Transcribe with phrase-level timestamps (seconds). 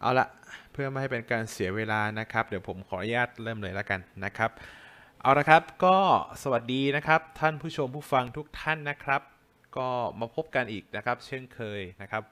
[0.00, 0.26] เอาละ
[0.72, 4.50] เพื่อไม่ให้เป็นการเสียเวลานะครับ เดี๋ยวผมขออนุญาตเริ่มเลยแล้วกันนะครับ
[5.22, 5.96] เอาละครับก็
[6.42, 9.22] สวัสดีนะครับ ท่านผู้ชมผู้ฟังทุกท่านนะครับ
[9.76, 9.88] ก็
[10.20, 12.22] มาพบกันอีกนะครับ เช่นเคยนะครับ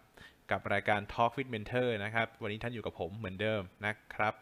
[0.51, 4.33] กับรายการ Talk with Mentor นะครับ วันนี้ท่านอยู่กับผมเหมือนเดิมนะครับ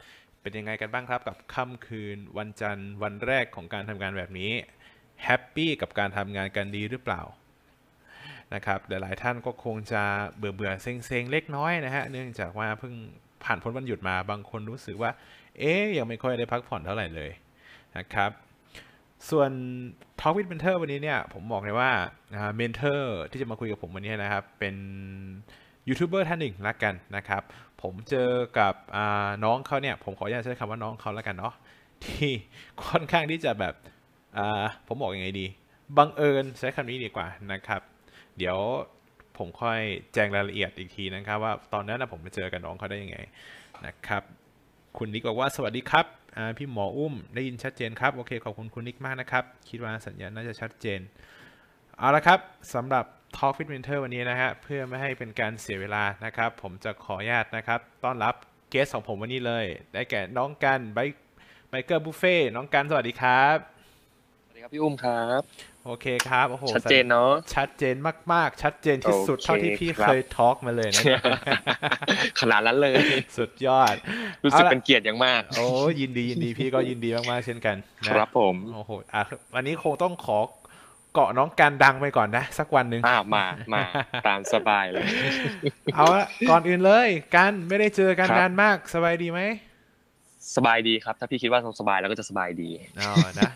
[0.40, 4.52] เป็นยังไงกันบ้างครับกับค่ำคืนวันจันทร์วันแรกของการทำงานแบบนี้
[5.24, 7.22] แฮปปี้กับการทำงานกันดีหรือเปล่า
[8.54, 10.02] นะครับหลายๆท่านก็คงจะ
[10.36, 12.94] เบื่อเบื่อเซ็งเซ็งเล็กน้อยนะฮะเนื่องจากว่าเพิ่ง
[13.44, 15.10] ผ่านพ้นวันหยุดมาบางคนรู้สึกว่า
[15.58, 17.30] เอ๊ยยังไม่ค่อยได้พักผ่อนเท่าไหร่เลย
[17.96, 18.30] นะครับ
[19.30, 19.50] ส่วน
[20.20, 21.90] Talk with Mentor วันนี้เนี่ยผมบอกเลยว่า
[22.56, 24.76] Mentor ที่จะมาคุยกับผมวันนี้นะครับ เป็น
[25.88, 27.42] ยูทูบเบอร์ท่านหนึ่งละกันนะครับ
[27.82, 28.74] ผมเจอกับ
[29.44, 31.54] น้องเขาเนี่ยผมขออนุญาตใช้คำว่าน้องเขาละกันเนาะ
[32.04, 32.30] ที่
[32.84, 33.74] ค่อนข้างที่จะแบบ
[34.86, 35.46] ผมบอกยังไงดี
[35.96, 37.80] บังเอิญใช้คำนี้ดีกว่านะครับ
[38.38, 38.58] เดี๋ยว
[39.38, 39.78] ผมค่อย
[40.14, 43.18] แจ้งรายละเอียดอีกทีนะครับ ว่าตอนนั้นผมไปเจอกับน้องเขาได้ยังไง
[43.86, 44.22] นะครับ
[44.98, 46.06] คุณนิกบอกว่าสวัสดีครับ
[46.58, 51.00] พี่หมออุ้มได้ยินชัดเจนครับ โอเคขอบคุณคุณนิกมากนะครับ คิดว่าสัญญาณน่าจะชัดเจน
[51.98, 52.38] เอาละครับ
[52.74, 53.04] สำหรับ
[53.36, 58.34] Talk with Mentor วันนี้นะฮะเพื่อไม่ให้เป็นการเสียเวลานะครับ ผมจะขออนุญาตนะครับ ต้อนรับ
[58.70, 59.64] เกสของผมวันนี้เลย
[59.94, 60.98] ได้แก่น้องกันไบ
[61.70, 63.56] ไบเกอร์บุฟเฟ่น้องกันสวัสดีครับ
[64.44, 67.94] สวัสดีครับพี่อุ้มครับ โอเคครับโอ้โหชัดเจนเนาะชัดเจน
[68.32, 71.04] มาก ๆ ชัดเจนที่สุดเท่าที่พี่เคยทอล์กมาเลยนะ
[72.40, 72.94] ขนาดนั้นเลย
[73.38, 73.94] สุดยอด
[74.44, 75.66] รู้สึกเป็นเกียรติอย่างมาก โอ้
[76.00, 77.76] ยินดียินดีพี่ก็ยินดีมาก ๆ เช่นกัน
[78.08, 79.22] ครับผมโอ้โหอะ
[79.54, 80.38] วันนี้คงต้องขอ
[81.14, 83.44] เกาะน้องการดังไปก่อนนะ สักวันหนึ่งอ่ามา
[83.74, 83.82] มา
[84.26, 85.04] ตามสบายเลย
[85.94, 89.40] เอาละก่อนอื่นเลยกันไม่ได้เจอกันนานมากสบายดีไหม
[90.56, 93.50] สบายดีครับ ถ้าพี่คิดว่าสบายแล้วก็จะสบายดีอ๋อนะ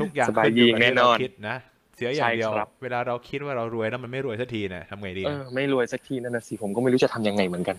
[0.00, 1.56] ทุกอย่างสบายดีแน่นอนคิดนะ
[1.96, 7.76] เสียอย่างเดียว เวลาเราคิดว่าเรารวยแล้วมันไม่รวยสักทีเนี่ยทำไงดีเออไม่รวยสักทีนั่นนะสิผมก็ไม่รู้จะทำยังไงเหมือนกัน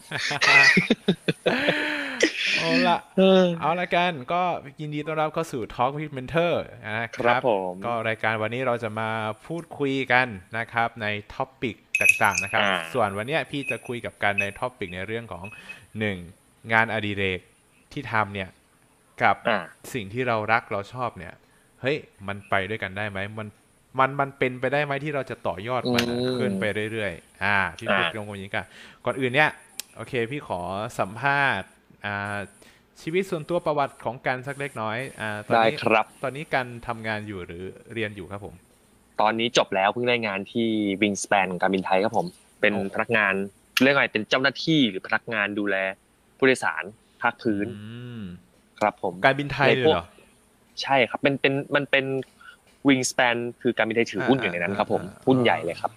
[2.60, 2.98] เอาละ
[3.62, 4.42] เอาละกันก็
[4.82, 6.54] ยินดีต้อนรับเข้าสู่ Talk with Mentor
[6.88, 7.42] นะครับ
[7.86, 9.10] ก็รายการวันนี้เราจะมา
[9.48, 10.28] พูดคุยกัน
[10.58, 12.62] นะครับใน topic ต่างๆนะครับ
[12.94, 15.44] ส่วนวันนี้พี่จะคุยกับกันใน topic ในเรื่องของ
[16.00, 16.18] หนึ่ง
[16.74, 17.40] งานอดิเรก
[17.94, 18.50] ที่ทำเนี่ย
[19.24, 19.36] กับ
[19.94, 21.34] สิ่งที่เรารักเราชอบเนี่ย
[21.86, 23.48] เฮ้ยมันไปด้วยกันได้ไหมมัน
[24.00, 26.06] มันมันเป็นไปได้ไหมที่เราจะต่อยอดมัน
[26.40, 28.66] ขึ้นไปเรื่อยๆ อ่าพี่พูดตรงนี้กัน
[29.06, 29.50] ก่อนอื่นเนี่ย
[29.96, 30.60] โอเค พี่ขอ
[31.00, 31.68] สัมภาษณ์
[32.06, 32.38] อ่า
[33.02, 37.64] ชีวิตส่วนตัวประวัติของการสักเล็กน้อยอ่าตอนนี้ครับ ตอนนี้การทำงานอยู่หรือ
[37.94, 38.56] เรียนอยู่ครับผม
[39.22, 40.68] ตอนนี้จบแล้วเพิ่งได้งานที่
[41.02, 42.28] วิงส p ปนของการบินไทยครับผม
[42.62, 43.34] เป็นพนักงาน
[43.84, 45.76] เรียกไงเป็นเจ้าหน้าที่หรือพนักงานดูแล
[46.38, 46.84] ผู้โดยสาร
[47.22, 47.68] ภาคพื้น
[48.80, 50.06] ครับผมการบินไทยเลยเหรอ
[50.82, 52.06] ใช่ครับเป็นเป็นมันเป็น
[52.88, 55.94] วิงส p ปนคือการบินไทยถือหุ้นอยู่ในนั้นครับผมหุ้นใหญ่เลยครับ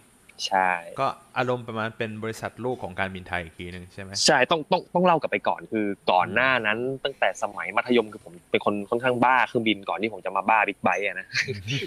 [0.47, 1.07] ใช่ ก็
[1.39, 11.27] อารมณ์ประมาณเป็นบริษัทลูกของการบินไทยอีกทีหนึ่งใช่ไหมใช่ต้องต้องต้องเล่ากลับไปก่อนคือก่อนหน้านั้น ตั้งแต่สมัยมัธยมคือผมเป็นคนค่อนข้างบ้าเครื่องบินก่อนที่ผมจะมาบ้าบิ๊กไบค์นะ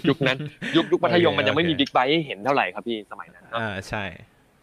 [0.08, 0.38] ยุคนั้น
[0.76, 4.04] ยุคยุคมัธยมมันยังไม่มีบิ๊กไบค์ให้เห็นเท่าไหร่ครับพี่สมัยนั้นอ่าใช่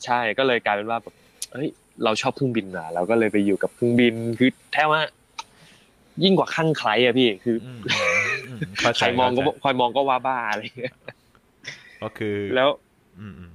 [0.06, 1.14] ใช่ก็เลยกลายเป็นว่าแบบ
[1.54, 1.70] เฮ้ย
[2.04, 5.02] เราชอบเครื่องบินอะเราก็เลยไปอยู่กับเครื่องบินคือแทบว่า
[6.24, 7.58] ยิ่งกว่าขั้นใครอะพี่คือ
[9.00, 10.62] ใครมองก็คอยมองก็ว่าบ้าอะไร
[12.04, 12.70] ก็คือแล้ว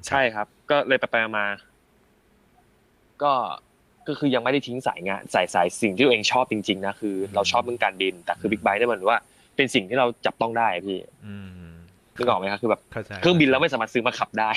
[0.08, 1.46] ใช่ครับ ก็เลยไปไปมา
[3.22, 3.32] ก็
[4.08, 9.18] ก็คือยังไม่ได้ทิ้งสายงานสายสายสิ่งที่ตัวเองชอบจริง ๆ นะคือ เราชอบเรื่องการบิน แต่คือบิ๊กไบค์เนี่ยมันว่า
[9.56, 10.98] เป็นสิ่งที่เราจับต้องได้พี่
[12.18, 12.80] นึกออกไหมครับคือแบบ
[13.20, 14.50] เครื่องบินเราไม่สามารถซื้อมาขับได้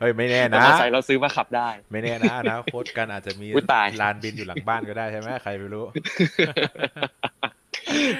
[0.00, 3.46] เฮ้ยไม่แน่นะใส่เราซื้อมาขับได้ ไม่แน่นะนะโค้ดกันอาจจะมี
[4.02, 5.84] ลานบินอยู่หลังบ้านก็ได้ใช่ไหมใครไม่รู้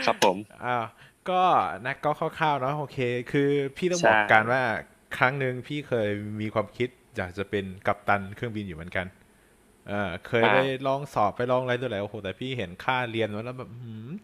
[0.06, 0.76] ครับผมอ่า
[1.30, 1.42] ก็
[1.84, 2.98] นะก็คร่าวๆเนาะโอเค
[3.32, 4.62] คือพี่ต้องบอกกันว่า
[5.16, 6.08] ครั้งหนึ่งพี่เคย
[6.40, 9.06] มีความคิดอยากจะเป็นกัปตันเครื่องบินอยู่เหมือนกัน
[9.88, 13.70] เออเคยไปลองสอบไปลองอะไรตัวไหนโอ้โหแต่พี่เห็นค่าเรียนแล้วแบบ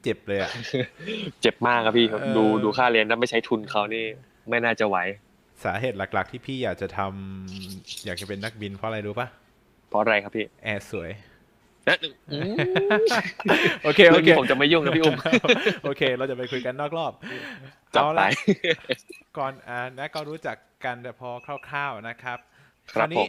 [0.02, 0.50] เจ็บเลยอะ
[1.40, 2.06] เจ็บมากครับพี่
[2.36, 4.04] ดูดูค่าเรียนถ้าไม่ใช้ทุนเขานี่
[4.48, 4.96] ไม่น่าจะไหว
[5.64, 9.28] สาเหตุหลัก ๆ ที่พี่อยากจะทำอยากจะเป็นนักบินเพราะอะไรรู้ปะ
[9.88, 11.10] เพราะอะไรครับพี่แอร์สวย
[13.84, 15.16] โอเคโอเคผมจะไม่ยุ่งนะพี่อุ้ม
[15.84, 17.12] โอเค เราจะไปคุยกันนอกรอบ
[17.94, 18.20] จับไป
[19.38, 21.30] ก่อนอ่านะก็รู้จักกันแต่พอ
[21.68, 22.38] คร่าวๆนะครับ
[22.92, 23.26] คราวนี้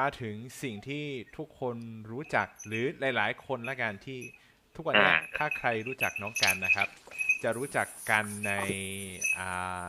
[0.00, 1.04] มาถึงสิ่งที่
[1.36, 1.76] ทุกคน
[2.12, 2.84] รู้จักหรือ
[3.16, 4.20] หลาย ๆ คนละกันที่
[4.76, 6.88] ทุกวันนี้ถ้าใครรู้จักน้องกันนะครับ
[7.42, 8.52] จะรู้จักกันใน
[9.38, 9.86] อ่า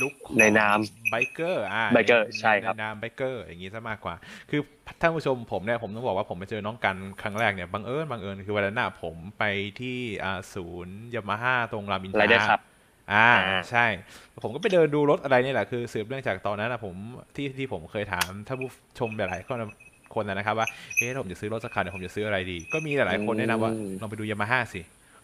[0.00, 0.78] รู้จักในนาม
[1.10, 4.14] biker อ่า biker ใช่ครับในนาม biker อย่างนี้ซะมากกว่า
[4.50, 4.60] คือ
[5.00, 9.44] ท่านผู้ชมผมเนี่ยผมต้องบอกว่าผมไปเจอน้องกันครั้งแรกเนี่ยบังเอิญบังเอิญคือวันนั้นผมไป
[9.80, 12.60] ที่อ่าศูนย์ยามาฮ่าตรงรามอินทราครับ
[13.12, 13.28] อ่า
[13.70, 13.86] ใช่
[14.42, 16.94] ผมก็ไปเดินดูรถอะไรนี่แหละคือสืบเนื่องจากตอนนั้นนะผม
[17.36, 19.58] ที่ที่ผมเคยถามท่านผู้ชมหลายคน
[20.14, 24.80] คนนะนะครับว่าเฮ้ยถ้าผมจะซื้อรถสักคันเนี่ยผมจะซื้ออะไรดี ก็มีหลายๆคนแนะนำว่าอืมลองไปดูยามาฮ่าสิ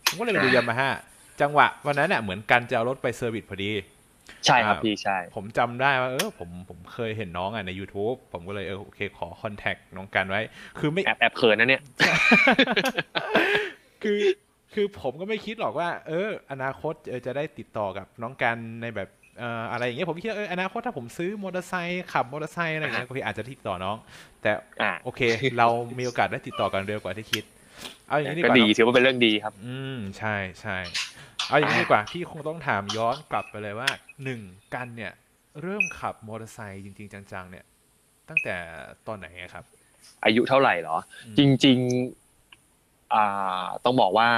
[0.06, 0.88] ผมก็เลยไปดูยามาฮ่า
[1.40, 3.70] จังหวะวันนั้นเนี่ยเหมือนกันจะเอารถไป service พอดี
[4.46, 10.40] ใช่ครับอ่าพี่ใช่ ผมจำได้ว่าเออผมผมเคยเห็นน้องอะใน YouTube ผมก็เลยเออโอเคขอ contact น้องกันไว้
[10.78, 11.82] คือไม่แอบแอบเขินนะเนี่ย
[14.02, 14.18] คือ
[14.74, 19.08] คือผมก็ไม่คิดหรอกว่า เออ อนาคตเออจะได้ติดต่อกับน้องกันในแบบ
[19.38, 23.96] เอ่ออะไรอย่างเงี้ยผมคิดว่าเอออนาคตถ้าผมซื้อมอเตอร์ไซค์ขับมอเตอร์ไซค์อะไรอย่างเงี้ยโอเคอาจจะติดต่อน้อง
[24.42, 24.50] แต่
[24.82, 25.20] อ่าโอเค
[25.58, 27.44] เรามีโอกาสได้ติดต่อกันเร็วกว่าที่คิด
[28.08, 30.76] เอาอย่างนี้ดีกก็ว่าดีเนอะถือว่าเป็นเรื่องดีครับ อืมใช่ใช่
[31.48, 33.88] เอาอย่างนี้ดีกว่าพี่คงต้องถามย้อนกลับไปเลยว่า
[34.24, 34.40] หนึ่ง
[34.74, 35.12] กันเนี่ย
[35.62, 37.64] เริ่มขับมอเตอร์ไซค์จริง ๆ จังๆ เนี่ย
[38.28, 38.56] ตั้งแต่
[39.06, 39.64] ตอนไหนอะครับ
[40.24, 40.96] อายุเท่าไหร่เหรอ
[41.26, 44.28] อืมจริงๆอ่าต้องบอกว่า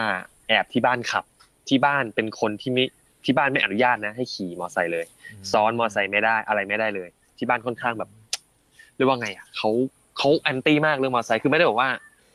[0.49, 1.25] แอบที่บ้านขับ
[1.69, 2.85] ที่บ้านเป็นคนที่ไม่
[3.25, 5.05] ที่บ้านไม่อนุญาตนะ ให้ขี่มอเตอร์ไซค์เลย
[5.53, 7.09] ซ้อนมอเตอร์ไซค์ไม่ได้อะไรไม่ได้เลย
[7.39, 8.11] ที่บ้านค่อนข้างแบบ
[8.97, 9.71] เรียกว่าไงอะเขา
[10.19, 11.89] เขา anti มากเรื่องมอเตอร์ไซค์คือไม่ได้บอกว่า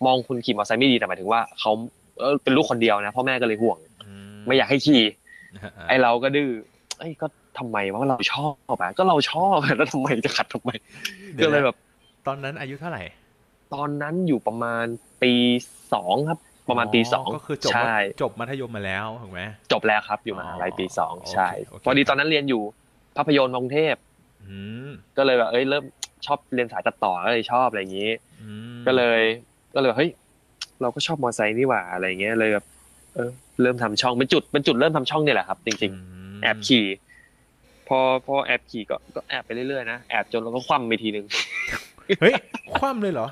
[0.06, 1.72] มองคุณขี่มอเตอร์ไซค์ไม่ดีแต่หมายถึงว่าเขา
[2.19, 3.77] เออเป็นลูกคนเดียวนะพ่อแม่ก็เลยห่วง
[4.46, 5.04] ไม่อยากให้ขี่
[5.90, 6.50] ไอ้เราก็ดื้อ
[7.00, 7.28] ไอ้ยก็
[7.58, 10.72] ทำไมวะเราชอบอะก็เราชอบอะแล้วทำไมจะขัดทำไม
[11.38, 11.78] ดี๋ก็วนะเลยแบบ
[12.28, 13.04] ตอนนั้นอายุเท่าไหร่
[13.74, 14.86] ตอนนั้นอยู่ประมาณ
[15.24, 15.34] ปี
[15.94, 16.40] สองครับ
[16.70, 22.62] ประมาณปีสองก็คือจบใช่จบมัธยมมาแล้วถูกไหมจบแล้วครับ อยู่มหาลัยปีสองอ๋อใช่โอเคโอเคพอดีตอนนั้นเรียนอยู่
[23.16, 23.96] ภาพยนตร์กรุงเทพ
[24.44, 24.56] อื
[24.88, 25.84] มก็เลยแบบเอ้ยเริ่ม
[26.26, 28.12] ชอบเรียนสายตัดต่อก็เลยชอบอะไรอย่างนี้
[28.42, 29.22] อืมก็เลย
[29.76, 30.12] ก็เลยแบบเฮ้ย
[30.82, 32.66] เราก็ชอบมอเตอร์ไซค์นี่หว่าอะไรเงี้ยเลยแบบ
[33.16, 33.32] เออ
[33.62, 36.86] เริ่มทำช่องเป็นจุดเป็นจุดเริ่มทำช่องเนี่ยแหละครับ จริงมๆแอบขี่
[37.88, 41.26] พอพอแอบขี่ก็ก็แอบไปเรื่อยๆนะแอบจนเราก็คว่ำไปทีนึง
[42.22, 42.34] เฮ้ย
[42.74, 43.28] คว่ำเลยเหรอ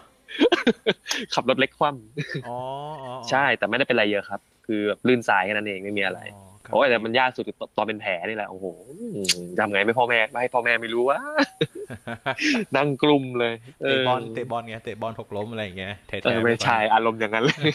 [1.33, 1.89] ขับรถเล็กคว่
[2.47, 2.55] อ๋อ
[3.03, 8.65] อ๋อำใช่แต่ไม่ได้เป็นอะไรเยอะครับ คือแบบลื่นทรายแค่นั้นเองไม่มีอะไรครับ โอ้ยแต่มันยากสุดคือตอนเป็นแผลนี่แหละโอ้โห
[9.59, 11.17] ทำไงไม่พ่อแม่ไม่ให้พ่อแม่ไม่รู้ว่า
[12.77, 17.71] นั่งกลุ่มเลยเอเตะอบอลเตะบอลไงเตะบอลหกล้มอะไรอย่างเงี้ยแท้เออๆไม่ใช่อารมณ์อย่างนั้นเลย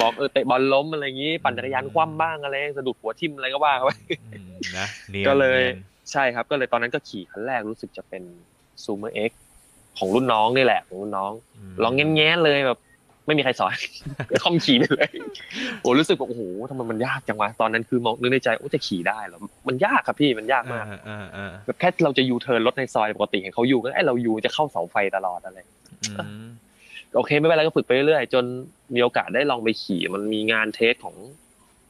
[0.00, 3.90] บอกเออเตะบอลล้มอะไรอย่างงี้ ปั่นจักรยานคว่ำบ้างอะไรสะดุดหัวทิ่มอะไรก็ว่าไป
[4.34, 8.22] อืมนะนีนก็เลยนีนใช่ครับ ก็เลยตอนนั้นก็ขี่คันแรกรู้สึกจะเป็น
[8.84, 9.30] ซูเมอร์เอ็ก
[9.98, 11.32] ของรุ่นน้องนี่แหละของรุ่นน้อง
[11.70, 12.78] มลองแง้มๆเลยแบบ
[13.26, 13.74] ไม่มีใครสอน
[14.42, 15.08] คอมขี่ไปเลย
[15.80, 19.38] โอ้รู้สึกว่าโอ้โหทำไมมันยากจังวะตอนนั้นคือมองนึกในใจโอ้จะขี่ได้เหรอ
[19.68, 25.58] มันยากครับพี่มันยากมากอ่าอ่าอ่าแบบแค่เราจะยูเทิร์นรถในซอยปกติเห็นเขาอยู่ก็ไอเรายูจะเข้าเสาไฟตลอดอะไร
[26.02, 26.46] อืม
[27.14, 28.44] โอเคไม่เป็นไรก็ฝึกไปเรื่อยๆจน
[28.94, 31.16] มีโอกาสได้ลองไปขี่มันมีงานเทสของ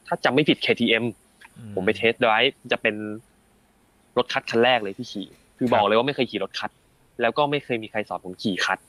[0.07, 1.03] ถ้าจำไม่ผิด KTM
[1.75, 2.95] ผมไปเทสไดรฟ์จะเป็น
[4.17, 6.71] รถคัดคันแรกเลยที่ขี่ คือบอกเลยว่าไม่เคยขี่รถคัด
[7.21, 8.79] แล้วก็ไม่เคยมีใครสอนผมขี่คัด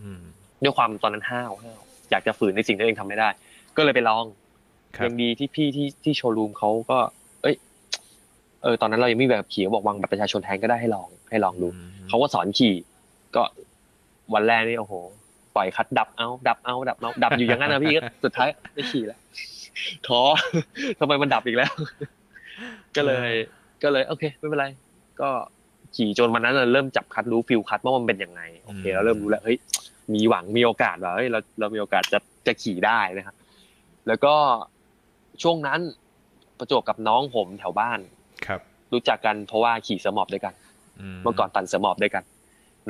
[0.00, 0.20] อืม
[0.62, 1.80] ด้วยความตอนนั้นห้าวห้าว
[2.10, 3.28] อยากจะฝืนในสิ่งที่ตัวเองทำไม่ได้
[3.76, 4.24] ก็เลยไปลอง
[4.96, 6.98] ครับยังดีที่พี่ที่ที่โชว์รูมเขาก็
[7.42, 7.56] เอ้ย
[8.62, 12.74] เออตอนนั้นเรายังไม่มีแบบขี่เขาบอกวางบัตรประชาชนแทนก็ได้ให้ลองให้ลองดูอืมเขาก็สอนขี่
[13.36, 13.42] ก็
[14.34, 14.94] วันแรกนี่โอ้โห
[15.56, 19.18] ปล่อยคัดดับเอา ดับเอาดับเอาดับอยู่อย่างนั้นนะพี่ก็สุดท้ายไม่ขี่แล้ว
[20.06, 20.20] ท้อ
[21.00, 21.72] ทำไมมันดับอีกแล้ว
[22.96, 23.30] ก็เลย
[23.82, 24.66] ก็เลย โอเค ไม่เป็นไร
[25.20, 25.28] ก็
[25.96, 29.58] ขี่จนวันนั้นเราเริ่มจับคัดรู้ฟิลคัดว่ามันเป็นยังไงโอเคเราเริ่มรู้แล้วเฮ้ย
[30.14, 33.36] มีหวังมีโอกาสว่าเฮ้ยเราเรามีโอกาสจะจะขี่ได้นะครับ
[34.08, 34.34] แล้วก็
[35.42, 35.80] ช่วงนั้น
[36.58, 37.98] ประจวบกับน้องผมแถวบ้าน
[38.46, 38.60] ครับ
[38.92, 40.54] รู้จักกันเพราะว่าขี่เสือหมอบด้วยกัน
[41.14, 42.24] มเมื่อก่อนปั่นเสือหมอบด้วยกัน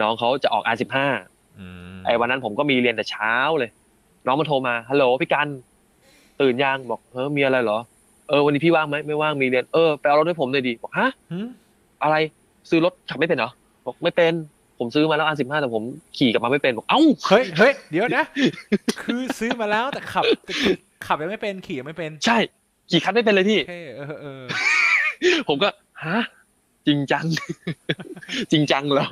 [0.00, 0.96] น้องเขาจะออก R15
[1.58, 3.70] อืมไอ้วันนั้นผมก็มีเรียนแต่เช้าเลย
[4.26, 5.48] น้องมาโทรมาฮัลโหลพี่กัน
[6.40, 7.78] ตื่นยังบอกเฮ้ยมีอะไรเหรอ
[8.28, 11.46] เออวันนี้พี่ว่างไหมไม่ว่างมีเรียนเออไปเอารถให้ผมเลยดีบอกฮะหืม
[12.02, 12.16] อะไร
[12.70, 13.50] ซื้อรถขับไม่เป็นเหรอ
[13.86, 14.32] บอกไม่เป็น
[14.80, 15.84] ผมซื้อมาแล้ว R15 แต่ผม
[16.16, 18.24] ขี่กลับมาไม่เป็นบอกเอ้าเฮ้ยเฮ้ยเดี๋ยวนะ
[19.02, 20.74] คือซื้อมาแล้วแต่ขับแต่คือ
[21.06, 22.38] ขับยังไม่เป็นขี่ยังไม่เป็น ใช่
[22.90, 24.42] ขี่คันไม่เป็นเลยพี่โอเคเออเออ
[25.48, 25.68] ผมก็
[26.04, 26.18] ฮะ
[26.86, 27.24] จริงจัง
[28.52, 29.08] จริงจังเหรอ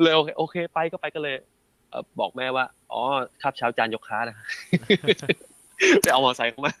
[0.00, 1.36] เลยโอเคโอเค ไปก็ไปก็เลย
[1.90, 3.00] เอ่อบอกแม่ว่า อ๋อ
[3.42, 4.36] คาบเช้าจานยกค้านะ
[6.02, 6.74] ไปเอามอเตอร์ไซค์เข้ามา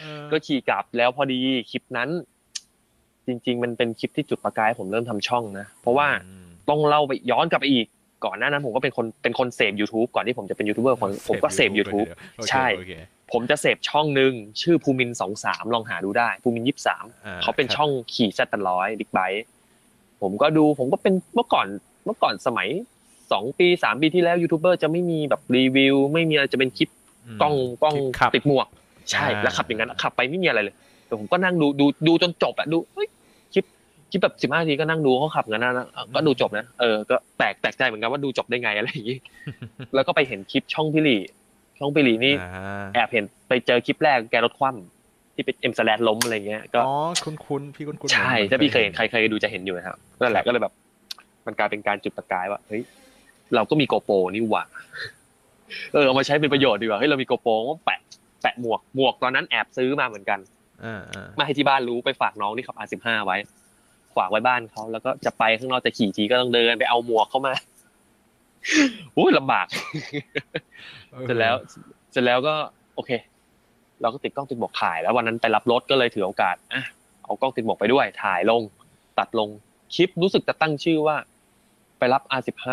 [0.00, 1.38] เออก็ขี่กลับแล้วพอดี
[1.70, 2.08] คลิปนั้น
[3.26, 7.86] จริง ๆ มันเป็นคลิปที่จุดประกายให้ผมเริ่มทำช่องนะ เพราะว่าอืม ต้องเล่าไปย้อนกลับไปอีก
[8.24, 12.92] ก่อนหน้านั้นผมก็เป็นคนเป็นคนเสพ YouTube ก่อนที่ผมจะเป็นยูทูบเบอร์คนผมก็เสพ YouTube โอเคใช่โอเค
[13.32, 14.32] ผมจะเสพช่องหนึ่ง
[14.62, 19.44] ชื่อภูมินสองสามลองหาดูได้ ภูมินยี่สามอ่เขาเป็นครับช่องขี่แซดตันร้อยบิ๊กไบค์
[20.22, 21.66] ผมก็ดูผมก็เป็นเมื่อก่อน
[22.04, 22.68] เมื่อก่อนสมัย
[23.32, 28.66] สองปีสามปีที่แล้วยูทูบเบอร์จะไม่มีแบบรีวิว ไม่มีอะไรจะเป็นคลิปมกล้องกล้องขับติดหมวก
[29.10, 30.74] ใช่อ่าแล้วขับอย่างนั้นขับไปไม่มีอะไรเลย
[31.06, 33.08] แต่ผมก็นั่งดูดูดูจนจบอะดูเฮ้ย
[34.10, 39.18] คลิปคลิปแบบสิบห้าทีก็นั่งดูเขาขับกันนะนะก็ดูจบนะเออก็แปลกแปลกใจเหมือนกันว่าดูจบได้ไงอะไรอย่างงี้
[39.94, 41.20] แล้วก็ไปเห็นคลิปช่องพี่หลี่
[41.78, 50.72] ช่องพี่หลี่นี่อ่าแอบเห็นไปเจอคลิปแรกแกรถคว่ำที่เป็น M-Slaz ล้มอะไรเงี้ยก็อ๋อคุ้นคุ้นๆพี่คุ้นคุ้นๆใช่เหมือนถ้าพี่เคยเห็นใครเคยดูจะเห็นอยู่นะครับนั่นแหละก็เลยแบบ
[51.46, 52.82] มันกลายเป็นการจุดประกายว่าเฮ้ย
[53.54, 54.64] เราก็มี GoPro นี่หว่า
[55.92, 58.00] เออเอามาใช้เป็นประโยชน์ดีกว่าเฮ้ยเรามี GoPro ก็แปะ
[58.42, 60.38] แปะหมวกหมวกตอนนั้นแอบซื้อมาเหมือนกัน
[60.84, 63.36] อ่าอ่าไม่ให้ที่บ้านรู้ไปฝากน้องที่ขับ R15 ไว้
[64.16, 67.54] ฝากไว้บ้านเขาแล้วก็จะไปข้างนอกจะขี่ทีก็ต้องเดินไปเอาหมวกเข้ามา
[69.16, 69.66] อุ้ยลำบาก
[71.26, 71.54] เสร็จแล้ว
[72.12, 72.54] เสร็จแล้วก็
[72.94, 73.10] โอเค
[74.02, 76.82] เราก็ติดกล้องติดหมวกถ่าย แล้ววันนั้นไปรับรถก็เลยถือโอกาสอะ
[77.24, 78.62] เอากล้องติดหมวกไปด้วย ถ่ายลง
[79.18, 79.48] ตัดลง
[79.94, 81.16] คลิปรู้สึกจะตั้งชื่อว่า
[81.98, 82.66] ไปรับ R15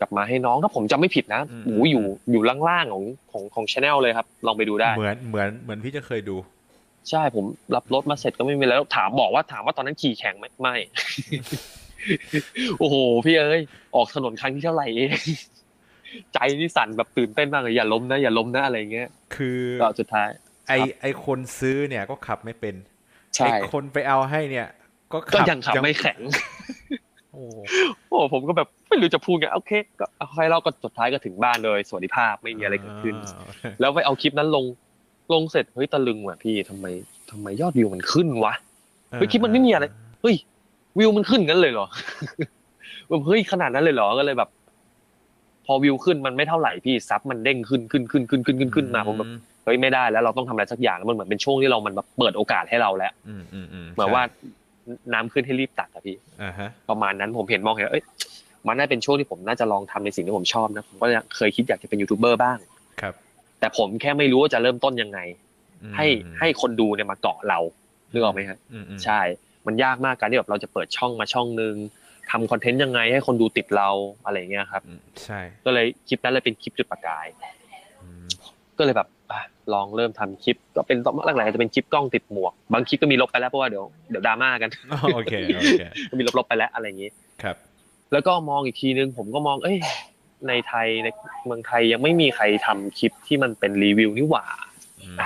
[0.00, 6.36] กลับมาให้น้องถ้าผมจำไม่ผิดนะโอ้โหอยู่อยู่ล่างๆของของของช anel เลยครับ ลองไปดูได้ เหมือนเหมือนเหมือนพี่จะเคยดู
[7.10, 10.74] ใช่ผมรับรถมาเสร็จก็ไม่มีแล้วถามบอกว่าถามว่าตอนนั้นขี่แข่งไหมไม่
[12.78, 13.62] โอ้โหพี่เอ้ย
[13.96, 15.10] ออกถนนครั้งที่เท่าไหร่เอง
[16.34, 20.28] ใจนี่สั่นแบบตื่นเต้นมากเลยอย่าล้มนะอย่าล้มนะอะไรเงี้ยคือก็สุดท้าย
[20.68, 22.74] ไอไอคนซื้อเนี่ยก็ขับไม่เป็น
[23.34, 24.68] ใช่ไอคนไปเอาให้เนี่ย
[25.12, 26.20] ก็ก็ยังขับไม่แข็ง
[27.32, 27.42] โอ้
[28.08, 34.64] โอ้ผมก็แบบไม่รู้จะพูดไงโอเค ก็เอาให้เราก็สุดท้ายก็ถึงบ้านเลยสวัสดิภาพไม่มีอะไรเกิดขึ้นอ่าแล้วไปเอาคลิปนั้นลง
[35.32, 36.86] ลงเสร็จเฮ้ยตะลึงว่ะพี่ทำไม
[37.30, 38.52] ทำไมยอดวิวมันขึ้นวะ
[39.12, 39.84] เฮ้ยคลิปมันไม่มีอะไร
[40.22, 40.36] เฮ้ย
[40.98, 41.86] วิวมันขึ้นงั้นเลยเหรอ
[43.08, 44.50] แบบเฮ้ยขนาดนั้นเลยเหรอก็เลยแบบ
[45.66, 49.30] พอวิวขึ้นมันไม่เท่าไหร่พี่ซับมันเด้งขึ้นขึ้นขึ้นขึ้นขึ้นขึ้นขึ้นมาผมแบบ
[49.64, 54.22] เฮ้ยไม่ได้แล้วเราต้องทำอะไรสักอย่างมันเหมือนเป็นช่วงที่เรามันแบบเปิดโอกาสให้เราแล้วอืมอืมอืมเหมือนว่า
[55.12, 58.04] น้ำขึ้นให้รีบตัดอะพี่อ่าฮะประมาณนั้นผมเห็นมองเห็นว่าเอ้ย
[58.66, 61.06] มันน่าเป็นช่วงที่ผมน่าจะลองทำในสิ่งที่ผมชอบนะผมก็
[61.36, 62.69] เคยคิดอยากจะเป็นยูทูบเบอร์บ้างครับ
[63.60, 65.18] แต่ผมแค่ไม่รู้ว่าจะเริ่มต้นยังไง
[65.82, 66.06] อืมให้
[66.38, 67.58] ให้คนดูเนี่ยมาเกาะเรา
[68.12, 69.20] นึกออกไหมครับอืมอืมใช่
[69.66, 71.74] มันยากมากการที่แบบเราจะเปิดช่องมาช่องนึง
[72.30, 73.88] ทำคอนเทนต์ยังไงให้คนดูติดเรา
[74.24, 77.26] อะไรเงี้ยครับอืมใช่ ก็เลยคลิปนั้นเลยเป็นคลิปจุดประกาย
[78.02, 78.26] อืม
[78.78, 79.40] ก็เลยแบบอะ
[79.72, 87.10] ลองเริ่มทำคลิป ก็เป็นตอนหลังๆจะเป็นคลิปกล้องติดหมวก บางคลิปก็มีลบไปแล้วเพราะว่าเดี๋ยวเดี๋ยวดราม่ากันอ๋อโอเคโอเคก็มีลบๆไปแล้วอะไรอย่างนี้
[87.42, 87.56] ครับ
[88.12, 89.78] แล้วก็มองอีกทีนึงผมก็มอง เอ้ย
[90.48, 91.08] ในไทยใน
[91.46, 94.46] เมืองไทยยังไม่มีใครทำคลิปที่มันเป็นรีวิวนี่หว่า
[95.00, 95.16] อืม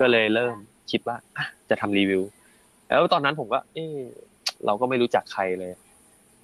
[0.00, 0.54] ก็เลยเริ่ม
[0.90, 2.22] คิดว่าอะจะทำรีวิว
[2.88, 3.98] แล้วตอนนั้นผมก็ เออ
[4.66, 5.72] เราก็ไม่รู้จักใครเลย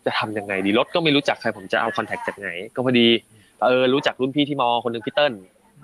[0.06, 3.08] จะทำยังไงดีรถก็ไม่รู้จักใครผมจะเอา contact จากไหน ก็พอดี
[3.68, 5.32] เออรู้จักรุ่นพี่ที่ ม.คนหนึ่งพี่เติ้ล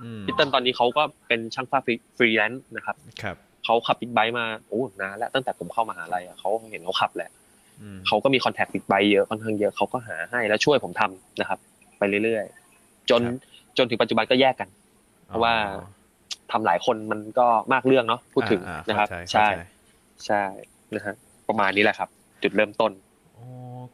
[0.03, 1.83] อืมพี่เติ้ลตอนนี้เขาก็เป็นช่างภาพ
[2.17, 7.31] ฟรีแลนซ์นะครับครับเขาขับ Big Bike มาโอ้นานแล้วตั้งแต่ผมเข้ามหาลัยอะเขาเห็นเขาขับแหละ
[7.83, 11.59] อืมเขาก็มี contact Big Bike เยอะค่อนข้างเยอะเขาก็หาให้แล้วช่วยผมทำนะครับ
[11.99, 13.23] ไปเรื่อยๆจน
[13.79, 14.69] จนถึงปัจจุบันก็แยกกัน
[15.27, 15.55] เพราะว่า
[16.51, 19.55] ทำหลายคนมันก็มากเรื่องเนาะพูดถึงอ่าอ่านะครับเข้าจใช่เข้าจ
[20.27, 20.43] ใช่
[20.95, 21.15] นะฮะ
[21.49, 22.09] ประมาณนี้แหละครับ
[22.43, 22.93] จุดเริ่มต้น
[23.37, 23.47] อ๋อ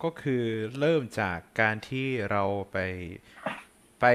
[0.02, 0.44] ก็คือ
[0.80, 2.42] เริ่มจากการที่เรา
[2.72, 2.78] ไป
[4.00, 4.06] ไป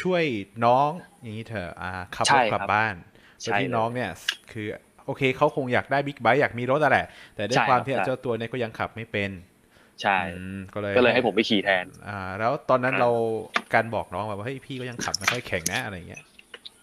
[0.00, 0.24] ช่วย
[0.64, 2.94] น้องอย่างนี้เถอะอ่าขับใช่รถกลับครับบ้าน
[3.42, 4.10] ใช่โดยที่เลยน้องเนี่ย
[4.52, 4.66] คือ
[5.06, 9.30] โอเคเขาคงอยากได้บิ๊กไบค์อยากมีรถอะแหละแต่ด้วยใช่ความครับที่ใช่เจ้าตัวเนี่ยก็ยังขับไม่เป็น
[10.02, 13.10] ใช่อืมก็เลยก็เลยให้ผมไปขี่แทน อ่า แล้วตอนนั้นอ่าเรา
[13.74, 16.22] การบอกน้องแบบว่าเฮ้ยพี่ก็ยังขับไม่ค่อยแข็งนะอะไรเงี้ย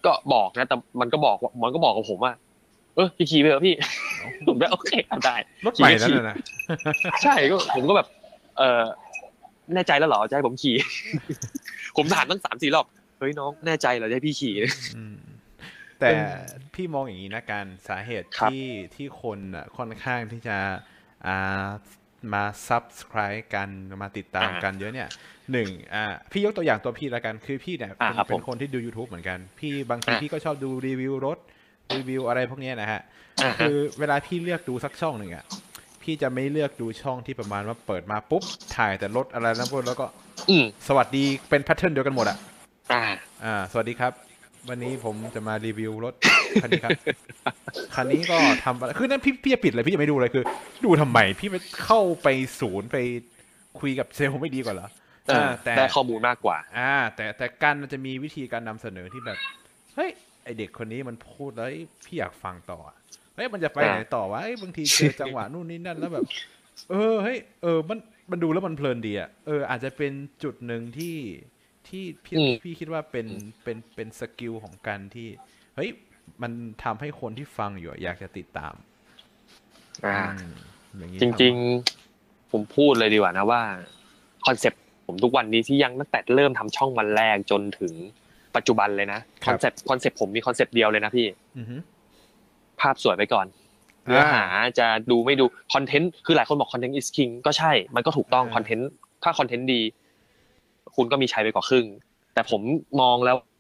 [0.06, 2.34] ก็บอกนะแต่มันก็บอกว่ามันก็บอกกับผมว่า
[2.96, 3.76] เออพี่ขี่ไปเถอะพี่
[4.48, 6.38] ผมได้โอเคอะได้รถใหม่นั่นน่ะนะ
[7.24, 8.08] ใช่ก็ผมก็แบบ
[8.58, 8.82] เออ
[9.74, 10.76] แน่ใจแล้วเหรอจะให้ผมขี่
[11.98, 12.86] ผมถามตั้งสามสี่รอบ
[13.20, 14.54] เฮ้ยน้องแน่ใจเหรอจะให้พี่ขี่
[14.96, 15.16] อืม
[16.00, 16.10] แต่
[16.76, 18.66] พี่มองอย่างนี้นะการสาเหตุครับที่
[18.96, 20.58] ที่คนอะค่อนข้างที่จะ
[21.26, 21.70] อ่า
[22.34, 23.70] มา subscribe กัน
[24.02, 25.08] มาติดตามอ่ากันเยอะเนี่ย
[25.52, 31.38] หนึ่งอ่าพี่ยกตัวอย่างตัวพี่ละกันคือพี่เนี่ยอ่าเป็นครับเป็นผมคนที่ดู YouTube เหมือนกัน พี่บางทีอ่าพี่ก็ชอบดูรีวิวรถ
[31.96, 33.02] รีวิวอะไรพวกเนี้ยนะฮะ
[33.44, 35.46] อ่าฮะคือเวลาพี่เลือกดูสักช่องหนึ่งอะ
[36.02, 38.44] พี่จะไม่เลือกดูช่องที่ประมาณว่าเปิดมาปุ๊บ
[38.76, 40.08] ถ่ายแต่รถอะไรนะพวกแล้วก็
[40.50, 42.38] อืมสวัสดีเป็น pattern เดียวกันหมดอะ
[42.94, 43.04] อ่า
[43.46, 44.12] อ่าสวัสดีครับ
[44.70, 46.14] วันนี้ผมจะมารีวิวรถ
[46.62, 46.92] คันนี้ครับ
[47.96, 50.44] คันนี้ก็ทำอะไรคือนั่นพี่พี่จะปิดเลยพี่จะไม่ดูเลยคือ
[50.86, 52.28] ดูทำไมพี่ไปเข้าไป
[52.60, 52.98] ศูนย์ไป
[53.80, 54.90] คุยกับเซลล์ไม่ดีกว่าเหรอ
[55.32, 59.38] อ่าอ่าแต่ได้ข้อมูลมากกว่า อ่า แต่แต่การมันจะมีวิธีการนำเสนอที่แบบ
[59.96, 60.12] เฮ้ย
[60.44, 62.96] ไอเด็กคนนี้มันพูดแล้วเฮ้ยพี่อยากฟังต่ออะ
[63.36, 66.26] เฮ้ยมันจะไปไหนต่อวะเฮ้ยบางทีเจอจังหวะนู่นนี่นั่นแล้วแบบ
[66.90, 68.00] เออเฮ้ยเออมัน
[68.32, 70.12] มันดูแล้วมันเพลินดีอะเอออาจจะเป็น
[70.44, 71.16] จุดหนึ่งที่
[71.88, 73.28] ที่พี่อืมพี่คิดว่าเป็น
[73.64, 75.28] เป็นเป็น skill ของการที่
[75.76, 75.90] เฮ้ย
[76.42, 76.52] มัน
[76.84, 78.74] ทำให้คนที่ฟังอยู่อะอยากจะติดตาม
[80.06, 80.56] อ่าอืม
[80.98, 81.54] อย่างนี้จริง
[82.04, 83.62] ๆ ผมพูดเลยดีกว่านะว่า
[84.46, 87.94] คอนเซปต์ผมทุกวันนี้ที่ยังตั้งแต่เริ่มทำช่องวันแรกจนถึง
[88.56, 91.76] ปัจจุบันเลยนะคอนเซปต์คอนเซปต์ผมมีคอนเซปต์เดียวเลยนะพี่อือฮึ
[92.80, 93.48] ภาพสวยไปก่อน
[94.06, 94.44] เนื้อหา
[94.80, 98.90] จะดูไม่ดูคอนเทนต์คือหลายคนบอกคอนเทนต์ is king ก็ใช่ มันก็ถูกต้องอ่าคอนเทนต์
[99.24, 99.82] ถ้าคอนเทนต์ดี
[100.96, 101.86] คุณก็มีชัยไปกว่าครึ่ง
[102.34, 102.62] แต่ผม
[103.02, 103.51] มองแล้วอ่า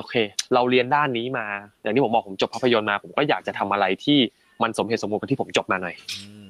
[0.00, 0.16] โอเค
[0.54, 1.46] เราเรียนด้านนี้มา
[1.82, 4.18] อย่างที่ผมบอกผมจบภาพยนตร์มา ผมก็อยากจะทำอะไรที่
[4.62, 6.48] มันสมเหตุสมผลกับที่ผมจบมาหน่อยอืม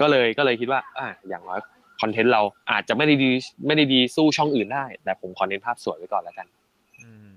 [0.00, 1.60] ก็เลยก็เลยคิดว่า อ่าอย่างน้อย
[2.00, 3.30] คอนเทนต์เราอาจจะไม่ได้ดี
[3.66, 6.46] ไม่ได้ดีสู้ช่องอื่นได้ แต่ผมขอเน้นภาพสวยไว้ก่อนแล้วกัน
[7.02, 7.30] อืม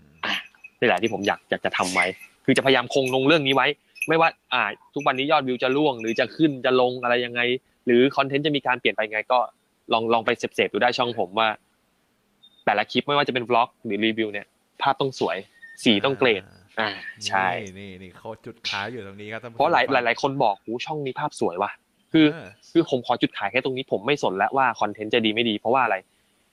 [0.79, 2.06] นี่แหละที่ผมอยากอยากจะทำไว้
[2.46, 3.67] คือจะพยายามคงลงเรื่องนี้ไว้
[4.08, 4.63] ไม่ว่า อ่า
[4.94, 7.41] ทุกวันนี้ยอดวิวจะล่วง หรือจะขึ้นจะลงอะไรยังไง
[7.86, 9.39] หรือคอนเทนต์จะมีการเปลี่ยนไปยังไง ก็
[9.94, 11.48] ลองลองไปเสพๆดูได้ช่องผมว่า
[12.65, 14.48] แต่ละคลิปไม่ว่าจะเป็นวล็อก หรือรีวิวเนี่ย
[14.81, 15.38] ภาพต้องสวย
[15.84, 16.43] สีต้องเกรด
[16.79, 16.89] อ่า
[17.27, 21.72] ใช่นี่นี่นี่เขาจุดขายอยู่ตรงนี้ครับท่านผู้เพราะหลายชมหลายหลายคนบอกหูช่องนี้ภาพสวยว่ะ
[22.13, 25.96] คือเออคือผมขอจุดขายแค่ตรงนี้ผมไม่สนแล้วว่าคอนเทนต์จะดีไม่ดี เพราะว่าอะไร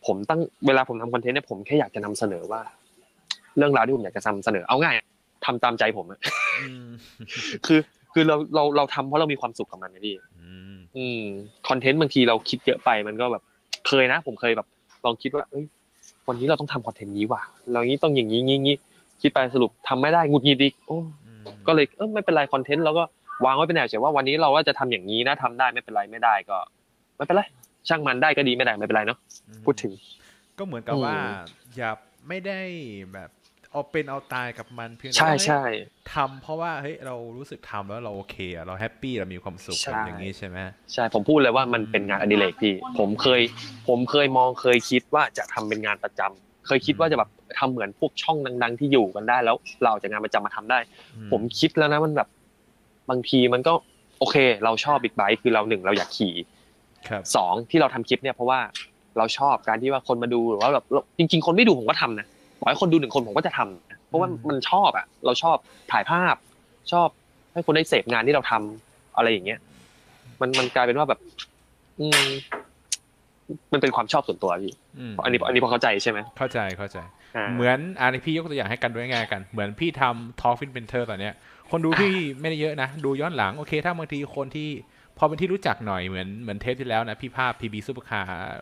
[0.07, 2.61] ผมตั้งเวลาผมทำคอนเทนต์เนี่ยผมแค่อยากจะนำเสนอว่า
[3.57, 4.95] เรื่องราวที่ผมอยากจะนำเสนอเอาง่าย
[5.47, 6.21] ทำตามใจผมอะ
[6.61, 6.88] อืม
[7.66, 7.81] คือ
[8.12, 11.23] คือเราเราเราทำเพราะเรามีความสุขกับมันนะพี่อืมอืม
[11.69, 13.43] คอนเทนต์บางทีเราคิดเยอะไปมันก็แบบ
[13.88, 14.66] เคยนะ ผมเคยแบบ
[15.04, 15.64] ลองคิดว่าเอ้ย
[16.28, 17.40] วันนี้เราต้องทำคอนเทนต์นี้ว่ะ
[17.73, 18.76] เรานี้ต้องอย่างนี้งี้งี้
[19.21, 23.04] คิดไปสรุปทำไม่ได้หงุดหงิดอีกโอ้อืมก็เลยเออไม่เป็นไรคอนเทนต์เราก็
[23.45, 26.57] วางไว้เป็นแนวเฉยว่าวันนี้เราว่าจะทำอย่างนี้นะทำได้ไม่เป็นไรไม่ได้ก็
[27.16, 27.43] ไม่เป็นไร
[27.88, 29.19] ช่างมันได้ก็ดีไม่ได้ไม่เป็นไรเนาะ
[29.64, 29.93] พูดถึง
[30.59, 31.16] ก็เหมือนกับอืมว่า
[31.76, 31.90] อย่า
[32.28, 32.61] ไม่ได้
[33.12, 33.31] แบบ
[33.75, 35.62] เอาเป็นเอาตายกับมันเพียงแต่ใช่ว่าเฮ้ยใช่
[36.14, 40.59] ทำเพราะว่าเฮ้ยเรารู้สึกทำแล้วเราโอเคอะเรา happy เรามีความสุขใช่แบบอย่างนี้ใช่ไหม
[40.93, 43.40] ใช่ผมพูดเลยว่ามันเป็นงานอดิเรกพี่ ผมเคย
[43.88, 50.78] ผมเคยมองเคยคิดว่าจะทำเป็นงานประจำเคยคิดว่าจะแบบทำเหมือนพวกช่องดัง ๆ ที่อยู่กันได้แล้วเราเอาจากงานประจำมาทำได้
[51.16, 52.28] อืผมคิดแล้วนะมันแบบ
[53.11, 53.73] บางทีมันก็
[54.19, 56.35] โอเค เราชอบบิ๊กไบค์คือเราหนึ่งเราอยากขี่
[57.09, 58.61] ครับสองที่เราทำคลิปเนี่ยเพราะว่า
[59.19, 60.85] เราชอบการที่ว่าคนมาดูหรือว่าแบบ
[61.19, 62.34] จริง ๆ คนไม่ดูผมก็ทำนะต่
[62.64, 65.56] อให้คนดูหนึ่งคนผมก็จะทำนะเพราะว่ามันชอบอะ เราชอบ
[65.92, 66.35] ถ่ายภาพ
[66.92, 67.09] ชอบ
[67.52, 69.61] ให้คนได้เสพงานที่เราทำอะไรอย่างเงี้ย
[70.40, 71.21] มันมันกลายเป็นว่าแบบ
[72.00, 72.25] อืม
[73.73, 81.35] มันเป็นความชอบส่วนตัวพี่อืมอันนี้อันนี้พอเข้าใจใช่ไหมเข้าใจเข้าใจาเหมือนอันนี้พี่ยกตัวอย่างให้กันด้วยง่ายกัน เหมือนพี่ทำ Talk Fin Printer ตอนเนี้ย
[81.71, 84.68] คนดูพี่ไม่ได้เยอะนะ ดูย้อนหลังโอเค ถ้าบางทีคนที่
[85.18, 88.54] พอเป็นที่รู้จักหน่อยเหมือนเหมือนเทปที่แล้วนะ พี่ภาพ PB Supercar อ่า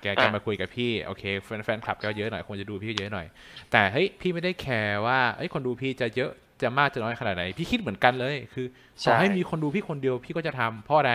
[0.00, 3.26] แกแกมาคุยกับพี่โอเคแฟนแฟนคลับก็เยอะหน่อยคนจะดูพี่เยอะหน่อย
[3.72, 6.30] แต่เฮ้ยพี่ไม่ได้แคร์ว่าเอ้ยคนดูพี่จะเยอะ
[6.62, 8.66] จะมากจะน้อยขนาดไหน พี่คิดเหมือนกันเลย คือ
[9.06, 11.12] ต่อให้มีคนดูพี่คนเดียวพี่ก็จะทำเพราะอะไร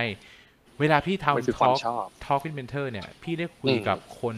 [0.80, 4.36] เวลาพี่มันคือทำความ Talk ชอบ Talk in Mentor เนี่ย พี่ได้คุยอืมกับคน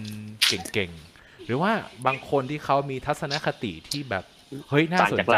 [0.48, 1.72] เก่งๆ หรือว่า
[2.06, 4.24] บางคนที่เขามีทัศนคติที่แบบ
[4.70, 5.38] เฮ้ย น่าสนใจ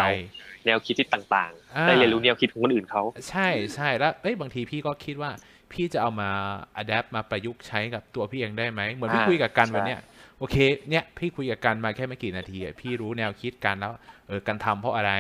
[0.65, 5.31] แนวคิดที่ต่างอ่าๆได้เรียนรู้แนวคิดของคนอื่นเขา ใช่ใช่แล้วเอ้ยบางทีพี่ก็คิดว่า
[5.71, 6.29] พี่จะเอามา
[6.81, 9.99] adapt มาประยุกต์ใช้กับตัวพี่เองได้ไหมเหมือนพี่อ่าคุยกับกันใช่วันเนี้ย
[10.39, 10.57] โอเค
[10.89, 13.93] เนี่ยพี่คุยกับกันมาแค่ไม่กี่นาทีอะพี่รู้แนวคิดกันแล้ว
[14.27, 15.13] เออการทำเพราะอะไร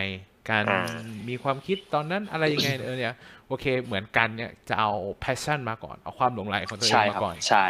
[0.49, 0.81] การอ่า
[1.29, 3.13] มีความคิดตอนนั้นอะไรยังไงเออเนี่ย
[3.47, 4.91] โอเคเหมือนกันเนี่ยจะเอา
[5.23, 7.65] passion มาก่อนเอาความหลงใหลของตัวเองใช่มาครับก่อนใช่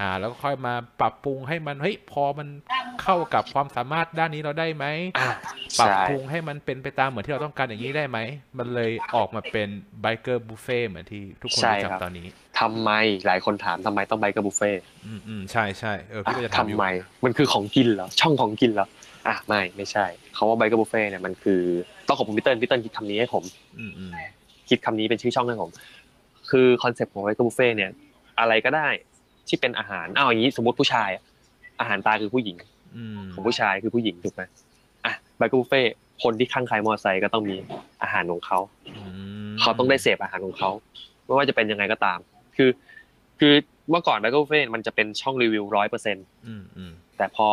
[0.00, 2.48] อ่าแล้วก็ค่อยมาปรับปรุงให้มันเฮ้ยพอมัน
[3.02, 4.86] เข้ากับความสามารถด้านนี้เราได้ไหม
[5.18, 5.30] อ่า
[5.78, 8.18] ปรับใช่ปรุงให้มันเป็นไปตามเหมือนที่เราต้องการอย่างนี้ได้ไหม
[8.58, 9.68] มันเลยออกมาเป็น
[10.00, 12.26] ไบเกอร์บุฟเฟ่เหมือนที่ทุกคนใช่รู้จักครับตอนนี้
[12.60, 12.90] ทำไม
[13.26, 16.88] หลายคนถามทำไมต้องไบกับบุฟเฟ่ต์อืมอืมใช่ใช่เออพี่ก็จะทำอยู่ทำไม
[17.24, 18.86] มันคือของกินเหรอช่องของกินเหรอ
[19.28, 21.60] อะไม่ไม่ใช่เขาว่าไบกับบุฟเฟ่ต์เนี่ยมันคือ
[22.08, 23.44] ต้องขอบคุณพี่เติ้ลพี่เติ้ลคิดคำนี้ให้ผม
[23.78, 24.12] อืมอืม
[24.68, 25.70] คิดคำนี้เป็นชื่อช่องให้ผม
[26.50, 27.90] คือคอนเซ็ปต์ของไบกับบุฟเฟ่ต์เนี่ย
[28.40, 28.88] อะไรก็ได้
[29.48, 31.22] ที่เป็นอาหารอ้าวอย่างนี้สมมติผู้ชายอะ
[31.80, 32.56] อาหารตายคือผู้หญิง
[32.96, 34.42] อืมของผู้ชายคือผู้หญิงถูกไหม
[35.04, 37.56] อะไบกับบุฟเฟ่ต์คนที่ข้างใครมอเตอร์ไซค์ก็ต้องมี
[38.02, 38.58] อาหารของเขา
[38.96, 39.02] อื
[39.50, 40.70] มเขาต้องได้เสพอาหารของเขา
[41.24, 42.18] ไม่ว่าจะเป็นยังไงก็ตาม
[42.56, 42.70] คือ
[43.40, 43.54] คือ
[43.90, 47.48] เมื่อก่อนไบเกิลเฟนมันจะเป็นช่องรีวิวร้อยเปอร์เซ็นอืมอืมแต่พอ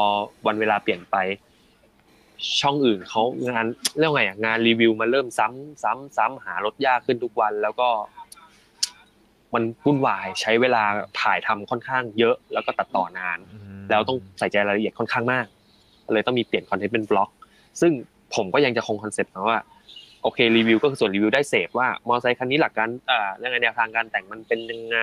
[0.48, 1.16] วันเวลาเปลี่ยนไป
[2.60, 3.66] ช่องอื่นเขางาน
[4.00, 7.90] เรียกว่าไงอะงานรีวิวมันเริ่มซ้ำซ้ำซ้ำหารถยากขึ้นทุกวันแล้วก็
[9.54, 10.84] มันวุ่นวายใช้เวลา
[11.22, 15.46] ถ่ายทำค่อนข้างเยอะ แล้วก็ตัดต่อนานอืมแล้วต้องใส่ใจรายละเอียดค่อนข้างมาก
[16.14, 17.30] เลยต้องมีเปลี่ยนคอนเทนต์เป็น vlog
[17.82, 17.92] ซึ่ง
[18.36, 19.60] ผมก็ยังจะคงคอนเซ็ปต์นะว่า
[20.22, 25.00] โอเครีวิวก็คือส่วนรีวิวได้เสพว่ามอเตอร์ไซค์คันนี้หลักการอ่ายังไงแนวทางการแต่งมันเป็นยังไง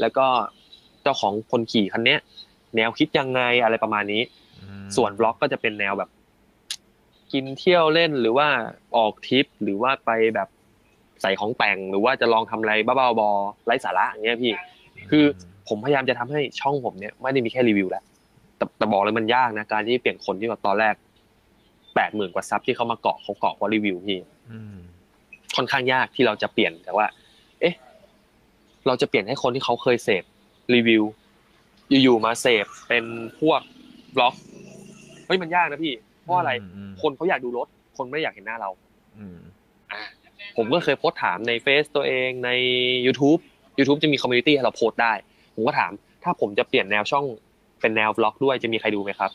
[0.00, 0.26] แล้วก็
[1.02, 2.20] เจ้าของคนขี่คันเนี้ย
[2.76, 4.22] แนวคิดยังไงอะไรประมาณนี้
[4.62, 6.10] อืมส่วนบล็อกก็จะเป็นแนวแบบ
[7.32, 8.48] กินเที่ยวเล่นหรือว่า
[8.96, 10.48] ออกทริปหรือว่าไปแบบ
[11.22, 14.52] ใส่ของแต่งหรือว่าจะลองทำอะไรบ้าๆบอๆไร้สาระอย่างเงี้ยพี่
[15.10, 15.24] คือ
[15.68, 18.04] ผมพยายามจะทำให้ช่องผมเนี่ยไม่ได้มีแค่รีวิวแล้ว
[18.56, 20.94] แต่แต่บอกเลยมันยากนะการที่เปลี่ยนคนที่แบบตอนแรก
[21.94, 24.18] แปดหมื่นกว่าซับที่เขามาเกาะเขาเกาะเพราะรีวิวพี่
[24.52, 24.76] อืม
[25.56, 27.06] ค่อนข้างยากที่เราจะเปลี่ยนแต่ว่า
[27.60, 27.74] เอ๊ะ
[28.86, 30.24] เราจะเปลี่ยนให้คนที่เขาเคยเสพ
[30.74, 31.02] รีวิว
[32.02, 33.04] อยู่ๆมาเสพเป็น
[33.40, 33.60] พวก
[34.16, 34.34] vlog
[35.26, 36.52] เฮ้ยมันยากนะพี่เพราะอะไร
[36.88, 38.70] มคนเขาอยากดูรถ คนไม่ได้อยากเห็นหน้าเรา
[39.18, 39.53] อืมอะ
[40.56, 42.50] ผมก็เคยโพสต์ถามในเฟซตัวเองใน
[43.06, 43.40] YouTube
[43.78, 45.12] YouTube จะมี community ให้เราโพสต์ได้
[45.54, 45.92] ผมก็ถาม
[46.24, 47.24] ถ้าผมจะเปลี่ยนแนวช่อง
[47.80, 49.30] เป็นแนว vlog ด้วยจะมีใครดูไหมครับ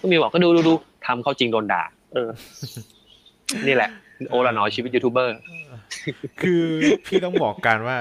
[0.00, 0.74] ก็มีบอกก็ดูดูดู
[1.06, 1.82] ทำเข้าจริงโดนด่า
[2.14, 2.30] เออ
[3.66, 3.90] นี่แหละ
[4.30, 5.36] โอละหนอชีวิตยูทูบเบอร์
[6.40, 6.62] คือ
[7.06, 7.98] พี่ต้องบอกกันว่า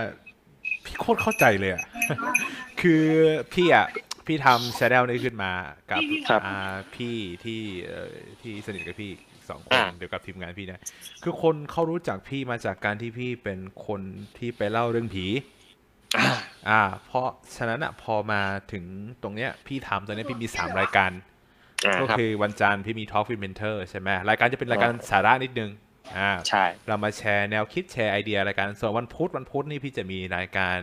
[0.86, 1.84] พี่โคตรเข้าใจเลยอะ
[2.82, 3.06] คคือ
[3.54, 3.86] พี่อะ
[4.26, 5.52] พี่ทำ channel นี้ขึ้นมา
[5.92, 9.12] กับครับอ่าพี่ที่เอ่อที่สนิทกับพี่
[9.50, 10.82] สองคนอ่าเดียวกับทีมงานพี่นะ
[11.24, 14.02] คือคนเขารู้จักพี่มาจากการที่พี่เป็นคน
[14.38, 15.26] ที่ไปเล่าเรื่องผี
[16.18, 16.34] อ่า
[16.70, 18.86] อ่าเพราะฉะนั้นอะพอมาถึง
[19.24, 21.12] ตรงเนี้ย พี่ทำตอนเนี้ยพี่มีสามรายการ
[21.86, 25.72] อ่าก็ครับคือวันจันทร์พี่มี Talk with Mentor ใช่ไหมรายการจะเป็นรายการสาระนิดนึง
[26.18, 30.78] อ่าใช่ เรามาแชร์แนวคิดแชร์ไอเดียรายการส่วนวันพุธวันพุธนี่พี่จะมีรายการ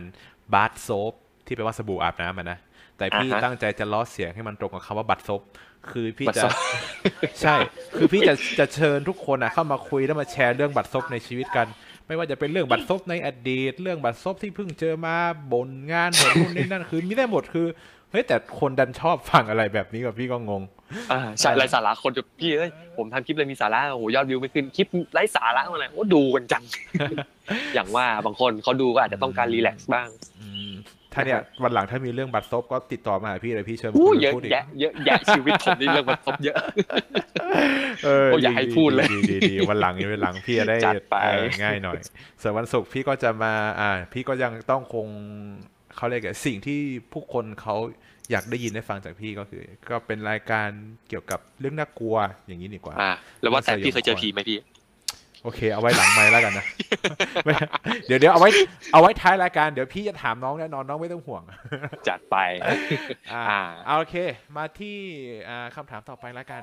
[0.53, 1.11] bar soap
[1.45, 2.59] ที่แปลว่าสบู่อาบน้ำอะนะ
[2.97, 5.41] แต่พี่อ่าฮะตั้งใจจะล้อเสียงให้มันตรงกับคำว่าบัดซบ
[5.89, 6.51] คือพี่บัดจะซบ
[7.41, 7.55] ใช่
[7.97, 11.67] คือพี่จะจะเชิญทุกคนอะเข้ามาคุยแล้วมาแชร์เรื่องบัดซบในชีวิตกัน
[12.07, 15.15] ไม่ว่าจะเป็นเรื่องบัดซบในอดีต เรื่องบัดซบที่เพิ่งเจอมา
[15.51, 17.67] บ่นงานบ่นนู่นนี่นั่นคือมีได้หมดคือ
[18.11, 20.63] เฮ้ยแต่คนดันชอบฟังอะไรแบบนี้กับพี่ก็งง
[21.11, 26.63] อ่าใช่ไรสาระคนจะพี่เอ้ยผมทำคลิปเลยมีสาระโอ้โหยอดวิวไม่ขึ้นคลิปไร้สาระอะไรโอ้ดูกันจัง
[27.73, 30.50] อย่างว่าบางคนเขาดูก็อาจจะต้องการรีแลกซ์บ้างอืม
[31.13, 36.55] ถ้าเนี่ยวันหลังถ้ามีเรื่องบัตรซบก็ติดต่อมาหาพี่เลยพี่เชิญมาอู้คุยเยอะพูดอีกแยะเยอะแยะชีวิตผมนี่เรื่องมันซบเยอะ
[38.05, 41.99] เออโอ้อย่าให้พูดเลยดีดีดีวันหลังวันหลังพี่จะได้จัดไปเออง่ายหน่อย
[42.41, 45.07] ส่วนวันศุกร์พี่ก็จะมาอ่า พี่ก็ยังต้องคง
[45.95, 46.79] เขาเรียกอะไรสิ่งที่
[47.13, 47.75] ผู้คนเขา
[48.31, 50.69] อยากได้ยินได้ฟังจากพี่ก็คือ ก็เป็นรายการ
[51.09, 52.15] เกี่ยวกับเรื่องน่ากลัว
[52.47, 54.57] อย่างนี้ดีกว่าอ่าแล้วว่าแต่พี่เคยเจอผีไหมพี่
[55.43, 56.65] โอเค เอาไว้หลังไมค์แล้วกันนะ
[57.45, 57.53] ไม่
[58.07, 58.49] เดี๋ยวเดี๋ยวเอาไว้
[58.93, 61.43] เอาไว้ท้ายรายการ เดี๋ยวพี่จะถามน้องแน่นอนน้องไม่ต้องห่วง
[62.07, 64.15] จัดไป อ่าอ่าเอาโอเค
[64.55, 64.97] มาที่
[65.49, 66.61] อ่าคำถามต่อไปแล้วกัน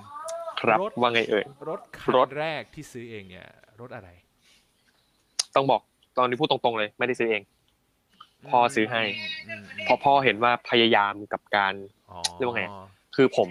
[0.61, 3.49] ครับรถว่าไงเอ่ย รถคันรถแรกที่ซื้อเองเนี่ย
[3.81, 4.09] รถอะไร
[5.55, 5.81] ต้องบอก
[6.19, 7.43] ตอนนี้พูดตรงๆเลย ไม่ได้ซื้อเอง
[8.51, 9.03] พ่อซื้อให้
[9.49, 11.75] อืมอืมเพราะพ่อเห็นว่าพยายามกับการ
[12.11, 12.65] อ๋อเรียกว่าไง
[13.17, 13.49] คือผม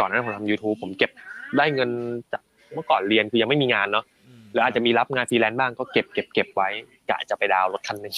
[0.00, 1.10] ก่อนหน้านั้นผมทำ YouTube ผมเก็บ
[1.58, 1.90] ได้เงิน
[2.32, 2.42] จาก
[2.74, 4.13] เมื่อก่อนเรียนคือยังไม่มีงานเนาะม
[4.54, 6.68] หรืออาจจะมีรับงานฟรีแลนซ์บ้างก็เก็บเก็บเก็บไว้
[7.10, 8.14] กะจะไปดาวน์รถคันหนึ่ง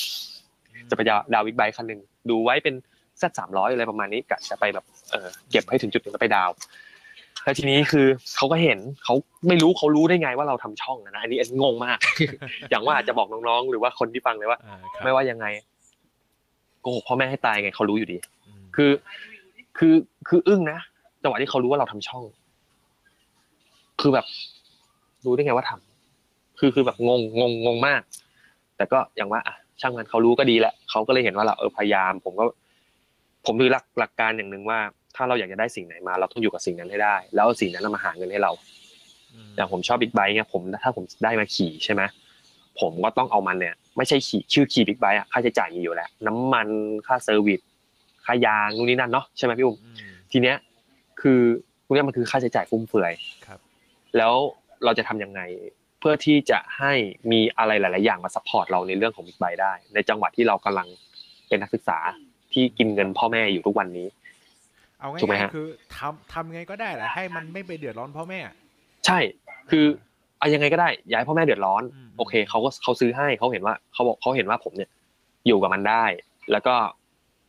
[0.90, 2.75] จะไปดาวน์ดาวน์บิ๊กไบค์คันหนึ่งดูไว้เป็น
[3.22, 6.55] สักสามร้อยอะไรประมาณนี้กะจะไปแบบเออเก็บให้ถึงจุดหนึ่งแล้วไปดาวน์
[7.44, 9.14] แล้วทีนี้คือเขาก็เห็นเขา
[9.49, 11.99] ไม่รู้เขารู้ได้ไงว่าเราทำช่องนะนะอันนี้อันนี้งงมาก
[12.70, 15.46] อย่างว่าอาจจะบอกน้องๆ หรือว่าคนที่ฟังเลยว่าอ่าครับไม่ว่ายังไง
[16.81, 18.18] โกหกพ่อแม่ให้ตายไงเขารู้อยู่ดี
[18.64, 18.90] มคือ
[19.79, 19.94] คือ
[20.29, 20.79] คืออึ้งนะ
[21.22, 22.25] จังหวะที่เขารู้ว่าเราทำช่อง
[24.01, 24.27] คือแบบ
[25.25, 25.86] รู้ได้ไงว่าทำ
[26.59, 28.01] คือคือแบบงงงงงงมาก
[28.77, 32.45] แต่ก็อย่างว่าอะช่างมันเขารู้ก็ดีแหละเขาก็เลยเห็นว่าเราเออพยายาม ผมก็
[33.47, 34.79] ผมถือหลักหลักการอย่างหนึ่งว่า
[35.16, 38.53] ถ้าเราอยากจะได้สิ่งไหนมา เราต้องอยู่กับสิ่งนั้นให้ได้ แล้วเอาสิ่งนั้นนะมาหาเงินให้เรา
[39.49, 42.03] มอย่างผมชอบบิ๊กไบค์เนี่ยผมถ้าผมได้มาขี่ใช่ไหม
[42.81, 46.69] ผมก็ต้องเอามันเนี่ย ไม่ใช่ขี่ชื่อขี่บิ๊กไบค์อะค่าใช้จ่ายมีอยู่แล้วน้ำมัน
[47.07, 47.61] ค่า service
[48.25, 50.57] ค่ายางนู่นนี่นั่นเนาะใช่ไหมพี่อุ้มอืมทีเนี้ย
[51.21, 51.40] คือ
[51.85, 53.12] พวกเนี้ยมันคือค่าใช้จ่ายฟุ่มเฟือย
[53.47, 53.59] ครับ
[54.16, 54.33] แล้ว
[54.85, 56.92] เราจะทำยังไงเพื่อที่จะให้
[57.33, 60.88] มีอะไรหลาย ๆ อย่างมา support เราในเรื่องของบิ๊กไบค์ได้ ในจังหวะที่เรากำลัง
[61.49, 61.99] เป็นนักศึกษา
[62.53, 64.07] ที่กินเงินพ่อแม่อยู่ทุกวันนี้
[65.01, 65.66] เอาถูกไหมง่ายฮะๆคือ
[65.97, 68.40] ทำทำไงก็ได้แหละให้มันไม่ไปเดือดร้อนพ่อแม่
[69.07, 69.19] ใช่
[69.71, 69.85] คือ
[70.38, 74.90] เอายังไงก็ได้อย้ายพ่อแม่เดือดร้อนอืมโอเคเขาก็เขาซื้อให้เขาเห็นว่าเขาบอกเขาเห็นว่าผมเนี่ย
[75.47, 76.05] อยู่กับมันได้
[76.53, 76.75] แล้วก็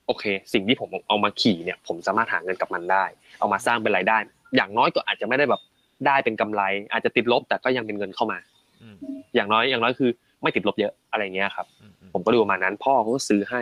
[0.07, 3.03] โอเค สิ่งที่ผมเอามาขี่เนี่ย ผมสามารถหาเงินกับมันได้
[3.39, 4.17] เอามาสร้างเป็นรายได้
[4.55, 5.61] อย่างน้อยก็อาจจะไม่ได้แบบ
[6.05, 8.37] ได้เป็นกำไร อาจจะติดลบแต่ก็ยังเป็นเงินเข้ามา
[8.81, 8.95] อืม
[9.35, 10.09] อย่างน้อยอย่างน้อยคือ
[10.43, 13.61] ไม่ติดลบเยอะอะไรเงี้ยครับอืมอืมผมก็ดูประมาณนั้น พ่อเขาก็ซื้อให้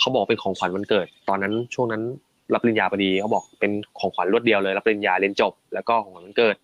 [0.00, 2.02] เขาบอกเป็นของขวัญวันเกิด ตอนนั้นช่วงนั้น
[2.54, 6.56] รับปริญญาพอดีเขาบอกเป็นของขวัญรวดเดียวเลย รับปริญญาเรียนจบ แล้วก็ของขวัญวันเกิด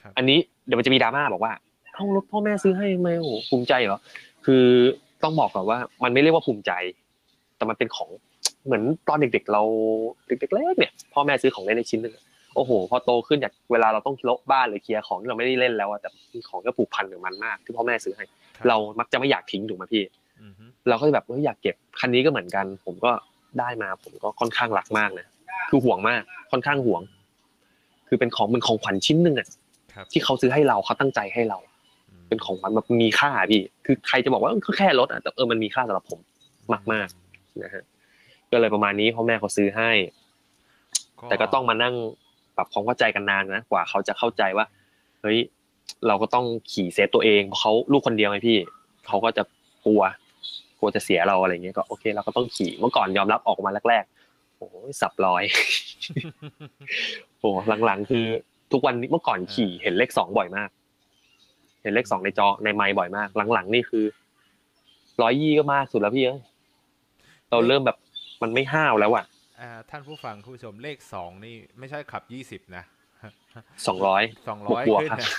[0.00, 1.52] ครับอันนี้เดี๋ยวมันจะมีดราม่าบอกว่า
[1.94, 3.98] เอ้ารถพ่อแม่ซื้อให้ทำไมโอ้โหภูมิใจเหรอ
[4.46, 4.64] คือ
[5.22, 6.72] ต้องบอกก่อนว่า มันไม่เรียกว่าภูมิใจ
[7.56, 8.08] แต่มันเป็นของ
[8.66, 9.62] เหมือนตอนเด็ก ๆ เรา
[10.28, 12.14] เด็กๆเล็กเนี่ยพ่อแม่ซื้อของเล่นในชิ้นหนึง
[12.56, 18.24] โอ้โห พอโตขึ้นจากเวลาเราต้องลบบ้านหรือเคลียร์ของที่เราไม่ได้เล่นแล้วอะแต่มีของก็ผูกพันกับมันมาก ที่พ่อแม่ซื้อให้
[18.56, 20.04] ครับเรามักจะไม่อยากทิ้งถูกไหมพี่
[20.40, 23.12] อืมฮึเราก็จะแบบเฮ้ยอยากเก็บคันนี้ก็เหมือนกัน ผมก็
[23.58, 25.26] ได้มา ผมก็ค่อนข้างรักมากนะ
[25.68, 27.02] คือห่วงมาก ค่อนข้างห่วง
[28.08, 29.48] คือเป็นของเป็นของขวัญชิ้นหนึ่งอะ
[29.94, 31.58] ครับที่เขาซื้อให้เราเขาตั้งใจให้เรา
[32.22, 36.20] มเป็นของขวัญแบบมีค่าพี่ คือใครจะบอกว่าเออก็แค่รถอะแต่เออมันมีค่าสำหรับผม
[36.92, 37.08] มาก
[37.62, 37.84] นะฮะ
[38.52, 39.90] ก็เลยประมาณนี้พ่อแม่เขาซื้อให้
[41.28, 41.94] แต่ก็ต้องมานั่ง
[42.56, 44.66] ปรับความเข้าใจกันนานนะกว่าเขาจะเข้าใจว่า
[45.22, 45.38] เฮ้ย
[46.06, 48.58] เราก็ต้องขี่เซฟตัวเองเพราะเขาลูกคนเดียวไงพี่
[49.06, 49.42] เขาก็จะ
[49.84, 50.02] กลัว
[50.78, 55.42] กลัวจะเสียเราอะไรเงี้ยก็โอเคเราก็ต้องขี่เมื่อก่อนยอมรับออกมาแรกๆโอ้ยสับร้อย
[57.38, 57.50] โอ้
[57.84, 58.24] หลังๆ คือ
[58.72, 60.68] ทุกวันนี้เมื่อก่อนขี่เห็นเลขสองบ่อยมาก
[61.82, 64.04] เห็นเลขสองในจอในไมค์บ่อยมากหลังๆนี่คือ
[65.22, 66.40] ร้อยยี่ก็มากสุดแล้วพี่เอ้ย
[67.50, 67.96] เราเริ่มแบบ
[68.42, 69.35] มันไม่ห้าวแล้วอะอ่า
[69.90, 72.84] ท่านผู้ฟังผู้ชมเลขสองนี่ไม่ใช่ขับยี่สิบนะ
[73.86, 75.30] สองร้อยสองร้อยบวกๆขึ้นครับนะ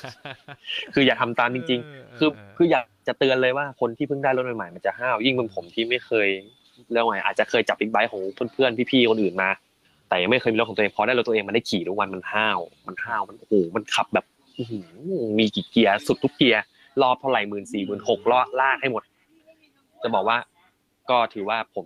[0.93, 6.27] คืออย่าทำตามจริงเออๆคือเออคืออยากจะเตือนเลยว่าคนที่เพิ่งได้รถใหม่ๆมันจะห้าวยิ่งเป็นผมที่ไม่เคย
[6.93, 8.21] แล้วไงอาจจะเคยจับบิ๊กไบค์ของ
[8.53, 9.49] เพื่อนๆพี่ๆคนอื่นมา
[10.09, 14.25] แต่ยังไม่เคยมีรถของตัวเองพอได้รถตัวเองมันได้ขี่ทุกวันมันห้าวมันห้าวมันโอ้โหมันขับแบบ
[14.57, 14.85] อื้อหือ
[15.39, 16.63] มีกี่เกียร์สุดทุกเกียร์
[17.01, 19.03] รอบเท่าไหร่หมื่นสี่หมื่นหกล้อลากให้หมด
[20.03, 20.37] จะบอกว่า
[21.09, 21.85] ก็ถือว่าผม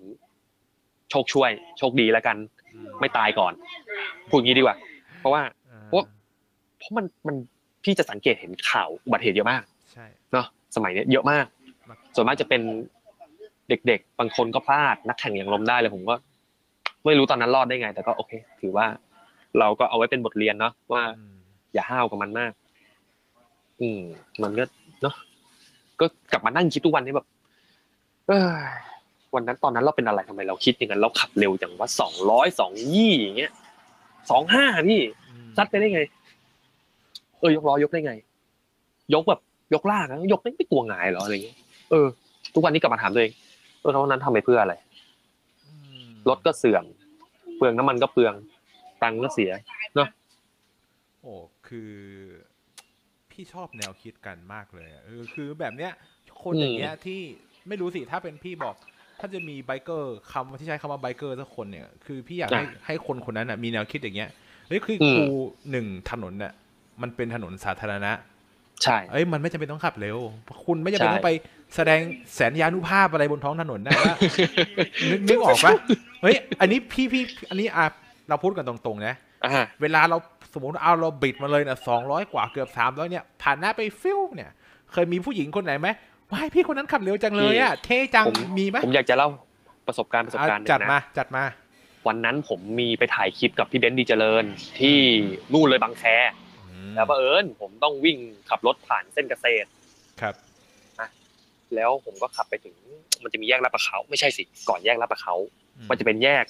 [1.12, 2.38] โชคช่วย โชคดีแล้วกัน
[3.00, 3.54] ไม่ตายก่อน
[4.30, 4.76] พูดอย่างนี้ดีกว่า
[5.19, 5.41] เพราะว่า
[5.88, 6.06] เพราะ
[6.78, 7.36] เพราะมันมัน
[7.84, 10.45] พี่จะสังเกตเห็นข่าวอุบัติเหตุเยอะมากใช่เนาะ
[10.76, 11.45] สมัยเนี้ยเยอะมาก
[12.15, 12.62] ส่วนมากจะเป็น
[13.69, 16.15] เด็กๆ บางคนก็พลาดนักแข่งอย่างลมได้เลยผมก็
[17.06, 18.86] ไม่รู้ตอนนั้นรอดได้ไง แต่ก็โอเค ถือว่า
[19.60, 21.38] เราก็เอาไว้เป็นบทเรียนเนาะว่าอืม
[21.74, 22.52] อย่าห้าวกับมันมาก
[23.82, 24.02] อืม
[24.43, 24.63] มันก็
[25.02, 25.15] เนาะ
[26.00, 27.28] ก็กลับมานั่งคิดทุกวันนี้แบบ
[28.28, 28.63] เอย
[29.35, 33.51] วันนั้นตอนนั้นเราเป็นอะไรทำไมเราคิดอย่างนั้นเราขับเร็วจังว่าสองร้อยสองยี่อย่างเงี้ย
[34.29, 36.01] สองห้าพี่อืมซัดไปได้ไง
[37.39, 38.13] เออยกล้อยกได้ไง
[39.13, 39.39] ยกแบบ
[39.73, 41.57] ยกลากนะยกไม่ไม่กลัวหงายเหรออะไรเงี้ย
[41.91, 42.07] เออ
[42.53, 43.33] ทุกวันนี้กลับมาถามตัวเอง
[43.81, 44.73] เออแล้ววันนั้นทำไปเพื่ออะไร
[45.65, 45.73] อื
[46.05, 46.85] มรถก็เสื่อม
[47.57, 48.33] เปลืองน้ำมันก็เปลือง
[49.03, 49.51] ตังค์ก็เสีย
[51.21, 51.35] โอ้
[51.67, 51.93] คือ
[53.31, 55.91] พี่ชอบแนวคิดกันมากเลยอะเออคือแบบเนี้ย
[56.43, 57.21] คนอย่างเงี้ยที่
[57.67, 58.75] ไม่รู้สิถ้าเป็นพี่บอก
[59.21, 64.29] ถ้าจะมีไบเกอร์คำที่ใช้คำว่าไบเกอร์สักคนเนี่ย คือพี่อยากให้ให้คนคนนั้นน่ะมีแนวคิดอย่างเงี้ย
[64.67, 65.25] เฮ้ยคืออมครู
[65.71, 66.53] หนึ่งถนนน่ะ
[67.01, 68.12] มันเป็นถนนสาธารณะ
[68.84, 70.17] ใช่เอ้ยมันไม่จำเป็นต้องขับเร็ว
[70.65, 71.31] คุณไม่จำเป็นใช่ต้องไป
[71.75, 71.99] แสดง
[72.36, 74.15] แสนยานุภาพอะไรบนท้องถนนนะว่า
[75.12, 75.73] นึกนึกออกปะ
[76.21, 77.86] เฮ้ยอันนี้พี่พี่อันนี้อะ
[78.29, 80.17] เราพูดกันตรงๆนะอ่าเวลาเรา
[80.53, 84.49] สมมติเอาเราบิดมาเลยเนี่ยสองร้อยกว่าเกือบสามร้อยเนี่ยผ่านหน้าไปฟิ้วเนี่ย
[84.91, 85.88] เคยมีผู้หญิงคนไหนไหม
[86.31, 89.29] ว้ายพี่คนนั้นขับเร็วจังเลยอะเท่จังผมมีไหมผมอยากจะเล่า
[89.87, 91.43] ประสบการณ์ประสบอะการณ์หนึ่จัดงมานะจัดมา
[92.07, 94.45] วันนั้นผมมีไปถ่ายคลิปกับพี่เบนซ์ดีเจริญ
[94.79, 94.97] ที่
[95.53, 96.03] นู่นเลยบางแค
[96.69, 98.17] อืมแล้วบังเอิญผมต้องวิ่ง
[98.49, 99.67] ขับรถผ่านเส้นเกษตร
[100.21, 100.35] ครับ
[101.75, 102.75] แล้วผมก็ขับไปถึง
[103.23, 105.35] มันจะมีแยกลาดประเขาไม่ใช่สิก่อนแยกลาดประเขา
[105.77, 106.45] อืมันจะเป็นแยก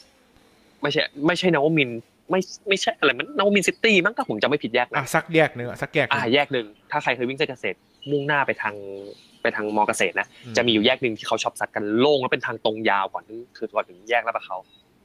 [0.82, 2.00] ไม่ใช่ ไม่ใช่นวมินทร์
[2.32, 7.78] ไม่ไม่ใช่อะไรมันนวมินทร์ซิตี้มั้งถ้าผมจำไม่ผิดแยกอะนะสักแยกหนึ่งอะสักแยกหอ่านึ่งแยกหนึ่งถ้าใครเคยวิ่งเส้นเกษตร
[8.12, 8.76] มุ่งหน้าไปทาง
[9.42, 14.58] ไปทางมอเกษตรนะอืจะมีอยู่แยกหนึ่งที่เขาชอบซัดกันโล่งแล้วเป็นทางตรงยาวก่อนถึงคือก่อนถึงแยกลาดประเขา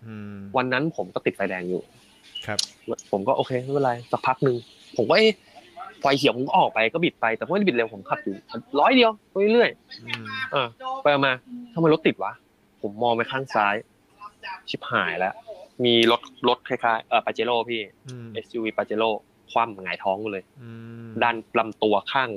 [0.06, 1.82] อืมวันนั้นผมก็ติดไฟแดงอยู่
[2.46, 2.58] ครับ
[3.10, 4.56] ผมก็โอเคไม่เป็นไรสักพักหนึ่ง
[4.96, 5.32] ผมก็เอ๊ะ
[6.00, 8.34] ไฟเขียวผมก็ออกไปก็บิดไปแต่ไม่ได้บิดเร็วผมขับอยู่
[8.80, 9.70] ร้อยเดียวไปเรื่อย
[10.06, 10.66] อืมเออ
[11.02, 11.32] ไปมา
[11.74, 12.32] ทำไมรถติดวะ
[12.82, 13.74] ผมมองไปข้างซ้าย
[14.68, 15.34] ชิบหายแล้ว
[15.84, 19.10] มีรถรถคล้ายๆเออปาเจโร่พี่อืม SUV ปาเจโร่
[19.50, 20.70] คว่ำหงายท้องเลยอื
[21.06, 22.28] มด้านลำตัวข้าง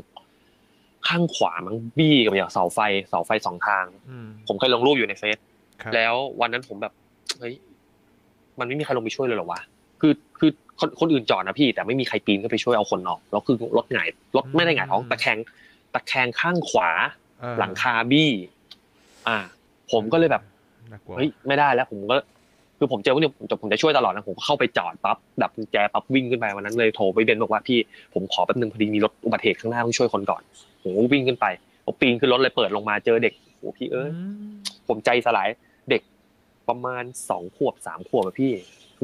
[1.07, 5.37] ข้างขวามันบี้กับอย่างเสาไฟเสาไฟสองทางอืมผมเคยลงรูปอยู่ในเฟซ
[5.81, 6.93] ครับแล้ววันนั้นผมแบบ
[7.39, 7.53] เฮ้ย
[8.59, 9.61] มันไม่มีใครลงไปช่วยเลยเหรอวะ
[10.01, 14.07] คือคือคนคนอื่นจอดนะพี่ แต่ไม่มีใครปีนขึ้นไปช่วยเอาคนออกแล้วคือรถหงาย
[14.37, 15.37] รถไม่ได้หงายท้องตะแคง
[15.93, 16.89] ตะแคงข้างขวา
[17.39, 18.31] เออหลังคาบี้
[19.27, 19.37] อ่า
[19.91, 20.43] ผมก็เลยแบบ
[20.91, 22.17] น่ากลัวเฮ้ยไม่ได้แล้ว ผมก็
[22.77, 27.79] คือผมเจอพวกนี้ผมจะผมจะช่วยตลอดนะผมก็เข้าไปจอดปั๊บดับกุญแจปั๊บวิ่งขึ้นไปวันนั้นเลยโทรไปเบนบอกว่าพี่
[28.13, 30.41] ผมขอแป๊บนึงพอดีมีรถอุบัติเหตุข้างหน้าต้องช่วยคนก่อน
[30.81, 31.45] ผมก็วิ่งขึ้นไป
[31.85, 34.39] ผมปีนขึ้นรถเลยเปิดลงมาเจอเด็กโอ้พี่เอ้ยม
[34.87, 35.47] ผมใจสลาย
[35.89, 36.01] เด็ก
[36.69, 38.51] ประมาณสองขวบสามขวบอะพี่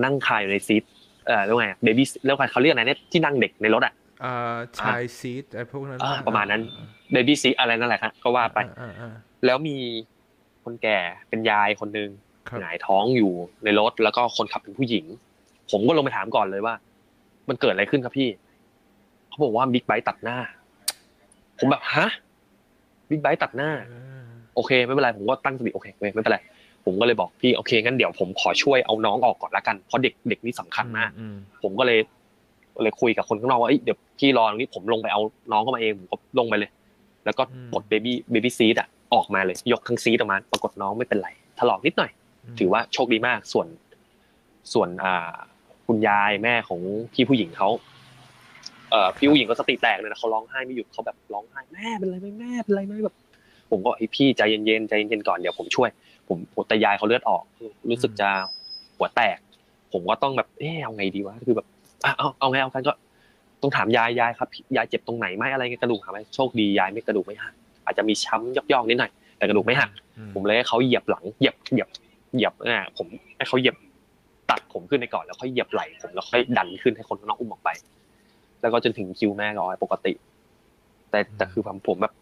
[0.03, 0.83] นั่งคาอยู่ใน seat
[1.27, 6.61] เอ่อเรียกว่าไง baby เรียกว่าเขาเรียกอะไรเนี่ยที่นั่งเด็กในรถอะอ่า child seat ไอ้พวกนั้นอ่าประมาณนั้น
[7.11, 9.13] baby seat อะไรนั่นแหละครับก็ว่าไปอ่าอ่า
[9.45, 9.77] แล้วมี
[10.63, 10.97] คนแก่
[11.29, 12.09] เป็นยายคนหนึ่ง
[12.49, 13.31] ครับหงายท้องอยู่
[13.63, 15.05] ในรถแล้วก็คนขับเป็นผู้หญิง
[15.71, 16.73] ผมก็ลงไปถามก่อนเลยว่า
[17.49, 18.29] มันเกิดอะไรขึ้นครับพี่
[19.29, 20.38] เขาบอกว่าบิ๊กไบค์ตัดหน้า
[21.59, 22.07] ผมแบบฮะ
[23.09, 24.23] บิ๊กไบค์ตัดหน้าเออ
[24.55, 26.39] โอเค ไม่เป็นไรผมก็ตั้งสติโอเคไม่เป็นไร
[26.85, 31.99] ผมก็เลยบอกพี่โอเคงั้นเดี๋ยวผมขอช่วยเอาน้องออกก่อนละกันเพราะเด็กเด็กนี่สำคัญมากอืมผมก็เลย
[32.81, 36.69] เลยคุยกับคนข้างนอกว่าเอ้ยเดี๋ยวพี่รอตรงนี้ผมลงไปเอาน้องเข้ามาเองผมก็ลงไปเลย
[37.25, 42.11] แล้วก็กด baby baby seat อะออกมาเลย ยกทั้ง seat ออกมา ปรากฏน้องไม่เป็นไรถลอกนิดหน่อย
[42.53, 43.67] มถือว่าโชคดีมากส่วน
[44.73, 45.35] ส่วนอ่า
[45.87, 46.81] คุณยายแม่ของ
[47.13, 47.94] พี่ผู้หญิงเขาเอ่อ
[49.17, 53.15] พี่ผู้หญิงก็สติแตกเลยนะเขาร้องไห้ไม่หยุดเขาแบบร้องไห้แม่เป็นไรไหมแม่เป็นไรไหมแบบ
[53.71, 55.89] ผมก็ไอยพี่ใจเย็นๆใจเย็นๆก่อนเดี๋ยวผมช่วย
[56.27, 57.43] ผมผมแต่ยายเขาเลือดออก
[57.89, 58.29] รู้สึกจะ
[58.97, 59.38] หัวแตก
[59.93, 61.67] ผมก็ต้องแบบเออเอาไงดีวะคือแบบ
[62.05, 62.93] อะเอาเอาไงเอากันก็
[63.62, 67.53] ต้องถามยายยายครับยายเจ็บตรงไหนไหมอะไรเงี้ยกระดูกหักไหมโชคดียายไม่กระดูกไม่หัก
[67.86, 71.89] อาจจะมีช้ำย่อกๆนิดหน่อยแต่กระดูกไม่หักอืผมเลยให้เขาเหยียบหลังเหยียบเหยียบ
[72.36, 73.75] เหยียบอ่าผมให้เขาเหยียบ
[74.49, 77.69] ตัดผมขึ้นในก่อนแล้วค่อยเหยียบไหล่ผมแล้วค่อยดันขึ้นให้คนข้างนอกอุ้มออกไป
[78.65, 80.13] แล้วก็จนถึงคิวแม่ก็ปกติ
[81.12, 82.13] แต่แต่คือผมผมแบบ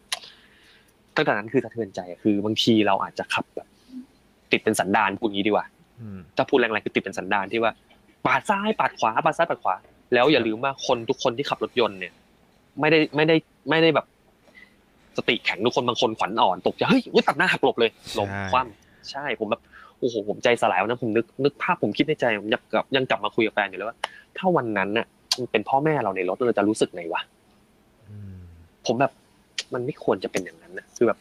[1.16, 3.68] ตั้งแต่นั้นคือสะเทือนใจอะคือบางทีเราอาจจะขับแบบ
[4.52, 5.66] ติดเป็นสันดานพูดงี้ดีกว่า
[6.00, 7.72] อืมถ้าพูดแรงๆคือติดเป็นสันดานที่ว่า
[8.26, 9.74] ปาดซ้ายปาดขวาปาดซ้ายปาดขวา
[10.14, 12.12] แล้วอย่าลืมว่าคนทุกคนที่ขับรถยนต์เนี่ย
[12.80, 13.36] ไม่ได้ไม่ได้
[13.70, 14.06] ไม่ได้แบบ
[15.16, 18.60] สติแข็งทุกคนบางคนขวัญอ่อนตกใจเฮ้ยอุ๊ยตัดหน้าหักหลบเลยหลบคว่
[19.10, 19.62] ใช่ผมแบบ
[19.98, 23.96] โอ้โหผมใจสลายวันนั้นผมนึกนึกภาพผมคิดในใจผมยังกลับยังกลับมาคุยกับแฟนอยู่เลยว่า
[24.36, 27.20] ถ้าวันนั้นน่ะมัน เป็นพ่อแม่เราในรถเราจะรู้สึกไงวะ
[28.10, 28.36] อืม
[28.86, 29.12] ผมแบบ
[29.74, 31.18] มันไม่ควรจะเป็นอย่างนั้นนะคือแบบ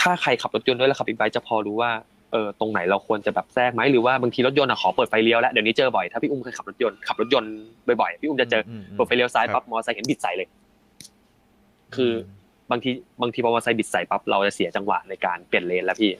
[0.00, 1.90] ถ้าใครขับรถยนต์ด้วยแล้วขับบิ๊กไบค์จะพอรู้ว่า
[2.32, 7.52] เออตรงไหนเราควรจะแบบแทรกไหมหรือว่าบางทีรถยนต์อะขอเปิดไฟเลี้ยวแล้วเดี๋ยวนี้เจอบ่อยถ้าพี่อุ้มเคยขับรถยนต์ขับรถยนต์
[8.00, 10.48] บ่อยๆพี่อุ้มจะเจอมเปิดไฟเลี้ยวซ้ายครัปั๊บมอเตอร์ไซค์เห็นบิดใส่เลย
[11.96, 12.12] คือ
[12.70, 12.90] บางที
[13.22, 16.10] บางทีพอมอเตอร์ไซค์บิดใส่ปั๊บเราจะเสียจังหวะในการเปลี่ยนเลนแล้วพี่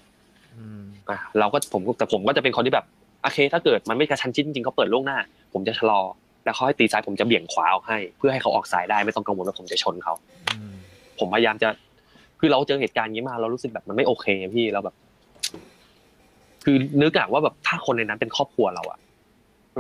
[0.57, 2.87] อืมอะเราก็ผมก็แต่ผมก็จะเป็นคนที่แบบ
[3.23, 5.19] โอเค ถ้าเกิดมันไม่กระชั้นชิดจริงๆเขาเปิดล่วงหน้า
[5.53, 6.01] ผมจะชะลอ
[6.45, 10.15] แล้วเขาให้ตีซ้ายผมจะเบี่ยงขวาออกให้ เพื่อให้เขาออกซ้ายได้ไม่ต้องกังวลว่าผมจะชนเขา
[10.53, 10.73] อืม
[11.19, 11.69] ผมพยายามจะ
[12.41, 14.95] คือเราเจอเหตุการณ์อย่างนี้มาเรารู้สึกแบบมันไม่โอเคพี่เราแบบ
[16.65, 18.99] คือนึกอะว่าแบบถ้าคนในนั้นเป็นครอบครัวเราอะ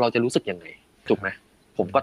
[0.01, 0.65] เราจะรู้สึกยังไง
[1.09, 1.29] ถูกไหม
[1.79, 2.01] ผมก็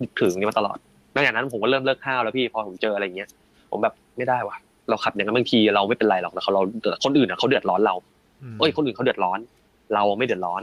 [0.00, 0.78] นึกถึงนี้มาตลอด
[1.12, 3.28] หลังจากนั้นผมก็เริ่มเลิกห้าวแล้วพี่พอผมเจออะไรอย่างเงี้ย
[3.70, 4.56] ผมแบบไม่ได้ว่ะ
[4.88, 6.62] เราขับอย่างนั้นบางทีเราไม่เป็นไรหรอกแต่เขาเรา
[7.04, 7.94] คนอื่นอะเขาเดือดร้อนเรา
[8.54, 9.38] มเอ้ยคนอื่นเขาเดือดร้อน
[9.94, 10.62] เราไม่เดือดร้อน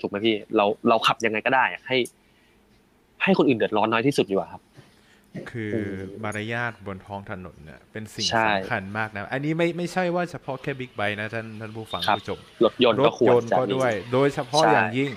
[0.00, 1.96] ถูกไหมพี่ เราเราขับยังไงก็ได้อะให้
[3.22, 4.62] ให้คนอื่นเดือดร้อนน้อยที่สุดดีกว่าครับ
[5.50, 15.10] คืออืมมารยาทบนท้องถนนเนี่ยเป็นสิ่งใช่สำคัญมากนะ อันนี้ไม่ไม่ใช่ว่าเฉพาะแค่บิ๊กไบค์นะท่านท่านผู้ฟังครับผู้ชมรถยนต์รก็ถควรยนต์จะก็มีด้วย โดยเฉพาะใช่อย่างยิ่ง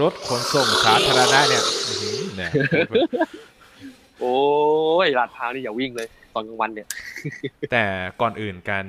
[0.00, 2.50] รถขนส่งสาธารณะเนี่ยอื้อหือเนี่ย
[4.20, 4.36] โอ้
[5.04, 6.88] ยลาดพร้าวนี่อย่าวิ่งเลย ตอนกลางวันเนี่ย
[7.72, 7.84] แต่
[8.20, 8.84] ก่อนอื่นกัน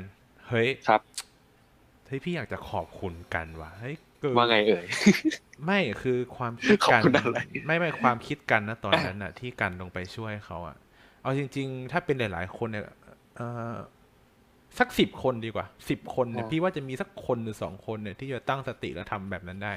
[0.49, 1.01] เฮ้ยครับ
[2.07, 4.85] เฮ้ยพี่อยากจะขอบคุณกันว่ะเฮ้ยคือ ว่าไงเอ่ย
[5.65, 10.75] ไม่คือความคิดขอบกันคุณอะไรไม่ไม่ความคิดกันนะตอนนั้นน่ะ ที่กันลงไปช่วยเขาอะ
[11.23, 12.85] เอาจริง ๆ ถ้าเป็นหลาย ๆ คนเนี่ย
[13.35, 13.73] เออ
[14.79, 19.73] สักสิบคนดีกว่าสิบคนเนี่ยอ๋อพี่ว่าจะมีสักคนหรือสองคนเนี่ยที่จะตั้งสติแล้วทำแบบนั้นได้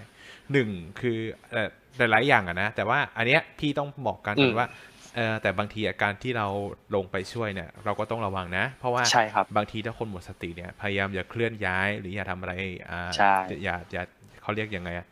[0.52, 0.68] หนึ่ง
[1.00, 1.18] คือ
[1.50, 4.68] เอ่อหลายๆอย่างอะนะแต่ว่าอันเนี้ยพี่ต้องบอกกันก่อนว่า
[5.16, 6.46] เออแต่บางทีอาการที่เรา
[6.94, 12.52] ลงไปช่วยเนี่ย เราก็ต้องระวังนะ เพราะว่าใช่ครับบางทีถ้าคนหมดสติเนี่ยพยายามอย่าเคลื่อนย้าย หรืออย่าทำอะไร
[12.90, 14.02] อ่าใช่อย่าอย่า
[14.46, 15.06] เขาเรียกยังไงอะ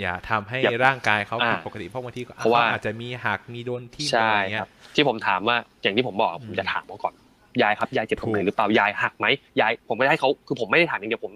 [0.00, 7.14] อย่าทำให้อย่าร่างกายเขาอ่าผิดปกติเพราะบางทีก็เพราะว่าขอาจจะมีหักมีโดนที่ใช่อะไรคเงี้รัยบที่ผมถามว่าอย่างที่ผมบอกอืผมมจะถามเขาก่อน
[7.62, 9.26] ยายครับยายเจ็บตรงไหนถูกหรือเปล่ายายหักไหม
[9.60, 11.32] ยายผมไม่ได้ให้เขาคือผมไม่ได้ถามอย่างเดียวผม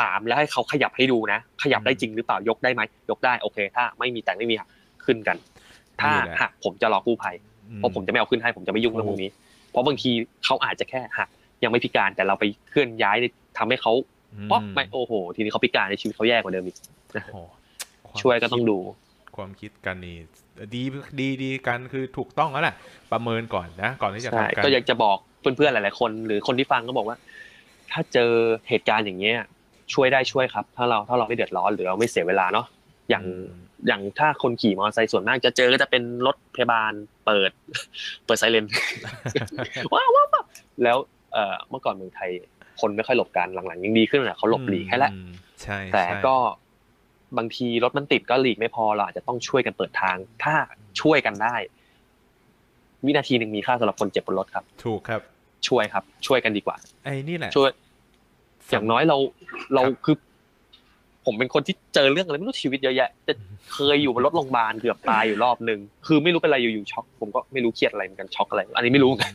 [0.00, 4.68] ถามแล้วให้เขาขยับให้ดูนะ ขยับได้จริงหรือเปล่ายกได้ไหมยกได้โอเค ถ้าไม่มีแต่งไม่มีหัก
[5.04, 5.36] ขึ้นกัน
[6.00, 7.36] ถ้านี่แหละหักผมจะรอกู้ภัย
[7.70, 9.30] อืเพราะผมจะไม่เอาขึ้นให้ผมจะไม่ยุ่งเรื่องพวกนี้
[9.70, 10.10] เพราะบางที
[10.44, 11.28] เขาอาจจะแค่หัก
[11.62, 13.16] ยังไม่พิการแต่เราไปเคลื่อนย้าย
[13.58, 13.92] ทำให้เขา
[14.34, 16.76] อืมป๊อกไม่โอ้โห ทีนี้เขาพิการในชีวิตเขาแย่กว่าเดิมอีก
[17.12, 17.36] โอ้โห
[18.06, 18.78] ความช่วยก็ต้องคิดู
[19.36, 20.16] ความคิดกันนี่
[20.74, 20.82] ดี
[21.20, 22.74] ดีดีกันคือถูกต้องแล้วแหละ
[23.12, 27.16] ประเมินก่อนนะก่อนที่จะใช่ทำกันก็อยากจะบอกเพื่อนๆหลาย ๆ คน หรือคนที่ฟังก็บอกว่า
[27.92, 28.30] ถ้าเจอ
[28.68, 29.38] เหตุการณ์อย่างเงี้ย
[29.94, 32.66] ช่วยได้ช่วยครับ ถ้าเราถ้าเราไม่เดือดร้อนหรือเราไม่เสียเวลาเนาะ
[33.10, 33.44] อย่างอืม
[33.86, 36.92] อย่างถ้าคนขี่มอเตอร์ไซค์ส่วนมากจะเจอก็จะเป็นรถพยาบาล
[37.26, 37.50] เปิด
[38.24, 38.66] เปิดไซเรน
[39.92, 40.44] ว้าวว้าวว้าว
[40.82, 40.96] แล้ว
[41.32, 42.30] เอ่อเมื่อก่อนเมืองไทย
[42.80, 45.30] คนไม่ค่อยหลบกันหลังๆยังดีขึ้นนะเขาหลบหลีกให้แล้วอืม
[45.62, 46.36] ใช่แต่ใช่ก็
[47.38, 50.54] บางทีรถมันติดก็หลีกไม่พอเราอาจจะต้องช่วยกันเปิดทาง ถ้า
[51.00, 51.54] ช่วยกันได้
[53.06, 55.22] วินาทีหนึ่งมีค่าสำหรับคนเจ็บบนรถครับ ถูกครับ
[55.68, 57.70] ช่วยครับ ช่วยกันดีกว่า ไอ้นี่แหละช่วย
[58.70, 59.16] อย่างน้อยเรา
[59.74, 60.16] เราครับคือ
[61.24, 63.32] ผมเป็นคนที่เจอเรื่องอะไรไม่รู้ชีวิตเยอะแยะแต่
[63.72, 69.32] เคยอยู่บนรถโรงพยาบาลเกือบตายอยู่รอบหนึ่งคือไม่รู้เป็นอะไรอยู่ๆช็อก ผมก็ไม่รู้เครียดอะไรเหมือนกันช็อกอะไร อันนี้ไม่รู้เหมือนกัน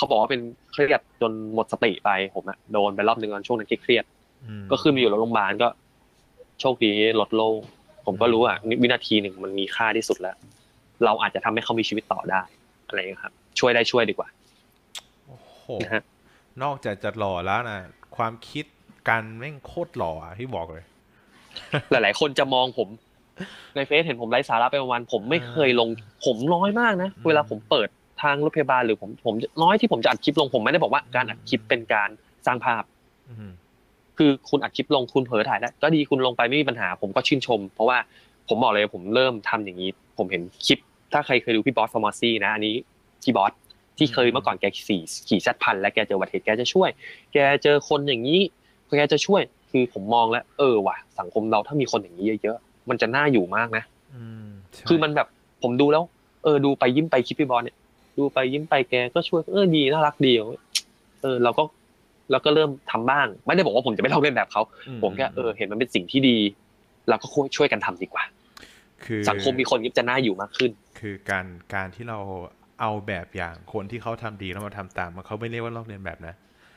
[0.00, 4.04] เขาบอกว่าเป็นเครียดจนหมดสติไปผมอะโดนไปรอบหนึ่งตอนช่วงนั้นเครียด
[4.60, 5.68] มก็คือมาอยู่โรงพยาบาลก็
[6.60, 7.54] โชคดีลดโล่ง
[8.06, 10.36] ผมก็รู้อะวินาทีหนึ่งมันมีค่าที่สุดแล้ว
[11.04, 12.42] เราอาจจะทำให้เขามีชีวิตต่อได้
[12.86, 14.28] อะไรอย่างเงี้ยครับ ช่วยได้ช่วยดีกว่า
[15.26, 16.02] โอ้โหนะฮะ
[16.62, 17.80] นอกจากจะหล่อแล้วนะ
[18.16, 18.64] ความคิด
[19.08, 20.84] กันแม่งโคตรหล่ออะที่บอกเลย
[21.90, 22.88] หลาย ๆ คนจะมองผม
[23.76, 25.88] ในเฟซเห็นผมไร้สาระไปวันๆผมไม่เคยลง
[26.24, 27.88] ผมน้อยมากนะอืมเวลาผมเปิด
[28.22, 32.08] ทางรถพยาบาลหรือผมผมน้อยที่ผมจะอัดคลิปลงผมไม่ได้บอกว่าการอัดคลิปเป็นการ
[32.46, 32.82] สร้างภาพ
[33.28, 33.52] อืม
[34.18, 37.98] คือคุณอัดคลิปลงคุณเผลอถ่ายได้ก็ดีคุณลงไปไม่มีปัญหา ผมก็ชื่นชม เพราะว่า
[38.48, 40.78] ผมบอกเลยผมเริ่มทำอย่างนี้ ผมเห็นคลิป
[41.12, 42.74] ถ้าใครเคยดูพี่บอสฟอร์มาซี่นะอันนี้
[43.22, 43.52] พี่บอส
[43.98, 46.88] ที่เคยเมื่อก่อนแกขี่ขี่แซดพันและแกเจออุบัติเหตุแกจะช่วย
[47.32, 48.40] แกเจอคนอย่างนี้
[48.96, 55.26] แกจะช่วย คือผมมองแล้ว เออว่ะ สังคมเราถ้ามีคนอย่างนี้เยอะๆมันจะน่าอยู่มากนะอืมใช่คือมันแบบ
[55.62, 56.04] ผมดูแล้ว
[56.44, 57.76] เออดูไปยิ้มไปคลิปพี่บอลเนี่ย
[58.16, 60.32] ดูไปยิ้มไปแกก็ช่วยเออดีน่ารักดี
[61.22, 61.62] เออเราก็
[62.30, 66.36] เราก็เริ่มทำบ้าง ไม่ได้บอกว่าผมจะไม่ลองเล่นแบบเขาอืผมแค่เออเห็นมันเป็นสิ่งที่ดี
[67.08, 68.24] เราก็ช่วยกันทำดีกว่า
[69.04, 72.18] คือสังคมมีคนยิ้มจะน่าอยู่มากขึ้น คือการการที่เรา
[72.80, 76.34] เอาแบบอย่างคนที่เขาทำดีแล้วมาทำตามมันเขาไม่เรียกว่าลอกเลียนแบบนะ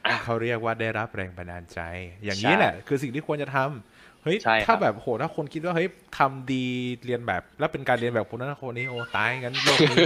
[0.07, 1.79] อะเขาเรียกว่าได้รับแรงบันดาลใจ
[2.23, 3.92] อย่างนี้ใช่แหละ คือสิ่งที่ควรจะทำ
[4.23, 6.65] เฮ้ยใช่ครับถ้าแบบโห ถ้าคนคิดว่าเฮ้ยทำดี
[7.05, 9.97] เรียนแบบแล้วเป็นการเรียนแบบคนนั้นคนนี้โอ้ตายงั้นโลกนี้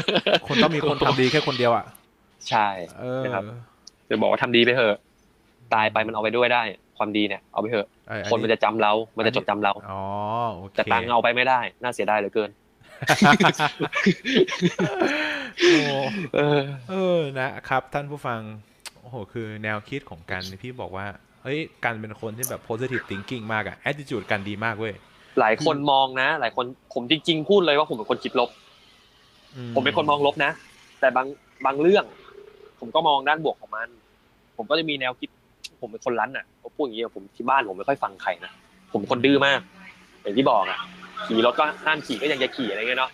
[0.48, 1.86] คนต้องมีคนทำดีแค่คนเดียวอะ
[2.50, 2.68] ใช่
[3.00, 3.44] เออนะครับ
[4.10, 4.98] จะบอกว่าทำดีไปเถอะ
[5.74, 6.64] ตายไปมันเอาไปด้วยได้
[6.98, 10.02] ความดีเนี่ยเอาไปเถอะเอ้ยอัคนมันจะจำเรา มันจะจดจำเราอ๋อ
[10.56, 12.50] โอเคแต่ตังค์เอาไปไม่ได้ น่าเสียดายเหลือเกิน
[15.72, 15.82] โอ้
[16.36, 18.40] เออเออนะครับ ท่านผู้ฟัง
[19.02, 21.06] โอ้โหคือแนวคิดของกันพี่บอกว่า
[21.48, 24.94] เฮ้ยกันเป็นคนที่แบบ positive thinking มากอะ attitude กันดีมากเว้ย
[25.40, 28.50] หลายคนมองนะ หลายคนผมจริง ๆ พูดเลยว่าผมเป็นคนคิดลบ
[29.56, 30.52] อืผมเป็นคนมองลบนะ
[31.00, 31.28] แต่บาง
[31.66, 32.06] บางเรื่อง
[32.80, 33.88] ผมก็มองด้านบวกของมัน
[34.58, 35.30] ผมก็จะมีแนวคิด
[35.82, 38.52] ผมเป็นคนรั้นอะผมพูดอย่างนี้ผมที่บ้านผมไม่ค่อยฟังใครนะ
[38.92, 39.60] ผมเป็นคนดื้อมาก
[40.22, 40.80] อย่างที่บอกอะ
[41.26, 43.12] ขี่รถก็ห้ามขี่ก็ยังจะขี่อะไรเงี้ยเนาะ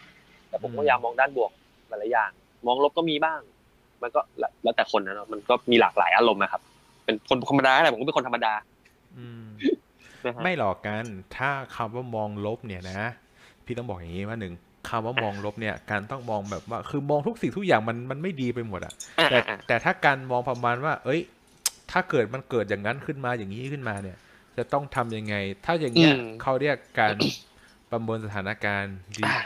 [0.49, 1.51] แต่ผมก็พยายามมองด้านบวก
[1.87, 2.31] หลายๆอย่าง
[2.67, 3.39] มองลบก็มีบ้าง
[4.01, 6.61] มันก็แล้วแล้วแต่คนนะเนาะมันก็มีหลากหลายอารมณ์นะครับ
[7.05, 8.53] เป็นคนธรรมดาแหละผมก็เป็นคนธรรมดา
[9.17, 9.47] อืม
[10.25, 11.03] นะฮะไม่หลอกกัน
[11.37, 12.99] ถ้าคำว่ามองลบเนี่ยนะ
[13.65, 14.53] พี่ต้องบอกอย่างนี้ว่าหนึ่ง
[14.89, 21.21] คำว่ามองลบเนี่ย การต้องมองแบบว่า คือมองทุกสิ่งทุกอย่างมันมันไม่ดีไปหมดอะอะแต่อะแต่ถ้าการมองประมาณว่า เอ้ย
[21.91, 24.17] ถ้าเกิดมันเกิดอย่างนั้นขึ้นมาอย่างนี้ขึ้นมาเนี่ย
[24.57, 25.35] จะต้องทำยังไง
[25.65, 27.15] ถ้าอย่างเงี้ยอืมเขาเรียกการ
[27.91, 29.37] ประเมินสถานการณ์ดีอ่า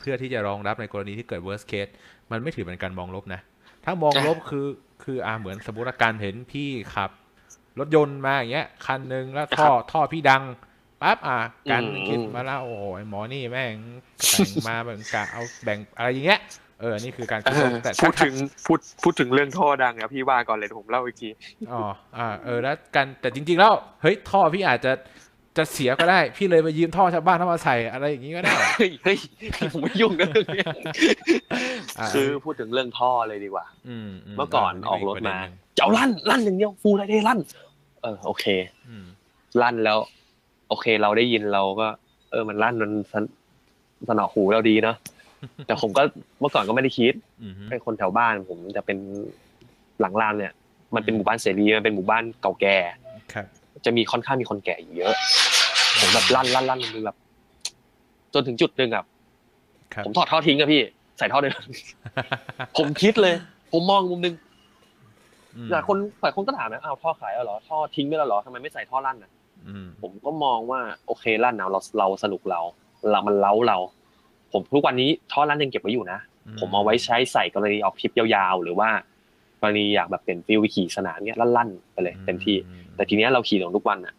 [0.00, 1.92] เพื่อที่จะรองรับในกรณีที่เกิด worst case
[2.30, 3.40] มันไม่ถือเป็นการมองลบนะ
[3.84, 4.66] ถ้ามองลบคือ
[5.04, 7.10] คืออ่าเหมือนสมมติว่าการเห็นพี่ขับ
[7.78, 10.42] รถยนต์มาอย่างเงี้ย คันหนึ่งแล้วท่อท่อพี่ดัง
[11.02, 11.38] ปั๊บอะ
[11.70, 13.76] การอืมคิดมาแล้วโอ้โหไอ้หมอนี่แม่ง
[14.30, 16.40] แต่งมาแบ่งกะเอาแบ่งอะไรอย่างเงี้ย
[16.80, 18.34] เอออันนี่คือการคิดลบแต่พูถ้าดถึง
[18.66, 21.28] พูดพูดถึงเรื่องท่อดังอะพี่ว่าก่อนเลยเดี๋ยวผมเล่าอีกที
[21.72, 21.82] อ๋อ
[22.18, 23.72] อ่า เออ แล้วกัน แต่จริง ๆ แล้ว
[24.02, 24.92] เฮ้ย ท่อพี่อาจจะ
[25.56, 29.18] จะเสียก็ได้ พี่เลยไปยืมท่อชาวบ้านเข้ามาใส่อะไรอย่างนี้ก็ได้เฮ้ยเฮ้ย
[29.72, 30.66] ผมไม่ยุ่งกับเรื่องเนี้ย
[31.98, 37.40] อ่าคือพูดถึงเรื่องท่อเลยดีกว่า อืมเมื่อก่อนออกรถมาประเด็นหนึ่งเจ้าลั่นลั่นอย่างเดียวฟูอะไรได้ลั่น
[38.02, 38.44] เออ โอเค
[38.88, 39.04] อืม
[39.62, 39.98] ลั่นแล้ว
[40.68, 41.86] โอเค เราได้ยินเราก็
[42.30, 43.24] เออมันลั่นมันสน
[44.08, 44.96] สนอหูเราดีเนาะ
[45.66, 46.02] แต่ผมก็
[46.40, 48.98] เมื่อก่อนก็ไม่ได้คิดอืมเป็นคนแถวบ้าน ผมจะเป็น
[50.00, 50.52] หลังรามเนี่ย
[50.94, 52.76] มันเป็นหมู่บ้านเสรีมันเป็นหมู่บ้านเก่าแก่
[53.34, 53.46] ครับ
[53.84, 55.14] จะมีค่อนข้างมีคนแก่อยู่เยอะ
[56.02, 57.16] ผมแบบลั่นลั่นลั่นมันแบบ
[58.34, 59.04] จนถึงจุดหนึ่งอะ
[59.94, 60.82] ครับผมถอดท่อทิ้งอะพี่
[61.18, 61.52] ใส่ท่อเดิม
[62.78, 63.34] ผมคิดเลย
[63.72, 64.34] ผมมองมุมหนึง
[65.56, 69.30] อืมหลายคนหลายคนก็ถามนะอ้าวท่อขายแล้วเหรอท่อทิ้งไปแล้วเหรอทำไมไม่ใส่ท่อลั่นอะ
[69.68, 72.60] อืมผมก็มองว่า โอเคลั่นนะเราเราสนุกเรา
[73.10, 73.78] เรามันเล้าเรา
[74.52, 76.18] ผมทุกวันนี้ท่อลั่นยังเก็บไว้อยู่นะ
[76.60, 78.88] ผมเอาไว้ใช้ใส่กรณีออกทริปยาวๆ หรือว่า
[79.60, 84.14] กรณีอยากแบบเป็นฟิลไปขี่สนามเนี้ยลั่นๆไปเลยเต็มที่อืมแต่ทีเนี้ยเราขี่ถนนทุกวันอะ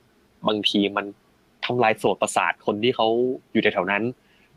[0.47, 1.05] บางทีมัน
[1.65, 3.07] ทำลายโสตประสาทคนที่เขา
[3.51, 4.03] อยู่แถวๆนั้น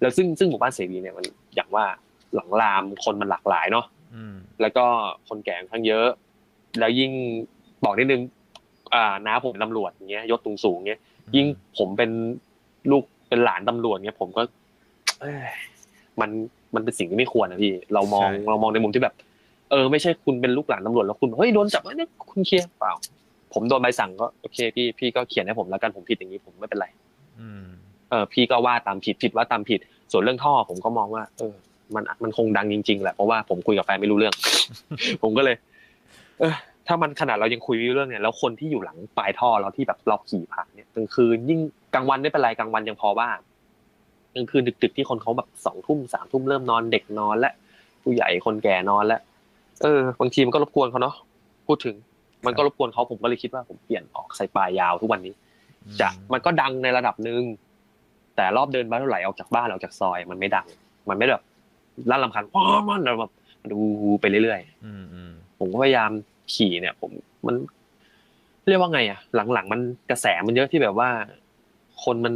[0.00, 1.84] แล้วซึ่งซึ่งหมู่บ้านเสรีเนี่ยมันอย่างว่า
[2.34, 4.84] หลังรามคนมันหลากหลายเนาะอืมแล้วก็
[5.28, 6.06] คนแก่ค่อนข้างเยอะ
[6.78, 7.10] แล้วยิ่ง
[7.84, 8.22] บอกนิดนึง
[8.94, 11.00] อ่าน้าผมเป็นตำรวจอย่างเงี้ยยศสูงสูงๆเงี้ย
[11.36, 11.46] ยิ่ง
[11.78, 12.10] ผมเป็น
[12.90, 14.42] ลูกเป็นหลานตำรวจเงี้ย ผมก็
[15.20, 15.34] เอ้ย
[16.20, 16.30] มัน
[16.74, 19.14] มันเป็นสิ่งที่ไม่ควรนะพี่ เรามองเรามองในมุมที่แบบ
[19.70, 22.92] เออ ไม่ใช่คุณเป็นลูกหลานตำรวจแล้วคุณเฮ้ยโดนจับเอ้ยเนี่ยคุณเคลียร์เปล่า
[23.58, 26.86] ผมโดนใบสั่งก็โอเค พี่พี่ก็เขียนให้ผมแล้วกันผมผิดอย่างนี้ผมไม่เป็นไร
[27.38, 27.64] อืม
[28.10, 29.80] เออ พี่ก็ว่าตามผิดผิดว่าตามผิด
[30.12, 31.54] ส่วนเรื่องท่อผมก็มองว่า เออ
[31.94, 34.34] มันมันคงดังจริงๆแหละเพราะว่าผมคุยกับแฟนไม่รู้เรื่อง
[35.22, 35.56] ผมก็เลย
[36.40, 36.54] เออ
[36.86, 41.60] ถ้ามันขนาดเรายังคุยไม่รู้เรื่องเนี่ยแล้วคนที่อยู่หลังปลายท่อเราที่แบบเราขี่ผ่านเนี่ยกลางคืนยิ่ง
[41.94, 43.28] กลางวันไม่เป็นไรกลางวันยังพอว่า
[44.34, 47.50] กลางคืนดึกๆที่คนเขาแบบสองทุ่มสามทุ่มเริ่มนอนเด็กนอนและ
[48.02, 49.20] ผู้ใหญ่คนแก่นอนแล้ว
[49.82, 51.14] เออบางทีมันก็รบกวนเขาเนาะ
[51.66, 51.94] พูดถึง
[52.46, 55.34] มันก็รบกวนเขาผมก็เลยคิดว่าผมเปลี่ยนออกใส่ปลายยาวทุกวันนี้
[56.00, 57.42] จะมันก็ดังในระดับหนึ่ง
[58.36, 60.66] แต่รอบเดินบ้านเท่าไหร่ออกจากบ้านออกจากซอย มันไม่ดัง
[61.08, 61.42] มันไม่แบบ
[62.10, 63.32] ลั่นลำคันว้ามันแบบ
[63.72, 63.80] ดู
[64.20, 66.10] ไปเรื่อยอืมอืมๆผมก็พยายาม
[66.54, 67.10] ขี่เนี่ย ผม
[67.46, 67.54] มัน
[68.68, 69.18] เรียกว่าไงอะ
[69.52, 69.80] หลังๆ มัน
[70.10, 71.08] กระแสมันเยอะที่แบบว่า
[72.04, 72.34] คนมัน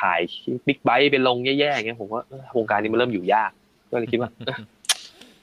[0.00, 0.20] ถ่าย
[0.66, 3.50] บิ๊กไบค์ไปลงแย่ๆอย่างเงี้ยผมว่าเออวงการนี้มันเริ่มอยู่ยาก
[3.90, 4.58] ก็เลยคิดว่าเออ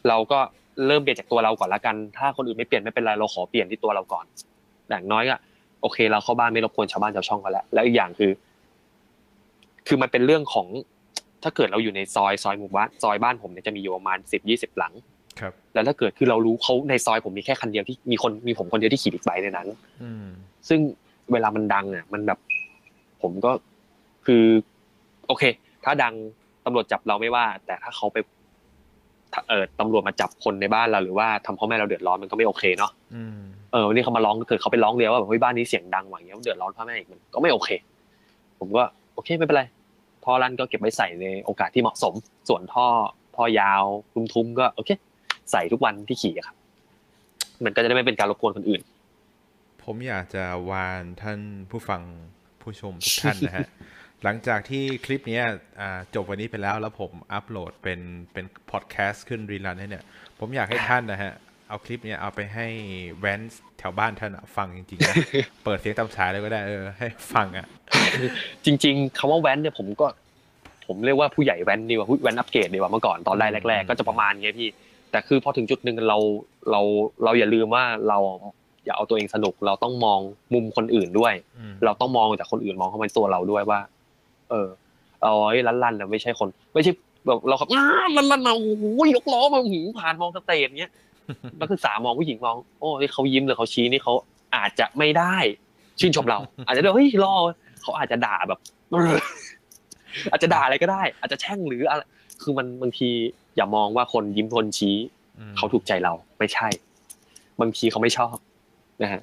[0.07, 0.39] เราก็
[0.87, 4.25] เริ่มเปลี่ยนจากตัวเราก่อนละกัน ถ้าคนอื่นไม่เปลี่ยนไม่เป็นไรเราขอเปลี่ยนที่ตัวเราก่อน
[4.89, 5.35] อย่างน้อยก็
[5.81, 8.31] โอเค เราเข้าบ้านไม่รบกวนชาวบ้านชาวช่องกันแล้วแล้วอีกอย่างคือ
[9.87, 10.67] คือมันเป็นเรื่องของ
[11.43, 14.93] ถ้าเกิดเราอยู่ในซอยซอยหมู่บ้านซอยบ้านผมเนี่ยจะมีอยู่ประมาณสิบยี่สิบหลัง
[15.39, 19.67] ครับ แล้วถ้าเกิดคือเรารู้เขาในซอยผมมีแค่คันเดียวที่มีคนมีผมคนเดียวที่ขี่บิ๊กไบค์ในนั้น
[20.03, 20.25] อืม
[20.69, 20.79] ซึ่ง
[21.31, 22.39] เวลามันดังอะ มันแบบ
[23.21, 23.51] ผมก็
[24.25, 24.43] คือ
[25.27, 25.43] โอเค
[25.83, 26.13] ถ้าดัง
[26.65, 28.36] ตำรวจจับเราไม่ว่า แต่ถ้าเขาไปถ้า
[29.49, 33.39] เออตำรวจมาจับคนในบ้านเราหรือว่าทำพ่อแม่เราเดือดร้อนมันก็ไม่โอเคเนาะอืม
[33.71, 37.69] เออวันนี้เขามาร้องเกิดเขาไปร้องเรียนว่าแบบเฮ้ยบ้านนี้เสียงดังว่ะอย่างเงี้ยเดือดร้อนพ่อแม่อีกมันก็ไม่โอเค
[38.59, 38.83] ผมก็
[39.15, 39.63] โอเคไม่เป็นไร
[40.23, 42.13] ท่อลั่นก็เก็บไว้ใส่ในโอกาสที่เหมาะสม
[42.49, 42.87] ส่วนท่อ
[43.35, 43.83] ท่อยาว
[44.33, 44.89] ทุ้มๆก็โอเค
[45.51, 46.55] ใส่ทุกวันที่ขี่อะครับ
[47.63, 48.81] มันก็จะได้ไม่เป็นการรบกวนคนอื่น
[49.83, 51.39] ผมอยากจะวานท่าน
[51.71, 52.01] ผู้ฟัง
[52.61, 53.67] ผู้ชมทุกท่านนะฮะ
[54.23, 55.45] หลังจากที่คลิปเนี้ย
[55.79, 57.99] อ่าจบวันนี้ไปแล้ว แล้วผมอัปโหลดเป็น
[58.33, 60.03] เป็นพอดแคสต์ขึ้นรีลันให้เนี่ย
[60.39, 61.33] ผมอยากให้ท่านนะฮะ
[61.69, 62.67] เอาคลิปเนี้ยเอาไปให้
[63.19, 63.41] แวน
[63.79, 65.15] แถวบ้านท่านฟังจริงๆนะ
[65.63, 67.67] เปิดเสียงตามสายเลยก็ได้เออให้ฟังอะ
[68.65, 70.07] จริง ๆคำว่าแว้นเนี่ยผมก็
[70.87, 74.69] ผมเรียกว่าผู้ใหญ่แว้นดีกว่าผู้แว้นอัปเกรดดีกว่าเมื่อก่อนตอนแรกแรกๆก็จะประมาณเงี้ยพี่
[75.11, 76.17] แต่คือพอถึงจุดหนึ่งเรา
[76.71, 76.81] เรา
[77.23, 78.19] เราอย่าลืมว่าเรา
[78.85, 80.19] อย่าเอาตัวเองสนุกเราต้องมอง
[80.53, 81.33] มุมคนอื่นด้วย
[81.85, 83.79] เราต้องมองจากคนอื่นมองเข้ามาในตัวเราด้วยว่า
[84.49, 84.67] เออ
[85.23, 86.91] เอาไอ้ลั่นๆนะไม่ใช่คน ไม่ใช่
[87.25, 88.85] แบบเราครับลั่นๆมาโอ้โห
[89.15, 90.91] ยกล้อมาหูผ่านมองสเตจเงี้ย
[91.59, 94.13] นักศึกษามองผู้หญิงมอง โอ้ที่เขายิ้มหรือเขาชี้นี่เขา
[94.55, 95.35] อาจจะไม่ได้
[95.99, 97.33] ชื่นชมเรา อาจจะเดี๋ยวเฮ้ยรอ
[97.81, 98.59] เขาอาจจะด่าแบบ
[100.31, 102.01] อาจจะด่าอะไรก็ได้ อาจจะแช่งหรืออะไร
[102.41, 103.09] คือมันบางที
[103.55, 104.95] อย่ามองว่าคนยิ้มคนชี้
[105.57, 106.67] เขาถูกใจเราไม่ใช่
[107.61, 108.35] บางทีเขาไม่ชอบ
[109.01, 109.21] นะฮะ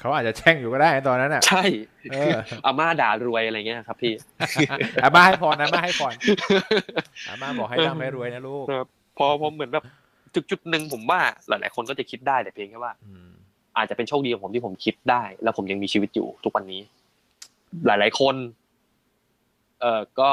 [0.00, 1.64] เขาอาจจะแช่งอยู่ก็ได้ตอนนั้นอะ ใช่
[2.10, 4.14] เอออาม่าด่ารวยอะไรเงี้ยครับพี่
[5.02, 6.14] อาม่าให้พรนะอาม่าให้พร
[7.28, 8.86] อาม่าบอกให้ร่ำให้รวยนะลูกครับ
[9.18, 9.84] พอพอเหมือนแบบ
[10.34, 13.28] จุดจุดหนึ่งผมว่าหลาย ๆ คนก็จะคิดได้แต่เพียงแค่ว่าอืม
[13.76, 16.80] อาจจะเป็นโชคดีของผมที่ผมคิดได้ แล้วผมยังมีชีวิตอยู่ทุกวันนี้
[17.86, 18.34] หลาย ๆ คน
[19.80, 20.30] เอ่อก็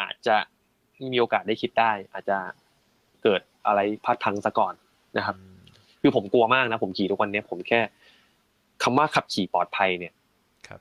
[0.00, 0.36] อาจจะ
[1.12, 2.38] มีโอกาสได้คิดได้ อาจจะ
[3.22, 4.74] เกิดอะไรพลาดพลังซะก่อน
[5.16, 5.36] นะครับ
[6.00, 7.80] คือผมกลัวมากนะผมขี่ทุกวันเนี้ยผมแค่
[8.82, 10.12] คำว่าขับขี่ปลอดภัยเนี่ย
[10.68, 10.80] ครับ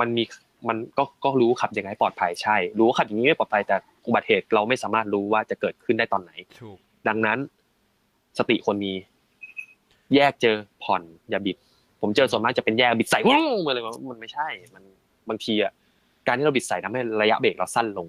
[0.00, 0.24] มันมี
[0.68, 6.76] มันก็ก็รู้ขับยังไงปลอดภัยใช่ รู้ว่าขับอย่างนี้ไม่ปลอดภัยแต่อุบัติเหตุเราไม่สามารถรู้ว่าจะเกิดขึ้นได้ตอนไหนถูก
[7.08, 7.38] ดังนั้น
[8.38, 8.92] สติควรมี
[10.14, 11.56] แยกเจอผ่อนอย่าบิด
[12.00, 14.82] ผมเจอส่วนมากจะเป็นแยกบิดใส่ว้าวมาเลยมันไม่ใช่ มัน
[15.28, 15.72] บางทีอะ
[16.26, 18.06] การที่เราบิดใส่ทำให้ระยะเบรกเราสั้นลง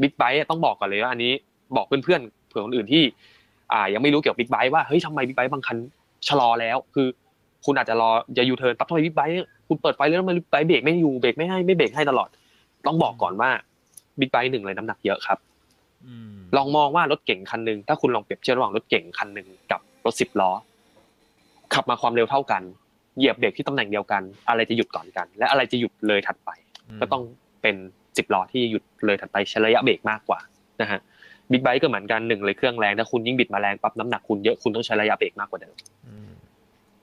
[0.00, 1.32] บิ๊กไบค์ต้องบอกก่อนเลยว่าอันนี้
[1.76, 3.02] บอกเพื่อนๆเผื่อคนอื่นที่
[3.72, 5.76] อ่า ยังไม่รู้เกี่ยวกับบิ๊กไบค์ว่าเฮ้ยทำไมบิ๊กไบค์บางคัน
[6.28, 7.08] ชะลอแล้ว คือ
[7.66, 9.34] คุณอาจจะรอจะยูเทิร์นปั๊บทำไมบิ๊กไบค์
[9.68, 12.28] คุณเปิดไฟแล้วทำไมบิ๊กไบค์เบรกไม่อยู่เบรกไม่ให้ไม่เบรกให้ตลอด
[12.86, 13.50] ต้องบอกก่อนว่า
[14.20, 15.38] บิ๊กไบค์หนึ่งเลยน้ำหนักเยอะครับ
[16.06, 20.50] อืมลองมองว่ารถเก๋งคันหนึ่งถ้าคุณลองเปรียบเทียบระหว่างรถเก๋งคันหนึ่งกับรถสิบล้อ
[21.74, 22.62] ขับมาความเร็วเท่ากัน
[23.16, 26.50] เหยียบเบรกที่ตำแหน่งเดียวกัน อะไรจะหยุดก่อนกัน และอะไรจะหยุดเลยถัดไป
[27.00, 27.22] ก็ต้อง
[27.62, 27.76] เป็น
[28.16, 30.38] สิบล้อที่หยุดเลยถัดไปใช้ระยะเบรกมากกว่า
[30.80, 31.00] นะฮะ
[31.50, 36.03] บิ๊กไบค์ก็เหมือนกันหนึ่งเลยเครื่องแรงถ้าคุณยิ่งบิดมาแรงปั๊บน้ำหนักคุณเยอะคุณต้องใช้ระยะเบรกมากกว่าเดิมอืม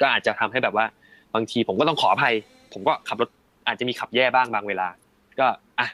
[0.01, 0.85] ก็อาจจะทำให้แบบว่า
[1.35, 2.33] บางทีผมก็ต้องขออภัย
[2.73, 3.29] ผมก็ขับรถ
[3.67, 4.87] อาจจะมีขับแย่บ้างบางเวลา
[5.39, 5.47] ก็
[5.79, 5.87] อะ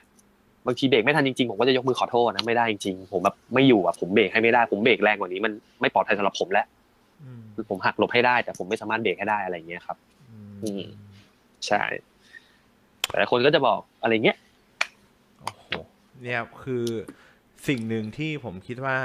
[0.66, 5.52] บางทีเบรกไม่ทันจริงๆผมก็จะยกมือขอโทษนะไม่ได้จริงๆผมแบบไม่อยู่อะผมเบรกให้ไม่ได้ผมเบรกแรงกว่านี้มัน
[5.82, 6.66] ไม่ปลอดภัยสำหรับผมแล้ว
[7.24, 9.98] อืมผมหักหลบให้ได้ แต่ผมไม่สามารถเบรกให้ได้อะไรอย่างเงี้ยครับ
[10.64, 10.84] อืม
[11.68, 11.82] ใช่
[13.08, 14.38] แต่หลายคนก็จะบอกอะไรเงี้ย
[15.42, 15.64] โอ้โห
[16.24, 16.86] เนี่ยคือ
[17.68, 18.98] สิ่งหนึ่งที่ผมคิดว่า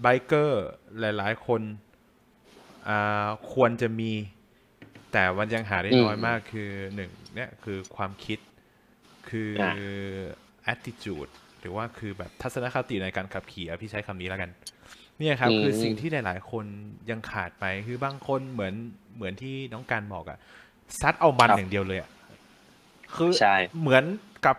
[0.00, 0.66] ไบเกอร์
[1.00, 1.89] หลาย ๆ คนอ่า
[3.52, 4.12] ควรจะมี
[5.12, 8.38] แต่มันยังหาได้น้อยอืมมากคือหนึ่งเนี่ยคือความคิด
[9.28, 9.52] คือ
[10.72, 14.50] attitude หรือว่าคือแบบทัศนคติในการขับขี่อะพี่ใช้คำนี้แล้วกัน
[15.18, 16.64] เนี่ยครับอืมคือสิ่งที่หลาย ๆ คน
[17.10, 18.74] ยังขาดไปคือบางคนเหมือน
[19.16, 20.38] เหมือนที่น้องการบอกอะ
[21.00, 22.08] ซัดเอามันอย่างเดียวเลยอะ
[23.16, 24.04] คือใช่เหมือน
[24.46, 24.56] กับ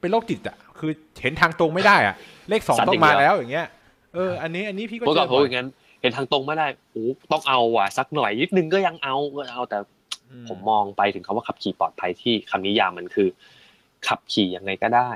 [0.00, 0.90] เป็นโรคจิตอะคือ
[1.22, 2.14] เห็นทางตรงไม่ได้อะ
[2.48, 3.66] เลขสองซัดต้ออย่างงมาเดียวแล้วอย่างเงี้ย
[4.14, 5.68] เอออันนี้อันนี้พี่ก็เมื่อเจก่อนอผมบ่อยอย่างนั้น
[6.00, 9.78] เห็นทางตรงไม่ได้โอ้ต้องเอาว่ะสักหน่อยนิดนึงก็ยังเอาก็เอาแต่
[10.30, 13.28] อืผมมองไปถึงคำว่าขับขี่ปลอดภัยที่คำนิยามมันคือ
[14.06, 15.10] ขับขี่ยังไงก็ได้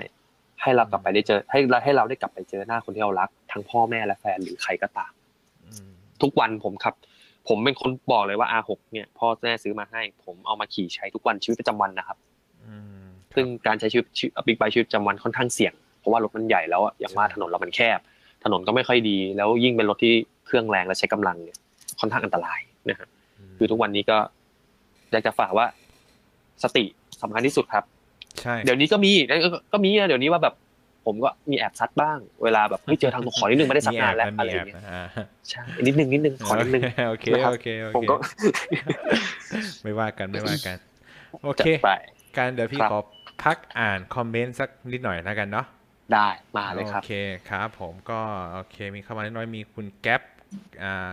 [0.60, 5.12] ให้เรากลับไปได้เจอ ให้เราให้เราได้กลับไปเจอหน้าคนที่เรารัก ทั้งพ่อแม่และแฟนหรือใครก็ตาม
[5.64, 5.90] อืม
[6.22, 6.94] ทุกวันผมขับ
[7.48, 12.18] ผมเป็นคนบอกเลยว่า R6 เนี่ยพ่อแม่ซื้อมาให้ ผมเอามาขี่ใช้ทุกวันชีวิตประจำวันนะครับ
[12.64, 13.04] อืม
[13.34, 14.06] ซึ่งการใช้ชีวิต
[14.46, 17.98] บิ๊กไบค์ชีวิตประจำวันค่อนข้างเสี่ยงเพราะว่ารถมันใหญ่แล้วอะอย่างว่าถนนเรามันแคบ
[18.44, 20.14] ถนนก็ไม่ค่อยดี แล้วยิ่งเป็นรถที่
[20.47, 21.59] เครื่องแรงและใช้กำลังเนี่ย
[22.01, 23.09] ค่อนข้างอันตรายนะฮะ
[23.59, 24.18] คือทุกวันนี้ก็
[25.12, 25.66] อยากจะฝากว่า
[26.62, 26.84] สติ
[27.22, 27.84] สำคัญที่สุดครับ
[28.40, 30.55] ใช่เดี๋ยวนี้ก็มีก็ก็ก็มีนะเดี๋ยวนี้ว่าแบบ
[31.07, 35.03] ผมก็มีแอบซัดบ้าง เวลาแบบเฮ้ยเจอทางตรงขอนิดนึงไม่ได้ซัดนานแล้วมีอะไรแออบย่างเงี้ยนะอ่า
[35.49, 38.16] ใช่นิดนึงนิดนึงขอนิดนึงโอเคนะครับโอเคโอผมเคก็
[39.82, 40.76] ไม่ว่ากันไม่ว่ากัน
[41.43, 41.90] โอจัเคดไป
[42.36, 43.01] การเดี๋ยวพี่ครับขอ
[43.45, 45.66] พักอ่านคอมเมนต์สักนิดหน่อยแล้วกันเนาะ
[46.12, 47.12] ได้มาเลยครับโอเค
[47.51, 48.20] ครับ ผมก็
[48.55, 50.31] โอเค มีเข้ามาเล็กน้อยมีคุณแก๊ปอ่า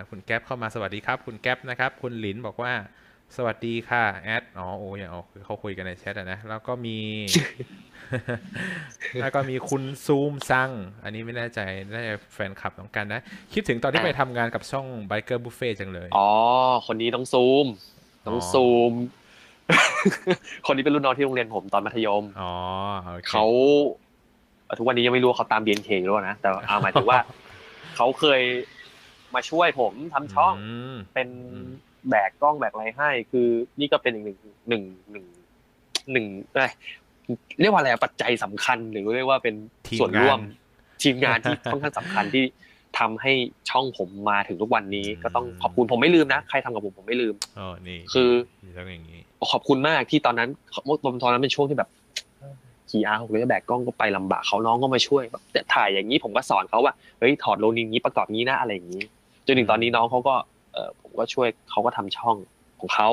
[0.10, 2.74] คุณแก๊ปเข้ามาสวัสดีครับ คุณแก๊ปนะครับ คุณหลินบอกว่า
[3.38, 6.98] สวัสดีค่ะแอดอ๋อโอ้ยอ๋อคือเขาคุยกันในแชทอะนะ แล้วก็มี
[9.22, 10.70] แล้วก็มีคุณซูมซัง
[11.04, 11.60] อันนี้ไม่แน่ใจ
[11.92, 13.22] น่าจะแฟนคลับของกันนะ
[13.54, 16.30] คิดถึงตอนที่อ่าไปทำงานกับช่อง Biker Buffet จังเลย อ๋อ
[16.88, 17.66] คนนี้ต้องซูม
[18.26, 18.94] ต้องอ๋อซูม
[20.68, 22.54] คนนี้เป็นรุ่นน้องที่โรงเรียนผมตอนมัธยม อ๋อ
[23.04, 23.46] โอเคเขา
[24.66, 27.20] เอ่อทุกวันนี้ยังไม่รู้ว่าเขาตาม BNK หรือเปล่านะ แต่เอาหมายถึงว่า
[27.96, 28.42] เขาเคย
[29.36, 30.54] มาช่วยผมทำช่อง
[30.94, 31.70] มเป็นอืม
[32.10, 33.48] แบกกล้องแบกอะไรให้ คือ
[33.80, 34.38] นี่ก็เป็นอีกหนึ่ง
[34.70, 35.26] หนึ่งหนึ่ง
[36.12, 36.68] หนึ่งอะไร
[37.62, 39.56] เรียกว่าอะไรอะปัจจัยสำคัญหรือเรียกว่าเป็น
[40.00, 40.40] ส่วนร่วม
[41.02, 42.44] ทีมงานที่ค่อนข้างสำคัญที่
[43.00, 43.34] ทำให้
[43.70, 48.30] ช่องผมมาถึงทุกวันนี้ ก็ต้องขอบคุณผมไม่ลืมนะใครทำกับผมผมไม่ลืมอ๋อนี่คือ
[48.78, 49.22] ต้องอย่างนี้
[49.52, 50.50] ขอบคุณมากที่ตอนนั้น
[51.24, 51.90] ตอนนั้นเป็นช่วงที่แบบ
[52.90, 59.04] ขี่อาร์หกเลยแบกกล้องก็ไปลำบากเขาน้องก็มาช่วยแบบแต่ถ่ายอย่างนี้ผมก็สอนเขาว่าเฮ้ยถอดโลนิงนี้ประกอบนี้นะอะไรอย่างนี้
[59.50, 60.36] จนถึงตอนนี้น้องเขาก็
[60.74, 62.36] เออผมก็ช่วยเขาก็ทำช่อง
[62.80, 63.10] ของเขา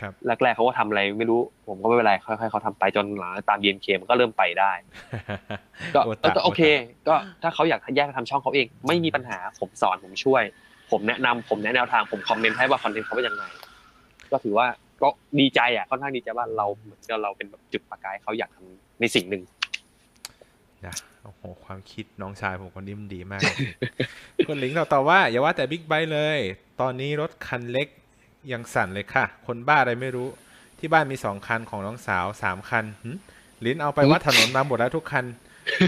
[0.00, 4.72] ครับแรกๆเขาก็ทำอะไรไม่รู้ ผมก็ไม่เป็นไรค่อยๆเขาทำไปจนหลังตาม BNK มันก็เริ่มไปได้
[5.94, 10.42] ก็โอเอตะอก็โอเคโอตะก็ถ้าเขาอยากแยกทำช่องเขาเอง ไม่มีปัญหาผมสอนผมช่วย
[10.90, 13.44] ผมแนะนำผมแนะแนวทางผมคอมเมนต์ให้ว่าคอนเทนต์เขาเป็นยังไง
[14.32, 14.66] ก็ถือว่า
[15.02, 15.08] ก็
[15.40, 19.42] ดีใจอะค่อนข้างดีใจว่าเราเหมือนกับเราเป็นแบบจุดประกายเขาอยากทำในสิ่งหนึ่ง
[20.86, 20.94] นะ
[21.24, 23.42] โอ้โห ความคิดน้องชายผมคนนี้มันดีมาก
[24.46, 26.38] คุณหลิงเราตอบว่า อย่าว่าแต่บิ๊กไบค์เลย
[26.80, 27.88] ตอนนี้รถคันเล็ก
[28.52, 30.28] ยังสั่นเลยค่ะ คนบ้าอะไรไม่รู้
[30.78, 32.84] ที่บ้านมีสองคันของน้องสาวสามคัน
[33.64, 35.24] ลิ้นเอาไปวัดถนนมาหมดแล้วทุกคัน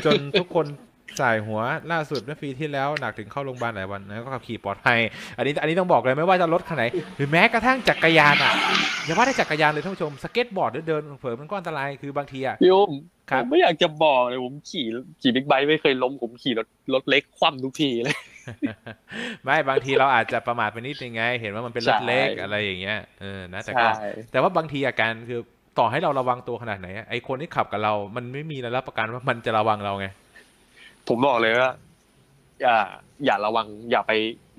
[0.05, 0.66] จนทุกคน
[1.21, 1.61] สายหัว
[1.93, 4.99] ล่าสุดเมื่อปีที่แล้วหนักถึงเข้าโรงพยาบาลหลายวันนะก็ขับขี่ปลอดภัย
[5.39, 6.85] อันนี้อันนี้ต้องบอกเลยไม่ว่าจะรถคันไหน
[7.17, 8.53] หรือแม้กระทั่งจักรยานอะ
[9.05, 12.93] อย่าว่าแต่จักรยานเลยท่านผู้ชมสเก็ตบอร์ดหรือเดินเผลอมันก็อันตรายคือบางทีอะพี่อุ้ม
[13.31, 14.87] ครับผมไม่อยากจะบอกเลยผมขี่
[15.21, 18.17] ขี่บิ๊กไบค์ไม่เคยล้มผมขี่รถรถเล็กคว่ำทุกทีเลย
[19.45, 23.89] ไม่บางทีเราอาจจะประมาทไปนิดนึงไง เห็นว่ามันเป็นรถเล็กใช่อะไรอย่างเงี้ยเออนะแต่ใช่ก็
[24.33, 25.41] แต่ว่าบางทีอาการคือ
[25.79, 30.07] ต่อให้เราระวังตัวขนาดไหนอะไอคนที่ขับกับเรา มันไม่มีอะไรรับประกันว่ามันจะระวังเราไง
[31.09, 31.73] ผมบอกเลยว่า
[32.63, 32.77] อย่า
[33.25, 34.13] อย่าระวัง อย่าไป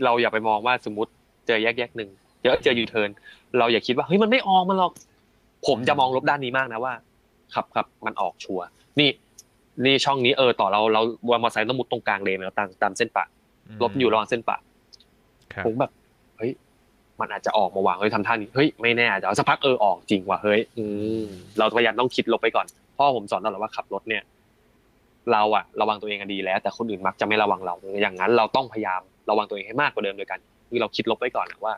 [0.03, 1.11] เราอย่าไปมองว่าสมมติ
[1.47, 2.09] เจอแยกแยกหนึ่ง
[2.41, 3.09] เจอเจอยูเทิร์น
[3.57, 4.91] เราอย่าคิดว่าเฮ้ยมันไม่ออกมันหรอก
[5.67, 6.93] ผมจะมองลบด้านนี้มากนะว่า
[7.53, 8.65] ครับครับมันออกชัวร์
[8.99, 9.09] นี่
[9.85, 13.25] นี่ช่องนี้เออต่อเราเราวันมอเตอร์ไซค์ต้องมุดตรงกลางเลนแล้วตามตามเส้นปะ
[13.81, 14.57] รถอยู่ระหว่างเส้นปะ
[15.53, 15.91] ครับผมแบบ
[16.37, 16.51] เฮ้ย
[17.19, 20.83] มันอาจจะออกมาวางเฮ้ยทำท่านี้เฮ้ยไม่แน่อาจจะเอาสักพักเออออกจริงว่ะเฮ้ย อื
[21.21, 21.23] ม
[21.57, 24.23] เราพยายามต้องคิดลบไปก่อนเพ่อผมสอนตลอดว่าขับรถเนี่ย
[25.33, 31.73] เราอะระวังตัวเองกันดีแล้ว แต่คนอื่นมักจะไม่ระวังเรา อย่างนั้นเราต้องพยายามระวังตัวเองให้มากกว่าเดิมโดยกันคือเราคิดลบไว้ก่อนอะว่า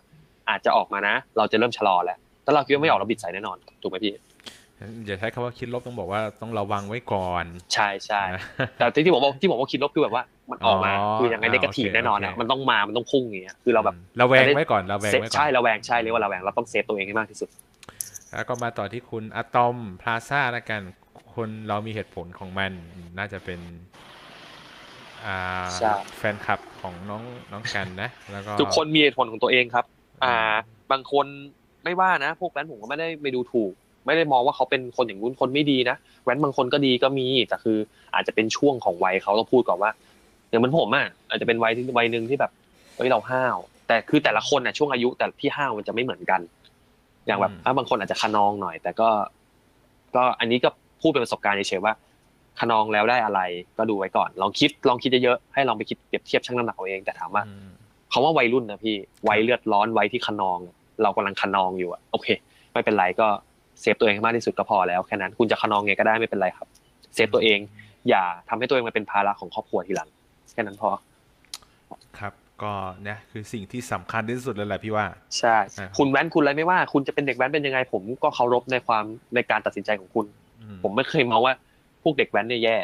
[0.50, 4.14] อาจจะออกมานะ เราจะเริ่มชะลอแล้วถ้าเราคิดว่าไม่ออกเราบิดใส่แน่นอนถูกไหมพี่
[5.06, 8.44] อย่าใช้คำว่าคิดลบต้องบอกว่าต้องระวังไว้ก่อน ใช่ใช่นะ
[8.78, 17.50] แต่ที่ที่ผมบอกที่ผมว่าคิดลบคือแบบว่ามันออกมาอ๋อคือยังไงอ่า negative โอเคแน่นอนอะโอเคมันต้องมามันต้องพุ่งอย่างเงี้ยคือเราแบบระแวงไว้ก่อนระแวง safe ไว้ก่อนใช่ระแวงใช่เรียกว่าระแวงเราต้อง save ตัวเองให้มากที่สุด
[18.34, 20.82] แล้วก็มาต่อที่คุณอะตอมพลาซ่าละกัน
[21.36, 22.72] คนเรามีเหตุผลของมัน
[23.18, 23.60] น่าจะเป็น
[25.26, 25.40] อ่า
[25.76, 29.86] ใช่แฟนคลับของน้องน้องกันนะ แล้วก็ทุกคนมีเหตุผลของตัวเองครับ
[30.24, 30.36] อ่า
[30.92, 31.26] บางคน
[31.84, 33.72] ไม่ว่านะ พวกแว้นผมก็ไม่ได้ไปดูถูก
[34.06, 37.78] ไม่ได้มองว่าเขาเป็นคนอย่างนู้นคนไม่ดีนะแว้นบางคนก็ดีก็มีแต่คือ
[38.14, 39.92] อาจจะเป็นช่วงของวัยเขาต้องพูดก่อนว่า
[40.50, 42.52] อย่างเหมือนผมอะอาจจะเป็นวัยที่วัยหนึ่งที่แบบ
[42.96, 43.58] เฮ้ยเราห้าว
[43.88, 46.42] แต่คือแต่ละคนอะช่วงอายุแต่ที่ห้าวมันจะไม่เหมือนกัน
[47.26, 49.10] อย่างแบบอืมอะบางคนอาจจะคะนองหน่อย แต่ก็
[50.16, 50.70] ก็อันนี้ก็
[51.02, 51.94] พูดเป็นประสบการณ์เฉยๆว่า
[52.60, 53.42] คะนองแล้วได้อะไร
[53.78, 57.70] ก็ดูไว้ก่อน ลองคิดลองคิดเยอะๆให้ลองไปคิดเปรียบเทียบชั่งน้ำหนักเอาเองแต่ถามว่าอืม
[58.12, 58.96] คำว่าวัยรุ่นนะพี่
[59.30, 60.58] วัยเลือดร้อนวัยที่คะนอง
[61.02, 62.28] เรากำลังคะนองอยู่อะโอเค
[62.74, 63.28] ไม่เป็นไรก็
[63.82, 66.68] เซฟตัวเองให้มากที่สุดก็พอแล้วแค่นั้นคุณจะคะนองไงก็ได้ไม่เป็นไรครับ
[67.14, 67.60] เซฟตัวเอง
[68.10, 70.10] อย่าทำให้ตัวเองมาเป็นภาระของครอบครัวทีหลัง
[70.54, 70.90] แค่นั้นพอ
[72.20, 72.34] ครับ
[72.64, 72.74] ก็
[73.04, 75.06] เนี่ยคือสิ่งที่สำคัญที่สุดเลยแหละพี่ว่า
[75.38, 79.04] ใช่อ่าคุณแว้นคุณอะไรไม่ว่า คุณจะเป็นเด็กแว้นเป็นยังไงผมก็เคารพในความ
[79.36, 80.49] ในการตัดสินใจของคุณอื
[80.84, 81.54] ผมไม่เคยมองว่า
[82.04, 82.78] พวกเด็กแว้นเนี่ยแย่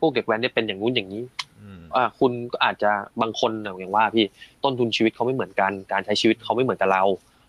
[0.00, 1.22] พวกเด็กแว้นเนี่ยเป็นอย่างนู้นอย่างนี้
[1.60, 2.90] อืมอ่าคุณก็อาจจะ
[3.22, 4.24] บางคนน่ะอย่างว่าพี่
[4.64, 7.04] ต้นทุนชีวิตเขาไม่เหมือนกัน การใช้ชีวิตเขาไม่เหมือนกับเรา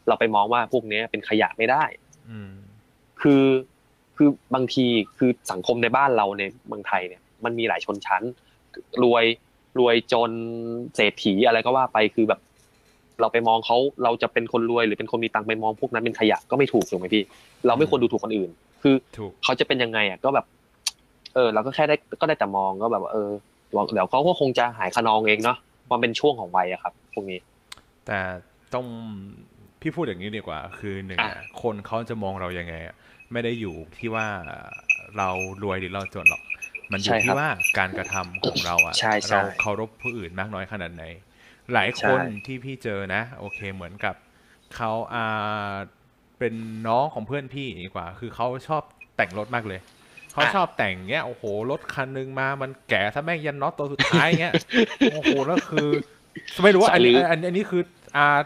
[0.07, 1.83] เราไปมองว่าพวกเนี้ยเป็นขยะไม่ได้
[2.29, 2.51] อืม
[3.21, 3.43] คือ
[4.15, 4.85] คือบางที
[5.17, 8.23] คือสังคมในบ้านเราในเมืองไทยเนี่ย มันมีหลายชนชั้น
[9.03, 9.25] รวย
[9.79, 10.31] รวยจน
[10.95, 12.39] เศรษฐีอะไรก็ว่าไปคือแบบ
[13.21, 17.23] เราไปมองเขาเราจะเป็นคนรวยหรือเป็นคนมีตังค์ไปมองพวกนั้นเป็นขยะก็ไม่ถูกถูกไหมพี่
[17.67, 18.49] เราไม่ควรดูถูกคนอื่น
[18.83, 20.45] คือถูกเขาจะเป็นยังไงอะก็แบบ
[21.35, 23.29] เออ เราก็แค่ได้ก็ได้แต่มองก็แบบว่าเออ
[23.67, 25.57] เดี๋ยวเขาก็คงจะหายคะนองเองเนาะ
[25.91, 27.39] มันเป็นช่วงของวัยอะครับ พวกนี้
[28.05, 28.17] แต่
[28.73, 28.85] ต้อง
[29.81, 32.95] พี่พูดอย่างนี้ดีกว่า คือหนึ่งอะอะคนเขาจะมองเรายังไงอะ
[33.31, 34.25] ไม่ได้อยู่ที่ว่า
[35.17, 35.29] เรา
[35.63, 36.41] รวยหรือเราจนหรอก
[36.91, 37.47] มันอยู่ที่ว่า
[37.77, 41.03] การกระทำของเราอะใช่ใช่เราเคารพผู้อื่นมากน้อยขนาดไหน
[41.73, 44.15] หลายคนใช่ที่พี่เจอนะ โอเคเหมือนกับ
[44.75, 45.73] เขาอ่า
[46.39, 46.53] เป็น
[46.87, 48.81] น้องของเพื่อนพี่ดีกว่า คือเขาชอบ
[49.17, 49.79] แต่งรถมากเลย
[50.33, 54.53] เขาชอบแต่งเงี้ยโอ้โหรถคันหนึงมามันแก่ถ้าแม่งยันน็อตตัวสุดท้ายเงี้ย
[55.13, 55.89] โอ้โหแล้วคือ
[56.63, 57.83] ไม่รู้ว่าอันนี้สายลื้ออัอันอันนี้คือ
[58.17, 58.39] อ่า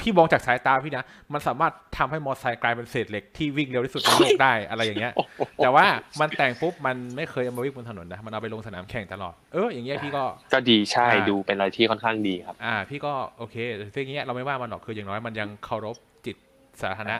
[0.00, 5.12] พี่มองจากสายตาพี่นะ มันสามารถทำให้มอเตอร์ไซค์กลายเป็นเศษเหล็กที่วิ่งเร็วที่สุดในโลกได้อะไรอย่างเงี้ย
[5.56, 5.86] แต่ว่า
[6.20, 13.56] มันแต่งปุ๊บมันไม่เคยเอามาวิ่งบนถนนนะ มันเอาไปลงสนามแข่งตลอด เอออย่างเงี้ยพี่ก็ ก็ดีใช่อ่าดูเป็นอะไรที่ค่อนข้างดีครับ อ่า พี่ก็โอเค
[13.94, 16.36] ซึ่งอย่างเงี้ยเราไม่ว่ามันหรอก คืออย่างน้อยมันยังเคารพจิต
[16.82, 17.18] สาธารณะ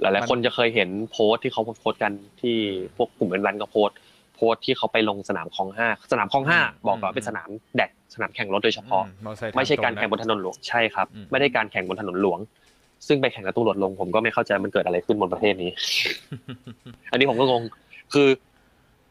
[0.00, 2.56] หลายๆคนจะเคยเห็นโพสต์ที่เขาโพสต์กันที่
[2.96, 3.96] พวกกลุ่มเป็นวันก็โพสต์
[4.36, 12.38] โพสต์ที่เขาไปลงสนามคลองห้า สนามคลองห้าอืมบอกก่อนอืมเป็นสนามแดด สนามแข่งรถโดยเฉพาะอืมมอเตอร์ไซค์ไม่ใช่ทงการตะแข่งบนถนนหลวงใช่ครับอืมไม่ได้การแข่งบนถนนหลวง
[13.06, 15.70] ซึ่งไปแข่งกับตำรวจลง ผมก็ไม่เข้าใจมันเกิดอะไรขึ้นบนประเทศนี้
[17.10, 17.62] อันนี้ผมก็งง
[18.12, 18.28] คือ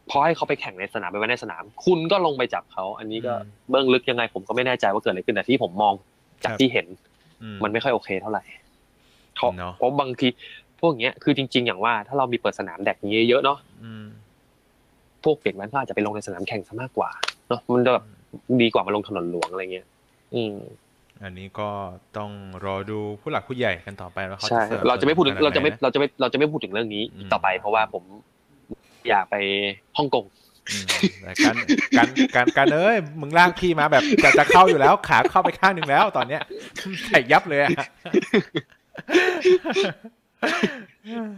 [0.10, 5.94] พอให้เขาไปแข่งในสนามไปไว้ในสนาม คุณก็ลงไปจับเขา อันนี้ก็อืมเบื้องลึกยังไง ผมก็ไม่แน่ใจว่าเกิดอะไรขึ้นแต่ที่ผมมอง
[6.44, 6.86] จากครับที่เห็น
[7.44, 8.44] อืมันไม่ค่อยโอเคเท่าไหร่
[9.36, 10.28] เพราะเนอะเพราะบางที
[10.82, 14.06] พวกเนี้ยคือจริง ๆ อย่างว่าถ้าเรามีเปิดสนามแดกนี้เยอะๆเนาะอืม
[15.24, 17.10] พวกเด็กมันก็อาจจะไปลงในสนามแข่งซะมากกว่า
[17.48, 18.06] เนาะมันจะแบบ
[18.62, 19.88] ดีกว่ามาลงถนนหลวงอะไรเงี้ย
[20.36, 20.56] อืม
[21.24, 21.70] อันนี้ก็
[22.18, 22.32] ต้อง
[22.66, 28.04] รอดูผู้หลักผู้ใหญ่กันต่อไปว่าเขาใช่จะเสิร์ฟเราจะไม่พูดถึงขนเราจะไม่หนนเราจะไม่เราจะไม่พูดถึงเรื่องนี้อืมต่อไปเพราะว่าผม
[29.10, 29.36] อยากไป
[29.98, 30.26] ฮ่องกง
[30.72, 30.86] อืม
[31.22, 31.56] แต่การ
[31.98, 36.42] การการการเอ้ยมึงลากพี่มาแบบจะจะเข้าอยู่แล้ว ขาเข้าไปข้างหนึ่งแล้วตอนเนี้ย
[37.06, 37.70] ใส่ยับเลยอะ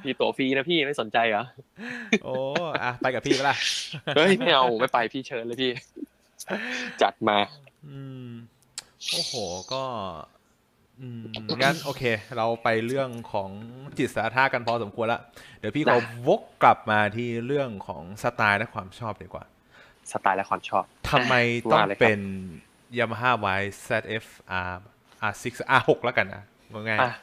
[0.04, 1.44] พี่ตัวฟรีนะพี่ไม่สนใจเหรอ
[2.24, 2.34] โอ้
[2.84, 3.56] อะไปกับพี่ปะล่ะ
[4.16, 5.72] เฮ้ยไม่เอาไม่ไปพี่เชิญเลยพี่
[7.02, 7.38] จัดมา
[7.88, 8.30] อืม
[9.12, 9.34] โอ้โห
[9.74, 9.84] ก็
[11.02, 11.22] อืม
[11.64, 12.04] งั้นโอเค
[12.38, 13.50] เราไปเรื่องของ
[13.98, 15.22] จิตสาธากันพอสมควรละ
[15.60, 19.44] เดี๋ยวพี่ขอได้วกกลับมาที่เรื่องของสไตล์และความชอบดีกว่า
[20.12, 21.36] สไตล์และความชอบทำไม
[21.72, 22.22] ต้องว่าเลยครับเป็น
[23.00, 24.26] Yamaha Y ZF
[24.70, 24.74] R
[25.32, 25.46] R6
[25.80, 27.14] R6 แล้วกันนะง่ายอะ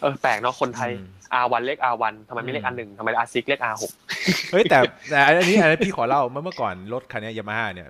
[0.00, 1.06] เออแปลกเนาะคนไทยอืม
[1.42, 3.84] R1 เรียก R1 ทำไมไม่เรียกอืม R1 ทำไม R6 เรียก R6
[4.18, 4.78] ๆเฮ้ยแต่
[5.10, 7.88] แต่อันนี้อันนี้พี่ขอเล่าเมื่อเมื่อก่อนรถคันเนี้ย Yamaha เนี่ย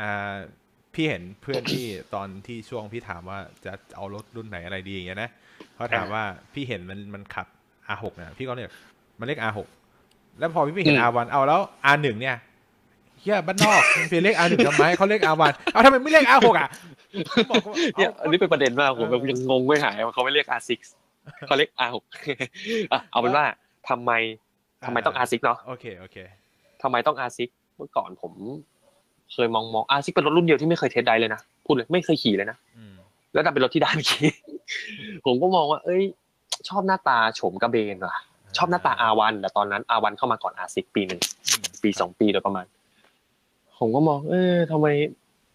[0.00, 0.34] อ่า
[0.94, 5.30] พี่เห็นเพื่อนที่ตอนที่ช่วงพี่ถามว่าจะเอารถรุ่นไหนอะไรดีอย่างเงี้ยนะ
[5.74, 6.22] เขาถามว่า
[6.52, 7.46] พี่เห็นมันมันขับ
[7.94, 8.72] R6 นะพี่ก็เนี่ย
[9.18, 9.58] มันเรียก R6
[10.38, 11.60] แล้วพอพี่ไปเห็นอืม R1 เอาแล้ว
[11.94, 12.36] R1 เนี่ย
[13.20, 16.68] เฮียบ้านนอกมันเรียก R1 ทำไมเขาเรียก R1 เอาทำไมไม่เรียก R6 อะ
[17.50, 20.70] บอกว่าเนี่ยเอาอันนี้เป็นประเด็นมากผมเออยังงงไม่หายว่าเขาไม่เรียก R6
[21.46, 21.96] เขาเรียก R6
[22.92, 23.44] อะเอาเป็นว่า
[23.88, 24.12] ทำไม
[24.84, 26.16] ทำไมต้อง R6 เนาะโอเคโอเค
[26.82, 27.40] ทำไมต้อง R6
[27.76, 28.32] เมื่อก่อนผม
[29.32, 32.94] เคยมองมอง R6 เป็นรถรุ่นเดียวที่ไม่เคยเทสไดเลยนะพูดเลยไม่เคยขี่เลยนะอืม
[33.32, 34.28] แล้วดันเป็นรถที่ได้เมื่อกี้
[35.24, 36.04] ผมก็มองว่า เอ้ย
[36.68, 38.16] ชอบหน้าตาโฉมกระเบนว่ะ
[38.56, 42.64] ชอบหน้าตา R1 แต่ตอนนั้น R1 เข้ามาก่อน R6 ปีหนึ่งอืมปีสองปีโดยประมาณ
[43.78, 44.86] ผมก็มอง เอ้ยทำไม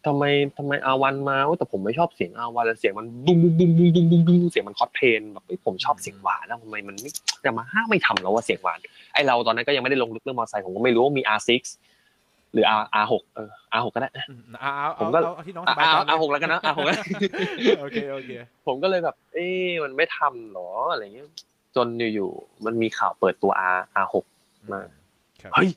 [0.05, 0.23] ทำไม
[0.57, 7.09] ทำไม R1 มาโอ้แต่ผมไม่ชอบเสียง R1 แล้วเสียงมันบุ้งบุ้งบุ้งบุ้งบุ้งบุ้งบุ้งเสียงมันคอสเพลนแบบเอ้ยผมชอบเสียงหวานแล้วทำไมมันไม่
[7.41, 8.79] แต่มาห้าไม่ทำแล้วว่าเสียงหวาน
[9.13, 11.49] ไอเราตอนนั้นก็ยังไม่ได้ลงลึกเรื่องมอเตอร์ไซค์ผมก็ไม่รู้ว่ามี R6
[12.53, 16.97] หรือ R R6 เออ R6 ก็ได้อืมเอาเอาผมก็เอาเอาที่น้องสอะบายใจ R R6 แล้วกันนะ R6 แล้ว
[17.81, 18.31] โอเคโอเค
[18.67, 21.27] ผมก็เลยแบบ เอ๊ะมันไม่ทำหรออะไรเงี้ย
[21.75, 24.15] จนอยู่ๆมันมีข่าวเปิดตัว R R6
[24.73, 24.81] มา
[25.41, 25.69] ครับเฮ้ย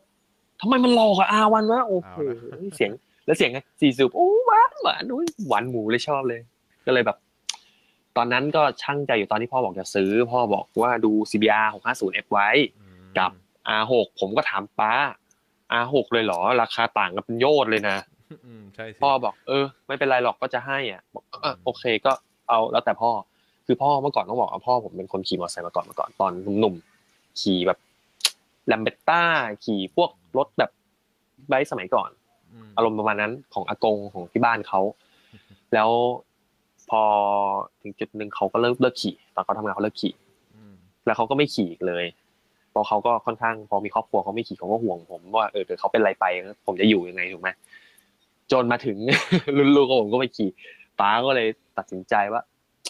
[0.60, 2.16] ทำไมมันหลอกอะ R1 วะโอ้โห
[2.50, 2.90] เอาละเสียง
[3.26, 6.40] แล้วเสียงไงสี่สูบโอ้หวานหวานอุ้ยหวานหมูเลยชอบเลย
[6.86, 7.16] ก็เลยแบบ
[8.16, 12.48] ตอนนั้นก็ช่างใจอยู่ตอนที่พ่อบอกจะซื้อ พ่อบอกว่าดู CBR 650F ไว้
[12.78, 13.30] อืมกับ
[13.80, 14.92] R6 ผมก็ถามป้า
[15.82, 17.96] R6 เลยเหรอ ราคาต่างกันเป็นโยชน์เลยนะ
[18.46, 22.12] อืมใช่สิพ่อบอกเออ ไม่เป็นไรหรอกก็จะให้อะบอกเออโอเคก็
[22.48, 23.10] เอาแล้วแต่พ่อ
[23.66, 27.78] คือพ่อเมื่อก่อนต้องบอกว่าพ่อผมเป็นคนขี่มอเตอร์ไซค์มาก่อนมาก่อนตอนหนุ่มๆขี่แบบ
[28.66, 29.22] แลมเบตต้า
[29.64, 30.70] ขี่พวกรถแบบ
[31.48, 32.10] ไบค์สมัยก่อน
[32.64, 34.80] มอารมณ์ประมาณนั้นของอากงของที่บ้านเขา
[35.74, 35.90] แล้ว
[36.90, 37.02] พอ
[37.82, 40.14] ถึงจุดหนึ่งเขาก็เลิกเลิกขี่ตอนเขาทำงานเขาเลิกขี่
[40.54, 40.74] อืม
[41.06, 42.04] แล้วเขาก็ไม่ขี่อีกเลย
[42.74, 46.24] เพราะเขาก็ค่อนข้างพอมีครอบครัวเขาไม่ขี่เขาก็ห่วงผมว่าเออเดี๋ยวเขาเป็นอะไรไป
[46.66, 47.48] ผมจะอยู่ยังไงถูกไหม
[48.52, 48.96] จนมาถึง
[49.56, 50.50] รุ่นลูกของผมก็ไปขี่
[51.00, 51.48] ป้าก็เลย
[51.78, 52.42] ตัดสินใจว่า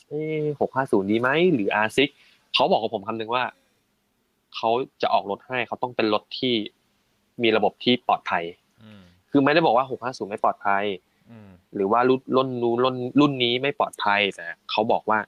[0.08, 0.12] เอ
[0.60, 1.98] หกห้าศูนย์ดีไหมหรือ R6
[2.54, 3.44] เขาบอกกับผมคำหนึ่งว่า
[4.56, 4.70] เขา
[5.02, 6.54] จะออกรถให้เขาต้องเป็นรถที่
[7.42, 8.44] มีระบบที่ปลอดภัย
[8.82, 10.84] อืมคือไม่ได้บอกว่าหกห้าศูนย์ไม่ปลอดภัย
[11.30, 15.18] อืมหรือว่ารุ่นรุ่นนู้นรุ่นรุ่นนี้ไม่ปลอดภัยแต่เขาบอกว่า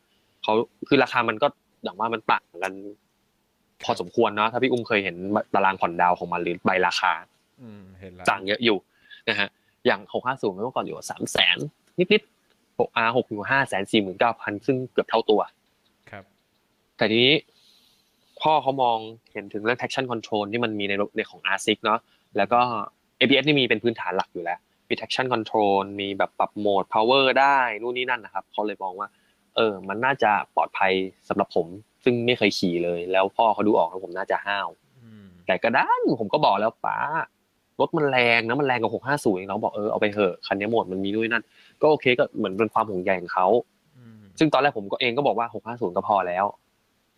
[0.42, 0.52] เขา
[0.88, 1.46] คือราคามันก็
[1.82, 2.72] อย่างว่ามันต่างกัน
[3.84, 5.16] พอสมควรเนาะถ้าพี่อุ้มเคยเห็น
[5.54, 7.12] ตารางผ่อนดาวของมันหรือใบราคา
[7.62, 8.78] อืมเห็นแล้วต่างเยอะอยู่
[9.28, 9.48] นะฮะ
[9.86, 11.56] อย่างหกห้าศูนย์เมื่อก่อนอยู่สามแสน
[11.98, 12.22] นิดนิด
[12.78, 15.40] หกอาร์หกอยู่ห้าแสนสี่หมื่นเก้าพันซึ่งเกือบเท่าตัว
[16.10, 16.24] ครับ
[16.96, 17.36] แต่ทีนี้
[18.40, 18.98] พ่อเขามอง
[19.32, 22.00] เห็นถึงเรื่อง traction control ที่มันมีในรถในของ R6 เนาะ
[22.36, 22.60] แล้วก็
[23.18, 24.58] ABS นี่มีเป็นพื้นฐานหลักอยู่แล้ว
[24.88, 29.08] มี traction control มีแบบปรับโหมด power ได้นู่นนี่นั่นนะครับเขาเลยมองว่า
[29.56, 30.92] เออ มันน่าจะปลอดภัย
[31.28, 31.66] สำหรับผม
[32.08, 34.68] ซึ่งไม่เคยขี่เลย แล้วพ่อเขาดูออกว่าผมน่าจะห้าว
[35.04, 36.98] อืมแต่ก็ด้านผมก็บอกแล้วป้า
[37.80, 41.44] รถมันแรงนะมันแรงกว่า650เองเราบอกเออเอาไปเถอะคันนี้โหมดมันมีนู่นนนั่น
[41.82, 43.46] ก็โอเคก็เหมือนเป็นความห่วงใยของเขา
[43.96, 46.44] อืมซึ่งตอนแรกผมก็เองก็บอกว่า650ก็พอแล้ว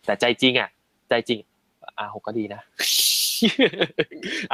[0.05, 0.69] แต่ใจจริงอะ
[1.09, 1.39] ใจจริง
[2.05, 2.61] R6 ก็ดีนะ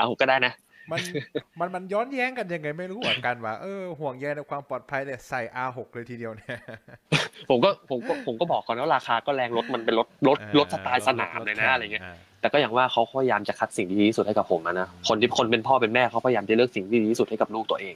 [0.02, 0.54] R6 ก็ได้นะ
[0.92, 1.02] มัน
[1.60, 6.60] มันมันย้อนแย้งกันยังไงไม่รู้เหมือนกันว่าเออห่วงใยในความปลอดภัยเนี่ยใส่ R6 เลยทีเดียวเนี่ย
[7.50, 12.04] ผมก็ผมก็ผมก็บอกก่อนว่าราคาก็แรงรถมันเป็นรถรถรถสไตล์สนามเลยนะอะไรเงี้ย
[12.42, 17.96] แต่ก็อย่างว่าเขาพยายามจะคัดสิ่งที่ดีที่สุดให้กับผมอะนะคนที่คนเป็นพ่อเป็นแม่เขาพยายามจะเลือกสิ่งที่ดีที่สุดให้กับลูกตัวเอง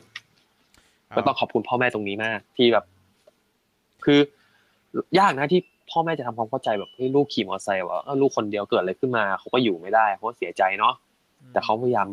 [1.16, 2.86] ก็ต้องขอบคุณพ่อแม่ตรงนี้มาก ที่แบบ
[4.06, 4.20] คือ
[5.20, 5.62] ยากนะที่
[5.92, 10.94] พ่อแม่จะทำความเข้าใจแบบให้ลูกขี่มอเตอร์ไซค์ว่าลูกคนเดียวเกิดอะไรขึ้นมาเขาก็อยู่ไม่ได้เขาเสียใจเนาะ
[11.52, 12.08] แต่เขาพยายาม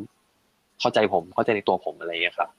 [0.81, 2.51] เข้าใจผมเข้าใจในตัวผมอะไรอย่างเงี้ยครับ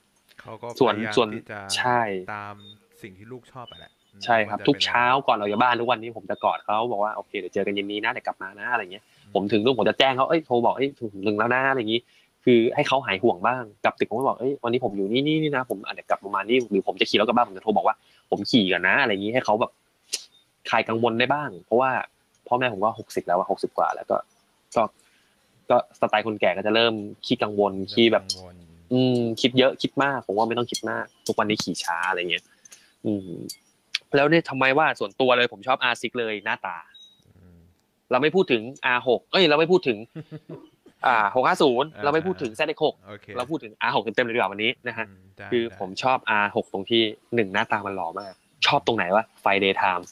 [0.41, 2.01] เขาก็ส่วนพยายามส่วนที่จะใช่
[2.35, 2.55] ตาม
[3.01, 9.03] สิ่งที่ลูกชอบไปแหละอืมใช่ครับว่จะทุกป็นเช้าก่อนเราจะบ้านทุกวันนี้ผมจะกอดเขาบอกว่าโอเคเดี๋ยวเจอกันเย็นนี้นะเดี๋ยวกลับมานะอะไรเงี้ย
[9.33, 12.01] ผมถึงลูกผมจะแจ้งเขาเอ้ยโทรบอกเอ้ยถึงหนึ่งแล้วนะอะไรอย่างนี้
[12.45, 17.95] คือให้เขาหายห่วงบ้างกลับตึกผมก็บอกเอ้ยวันนี้ผมอยู่นี่นี่นี่นะผมอาจจะกลับประมาณนี้หรือผมจะขี่รถกลับบ้านผมจะโทรบอกว่า
[18.29, 19.71] ผมขี่กันนะ อะไรอย่างนี้ให้เขาแบบ
[20.69, 21.91] คลายกังวลได้บ้าง เพราะว่า
[22.47, 24.17] พ่อแม่ผมก็หกสิบแล้วอะหกสิบกว่าแล้วก็
[24.75, 24.83] ก็
[25.69, 26.93] ก็สไตล์คนแก่ก็จะเริ่ม
[27.25, 28.55] ขี้กังวลขี้แบบกังวล
[28.93, 32.43] อืม คิดเยอะคิดมากผมว่าไม่ต้องคิดมาก ทุกวันนี้ขี่ช้าอะไรเงี้ย
[33.05, 33.29] อืม
[34.15, 36.77] แล้วเนี่ยทำไมว่าส่วนตัวเลยผมชอบ R6 เลยหน้าตา
[37.37, 37.59] อืม
[38.11, 38.61] เราไม่พูดถึง
[38.95, 39.97] R6 เอ้ย เราไม่พูดถึง
[41.05, 41.25] อ่า
[41.63, 47.01] 650เราไม่พูดถึง ZX6 โอเคเราพูดถึง R6 เต็มๆเลยดีกว่าวันนี้นะฮะอืมได้คือได้ผมชอบ R6 ตรงที่
[47.35, 48.33] หนึ่งหน้าตามันหล่อมาก
[48.67, 50.03] ชอบตรงไหนวะไฟ daytime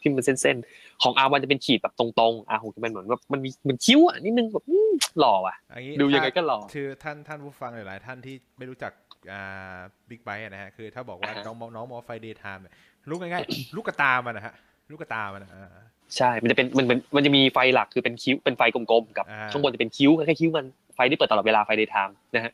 [0.00, 4.85] ที่มันเส้นๆของ R1 จะเป็นขีดแบบตรงๆ R6 จะเป็นเหมือนแบบมันมีมันคิ้วอะนิดนึงแบบอื้อ
[5.20, 8.92] หล่อว่ะอันนี้ดูยังไงก็หล่อคือท่านท่านผู้ฟังหลายๆท่านที่ไม่รู้จัก
[9.32, 9.78] อ่า
[10.08, 12.74] บิ๊กไบค์นะฮะคือถ้าบอกว่าอ่าฮะน้องมอน้องมอไฟ daytime เนี่ย
[13.08, 14.54] ลูกง่ายๆลูกกระตามันนะฮะ
[14.90, 15.68] ลูกกระตามันนะอ่า
[16.16, 22.52] ใช่มันจะเป็นมันเป็นมันจะมีไฟหลักคือเป็นคิ้วเป็นไฟกลมๆกับอ่าข้างบนจะเป็นคิ้วแค่คิ้วมันไฟที่เปิดตลอดเวลาไฟ daytime นะฮะ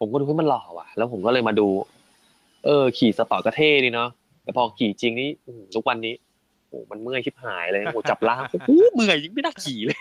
[0.00, 1.68] ผมก็ดูให้มันหล่อว่ะ แล้วผมก็เลยมาดู
[2.64, 4.08] เออ ขี่สปอร์ตก็เท่ดีเนาะ
[4.42, 6.25] แต่พอขี่จริงนี่อื้อหือทุกวันนี้โอ้
[6.90, 9.98] มันเมื่อยชิบหายเลยโอ้จับล่างโอ้โหเมื่อยยิ่งไม่น่าขี่เลย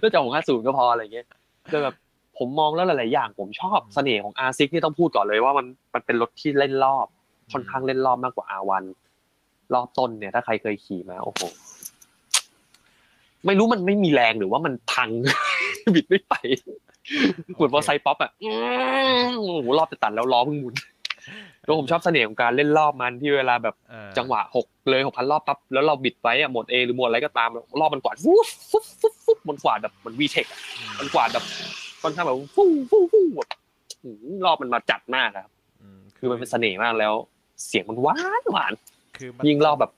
[0.00, 1.26] แล้วจะของห้าศูนย์ก็พออะไรเงี้ย
[1.72, 1.94] ก็แบบ
[2.38, 7.06] ผมมองแล้วหลายๆอย่าง ผมชอบเสน่ห์ของ R6 นี่ต้องพูดก่อนเลยว่ามันมันเป็นรถที่เล่นรอบ
[7.52, 8.84] ค่อนข้างเล่นรอบมากกว่า R1
[9.74, 11.40] รอบต้นเนี่ย ถ้าใครเคยขี่มาโอ้โห
[13.46, 15.10] ไม่รู้มันไม่มีแรงหรือว่ามันพัง
[15.94, 16.34] บิดไม่ไป
[17.54, 20.74] เหมือนมอเตอร์ไซค์ป๊อปอะอื้อโอ้โหรอบจะตัดแล้วล้อเพิ่งหมุน
[21.70, 27.50] แล้วผมชอบเสน่ห์ของการเล่นรอบมันที่เวลาแบบเออจังหวะหกเลยหกพันรอบปั๊บแล้วเราบิดไว้อะหมดเอหรือหมดอะไรก็ตาม
[27.80, 30.46] รอบมันกวาดฟุ๊บฟุ๊บฟุ๊บฟุ๊บมันกวาดแบบมันวีเทค
[30.98, 31.44] มันกวาดแบบ
[32.02, 33.48] ค่อนข้างแบบฟู่ฟู่ฟู่แบบ
[34.04, 35.52] อื้อหือรอบมันมาจัดมากอะครับ
[35.82, 37.14] อืมคือมันเป็นเสน่ห์มากแล้ว
[37.66, 38.72] เสียงมันหวานหวาน
[39.18, 39.92] คือมันยิ่งรอบแบบ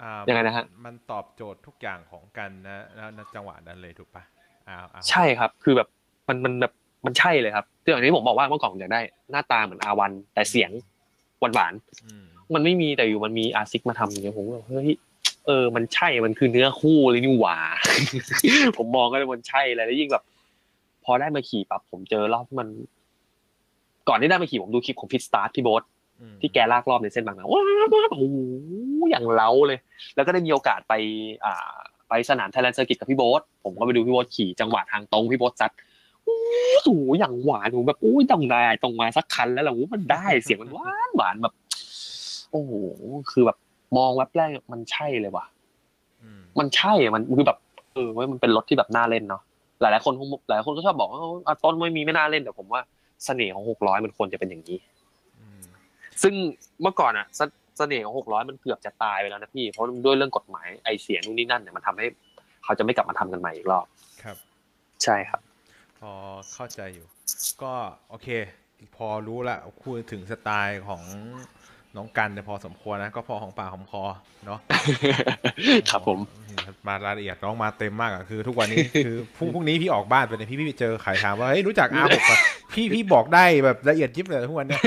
[0.00, 4.22] อ่ายังไงนะฮะมันตอบโจทย์ทุกอย่างของกันนะนะณจังหวะนั้นเลยถูกปะ
[4.68, 5.88] อ้าวอ้าวใช่ครับ คือแบบ
[6.28, 6.72] มันมันแบบ
[7.06, 9.00] มันใช่เลยครับที่อย่างที่ผมบอกว่าเมื่อก่อนผมอยากได้
[9.30, 10.70] หน้าตาเหมือนอาวัน แต่เสียง
[11.40, 12.24] หวานหวานๆอืม
[12.54, 14.90] มันไม่มีแต่อยู่มันมีอาซิกมาทำอย่างเงี้ยผมก็แบบเฮ้ย
[15.46, 17.56] เออ มันใช่มันคือเนื้อคู่เลยนี่หว่า
[18.78, 20.24] ผมมองก็เลยมันใช่เลยแล้วยิ่งแบบ
[21.04, 22.68] พอได้มาขี่ปั๊บผมเจอรอบที่มัน
[24.08, 25.82] ก่อนที่ได้มาขี่ผมดูคลิปของพิทสตาร์ทพี่โบ๊ท
[26.20, 27.62] อืมที่แกลากรอบในเส้นบางนาว้า
[28.06, 28.36] วโอ้โห
[29.10, 29.78] อย่างเล้าเลย
[30.14, 30.94] แล้วก็ได้มีโอกาสไป
[31.44, 31.74] อ่า
[32.08, 35.70] ไปสนามไทยแลนด์เซอร์กิตกับพี่โบ๊ทผมก็ไปดูพี่โบ๊ทขี่จังหวะทางตรงพี่โบ๊ทซัด
[36.82, 41.54] โอ้โหอย่างหวานผมแบบอุ้ยต้องได้ตรงมาสักคันแล้วแหละโอ้โหมันได้เสียงมันหวานหวานแบบ
[42.50, 42.72] โอ้โห
[43.30, 43.56] คือแบบ
[43.96, 45.46] มองแวบแรกมันใช่เลยว่ะ
[46.22, 47.58] อืมมันใช่อะมันคือแบบ
[47.94, 49.42] เออเว้ยมันเป็นรถที่แบบน่าเล่นเนาะ
[49.80, 52.80] หลายหลายๆคนคงหลายคนก็ชอบบอกว่าอะต้นไม่มีไม่น่าเล่นแต่ผมว่า
[53.24, 54.78] เสน่ห์ของหกร้อยมันควรจะเป็นอย่างนี้
[55.40, 55.62] อืม
[56.22, 56.34] ซึ่ง
[56.82, 57.40] เมื่อก่อนอะเส
[57.78, 62.06] เสน่ห์ของหกร้อยมันเกือบจะตายไปแล้วนะพี่เพราะด้วยเรื่องกฎหมายไอเสียนู่นนี่นั่นเนี่ยมันทำให้
[62.64, 63.86] เขาจะไม่กลับมาทำกันใหม่อีกรอบ
[64.22, 64.36] ครับ
[65.04, 65.40] ใช่ครับ
[66.00, 66.12] พอ
[66.54, 67.06] เข้าใจอยู่
[67.62, 67.72] ก็
[68.10, 68.28] โอเค
[68.96, 71.02] พอรู้ละพูดถึงสไตล์ของ
[71.96, 74.02] น้องกันเนี่ยพอสมควรนะ ก็พอของปากของคอ
[74.46, 74.58] เนาะ
[75.90, 76.18] ครับผม
[76.86, 82.38] มารายละเอียดน้องมาเต็มมากอะคือทุกวันนี้คือพรุ่งพรุ่งนี้พี่ออกบ้านไปเนี่ยพี่พี่ไปเจอใครถามว่าเฮ้ยรู้จัก R6 ป่ะ
[82.72, 84.82] พี่พี่บอกได้แบบละเอียดยิบเลยทุกวันเนี้ย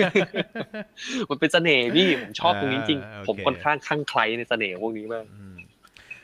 [1.30, 5.55] มันเป็นเสน่ห์พี่ผมชอบตรงนี้จริงอ่าโอเคผมค่อนข้างคลั่งไคล้ในเสน่ห์พวกนี้มากอืม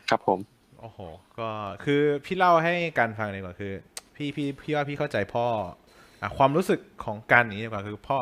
[0.09, 0.39] ครับผม
[0.81, 0.99] โอ้โห
[1.39, 1.49] ก็
[1.83, 3.73] คือพี่เล่าให้กันฟังดีกว่าคือ
[4.19, 5.45] พี่พี่พี่ว่าพี่เข้าใจพ่อ
[6.21, 8.17] อะความรู้สึกของกันอย่างนี้ดีกว่าคือพ่อ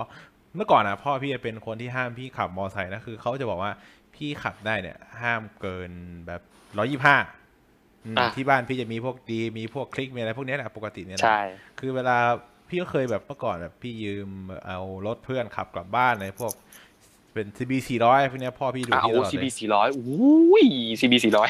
[0.55, 3.71] เมื่อก่อนอะพ่อพี่เป็นคนที่ห้ามพี่ขับมอไซค์นะคือเขาจะบอกว่า
[4.15, 5.91] พี่ขับได้เนี่ยห้ามเกิน
[6.27, 6.41] แบบ
[6.77, 7.17] ร้อยี่ห้า
[8.17, 11.39] อะที่บ้านพี่จะมีพวกดีมีพวกคลิกมีอะไรพวกเนี้ยแหละปกติเนี่ยนะใช่
[11.79, 12.17] คือเวลา
[12.67, 14.29] พี่ก็เคยแบบเมื่อก่อนแบบพี่ยืม
[14.65, 16.53] เอารถเพื่อนขับกลับบ้านในพวก
[17.33, 17.71] เป็น CB
[18.03, 20.65] 400พวกเนี้ยพ่อพี่ดูอ่าพี่โอ้ตลอดซีเลบียสี่ร้อยอุ้ย
[20.99, 21.45] ซีบีสี่ร้อ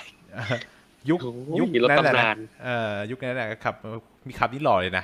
[1.10, 3.76] ยยุคโอ้ยยุครถนั้นแหละตำนะนานเออยุคนั้นแหละขับ
[4.28, 5.04] มีขับนี่หล่อเลยนะ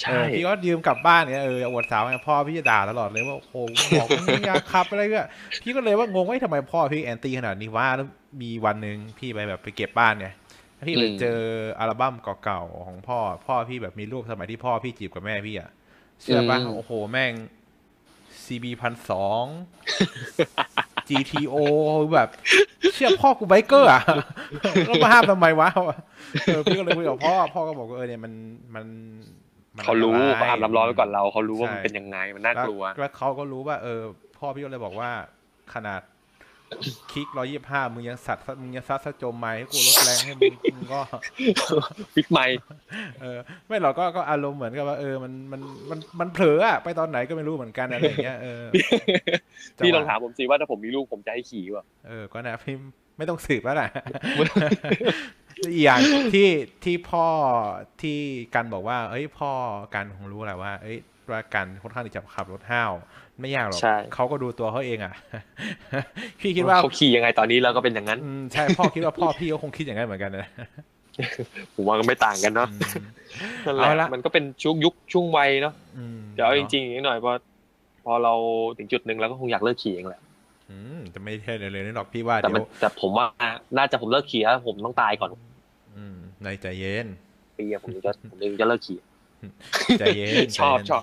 [0.00, 3.54] ใช่เออพี่ก็ยืมกลับบ้านเนี่ยเอออวดสาวไงพ่อพี่จะด่าตลอดเลยว่าโอ้โห
[3.98, 5.22] บอกมึงอยากขับอะไรก็
[5.62, 8.06] พี่ก็เลยว่างงว่าทำไมพ่อพี่แอนตี้ขนาดนี้ว่าแล้ว
[8.42, 10.34] มีวันหนึ่งพี่ไปแบบไปเก็บบ้านเนี่ย
[10.74, 11.38] แล้วพี่ไปเจอ
[11.78, 15.70] อัลบั้มเก่าๆของพ่อ พ่อพี่แบบมีรูปสมัยที่พ่อพี่จีบกับแม่พี่อะ
[16.20, 17.32] เชื่อปะโอ้โหแม่ง
[18.44, 19.44] CB พันสอง
[21.08, 21.54] GTO
[22.14, 22.28] แบบ
[22.94, 24.02] เชื่อพ่อกูไบเกอร์อะ
[24.86, 25.68] แล้วมาห้ามทำไมวะ
[26.44, 28.32] เออพี่ก็เลยคุยกับพ่อ พ่อก็บอกว่าเออเนี่ยมัน
[28.74, 28.84] มัน
[29.76, 34.00] มันเขารู้อันตเขายอาบน้ำร้อนไว้ก่อนเราเขารู้ว่าใช่มันเป็นยังไงมันน่ากลัวแแล้วเขาก็รู้ว่า เออ
[34.38, 35.10] พ่อพี่ก็เลยบอกว่า
[35.74, 36.00] ขนาด
[37.12, 41.00] คลิกร้อยี่ห้ามึงยังสัตว์มึงยังซัดสะจมไม้ให้กูลดแรงให้มึงมึงก็
[42.16, 42.58] บิ๊กไมค์
[43.20, 45.60] เออ ไม่หรอกก็ก็อารมณ์เหมือนกับว่าเออมันมัน
[45.90, 48.64] มันมันเผลออะไปตอนไหนก็ไม่รู้เหมือนกันอะไรอย่างเงี้ยเออ
[49.78, 52.76] พี่ลองถามผมสิว่าถ้าผมมีลูกผมจะให้ขี่ป่ะเออก็นะพี่
[53.18, 53.90] ไม่ต้องสืบแล้วแหละ
[55.72, 56.00] อีกอย่าง
[56.34, 56.48] ที่
[56.84, 57.26] ที่พ่อ
[58.02, 58.18] ที่
[58.54, 59.50] กันบอกว่า เอ้ยพ่อ
[59.94, 60.98] กันคงรู้แหละว่า เอ้ย
[61.30, 62.92] ว่ากันค่อนข้างที่จะขับรถห้าว
[63.40, 65.14] ไม่ยากหรอกใช่เขาก็ดูตัวเขาเองอะ
[66.40, 70.48] พี่คิดว่าเขาขี่ยังไงตอนนี้เราก็เป็นอย่างนั้นอืมใช่พ่อคิดว่าพ่อพี่ก็คงคิดอย่างนั้นเหมือนกันนะ
[71.74, 73.04] ผมว่าก็ไม่ต่างกันเนาะอืม
[73.66, 77.32] นั่นแหเอาละละมันก็เป็นช่วงยุคช่วงวัยเนาะอืมเดี๋ยวเอาจริงๆนิดหน่อยพอ
[78.04, 78.34] พอเรา
[78.78, 80.22] ถึงจุดหนึ่งเราก็คงอยากเลิกขี่เองแหละ
[80.70, 83.26] อืมจะไม่ใช่เลยเลยนี่หรอกพี่ว่าแต่เดี๋ยมันวแต่ผมว่า
[83.78, 85.30] น่าจะผมเลิกขี่แล้วผมต้องตายก่อน
[85.96, 87.06] อืมในใจเย็น
[87.58, 88.98] ปีอะผมถึงจะผมถึงจะเลิกขี่
[90.00, 91.02] ใจเย็นชอบใจเย็นชอบ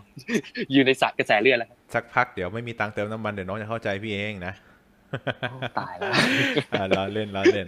[0.72, 4.54] อยู่ในสระกระแสเลือดแล้ว สักพักเดี๋ยวไม่มีตังค์เติมน้ำมันเดี๋ยวน้องจะเข้าใจพี่เองนะ
[5.80, 6.14] ตายแล้ว
[6.72, 7.68] อ่าล้อเล่นล้อเล่น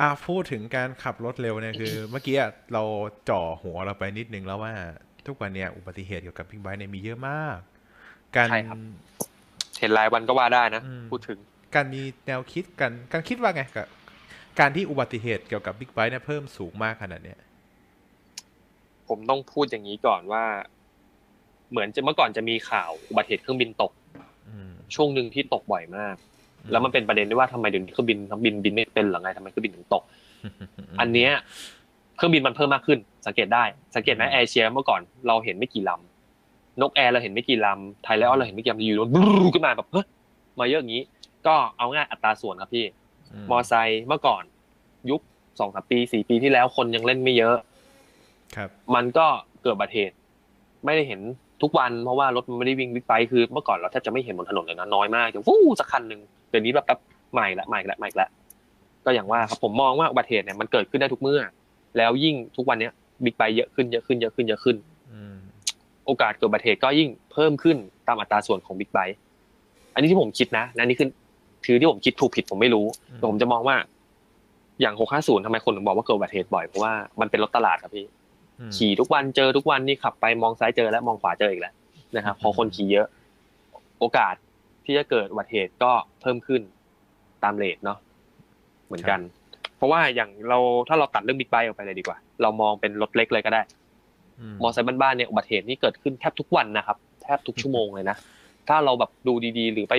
[0.00, 2.36] อ่าพูดถึงการขับรถเร็วเนี่ยคือ เมื่อกี้
[2.72, 2.82] เรา
[3.28, 4.72] จ่อหัวเราไปนิดนึงแล้วว่า
[5.26, 7.58] ทุกวันเนี่ยอุบัติเหตุเกี่ยวกับบิ๊กไบค์เนี่ยมีเยอะมาก
[8.36, 8.78] การใช่ครับ
[9.80, 11.38] เห็นรายวันก็ว่าได้นะอืมพูดถึง
[11.74, 13.86] การมีแนวคิดกันการคิดว่าไงกับ
[14.60, 17.38] การที่อุบัติเหตุเกี่ยวกับบิ๊กไบค์เนี่ยเพิ่มสูงมากขนาดเนี้ย
[19.08, 20.44] ผมต้องพูดอย่างนี้ก่อนว่า
[21.74, 23.92] เหมือนจะเมื่อก่อนจะมีข่าวอุบัติเหตุเครื่องบินตก
[24.48, 26.14] อืมช่วงหนึ่งที่ตกบ่อยมาก
[26.70, 30.02] แล้วมันเป็นประเด็นด้วยว่าทำไมเดี๋ยวนี้เครื่องบินเครื่องบินบินไม่เป็นหรือไงทำไมเครื่องบินถึงตก
[31.00, 31.30] อันเนี้ย
[32.16, 33.64] เครื่องบินมันเพิ่มมากขึ้น สังเกตได้
[33.94, 40.06] สังเกตไหมอืมแอร์เอเชียเมื่อก่อนเราเห็นไม่กี่ลำนกแอร์เราเห็นไม่กี่ลำไทยแล้วเราเห็นไม่กี่ลำอยู่ๆบรูขึ้นมาแบบเฮ้ย
[40.58, 41.02] มาเยอะอย่างนี้
[41.46, 42.84] ก็เอาง่ายอัตราส่วนครับพี่
[43.50, 44.42] มอไซค์เมื่อก่อน
[45.10, 45.20] ยุค
[45.58, 47.56] สองสามปีสี่ปีที่แล้วคนยังเล่นไม่เยอะ
[48.56, 49.26] ครับ มันก็
[49.62, 50.16] เกิดอุบัติเหตุ
[50.84, 51.20] ไม่ได้เห็น
[51.64, 56.98] ทุกวันเพราะว่ารถมันไม่ได้วิ่งบิ๊กไบค์คือเมื่อก่อนเราแทบจะไม่เห็นบนถนนเลยนะน้อยมากจะวู้สักคันหนึ่งเดี๋ยวนี้แบบแป๊บ
[57.32, 58.28] ใหม่ละใหม่ละใหม่ละ
[59.04, 61.40] ก็อย่างว่าครับผมมองว่าอุบัติเหตุเนี่ยมันเกิดขึ้นได้ทุกเมื่อ
[61.96, 62.92] แล้วยิ่งทุกวันเนี้ย
[63.24, 64.76] บิ๊กไบค์เยอะขึ้นเยอะขึ้นเยอะขึ้นเยอะขึ้น
[66.06, 67.76] โอกาสเกิดอุบัติเหตุก็ยิ่งเพิ่มขึ้น
[68.08, 69.16] ตามอัตราส่วนของบิ๊กไบค์
[69.94, 71.08] อันนี้ที่ผมคิดนะนะนี่คือ
[71.64, 72.86] คือที่ผมคิดถูกผิดผมไม่รู้
[73.16, 73.76] แต่ผมจะมองว่า
[74.80, 78.06] อย่าง650ทำไมคนถึงบอกว่าเกิดอุบัติเหตุบ่อยเพราะว่ามันเป็นรถตลาดครับพี่
[78.76, 81.74] ขี่ทุกวันเจอทุกวันนี่ขับไปมองซ้ายเจอแล้วมองขวาเจออีกแล้ว
[82.16, 83.06] นะครับพอคนขี่เยอะ
[84.00, 84.34] โอกาส
[84.84, 86.62] ที่จะเกิดอุบัติเหตุก็เพิ่มขึ้น
[87.44, 87.98] ตามเลทเนาะ
[88.86, 89.20] เหมือนกัน
[89.76, 98.16] เพราะว่าอย่างเราถ้าเราตัดเรื่องบิ๊กไบค์ออกไปเลยดีกว่า เรามองเป็นรถเล็กเลยก็ได้มมอไซค์บ้านๆเนี่ยอุบัติเหตุนี่เกิดขึ้นแทบทุกวันนะครับ แทบทุกชั่วโมงเลยนะ
[98.68, 99.94] ถ้าเราแบบดูดีๆ หรือไป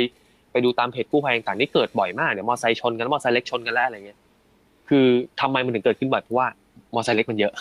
[0.51, 4.19] ไปดูตามเพจกู้ภัยต่างๆนี่เกิดบ่อยมากเดี๋ยวมอไซค์ชนกันมอไซค์เล็กชนกันแล้วอะไรเงี้ย
[4.89, 5.05] คือ
[5.41, 6.47] ทำไมมันถึงเกิดขึ้นบ่อยเพราะว่า
[6.93, 7.53] มอไซค์เล็กมันเยอะ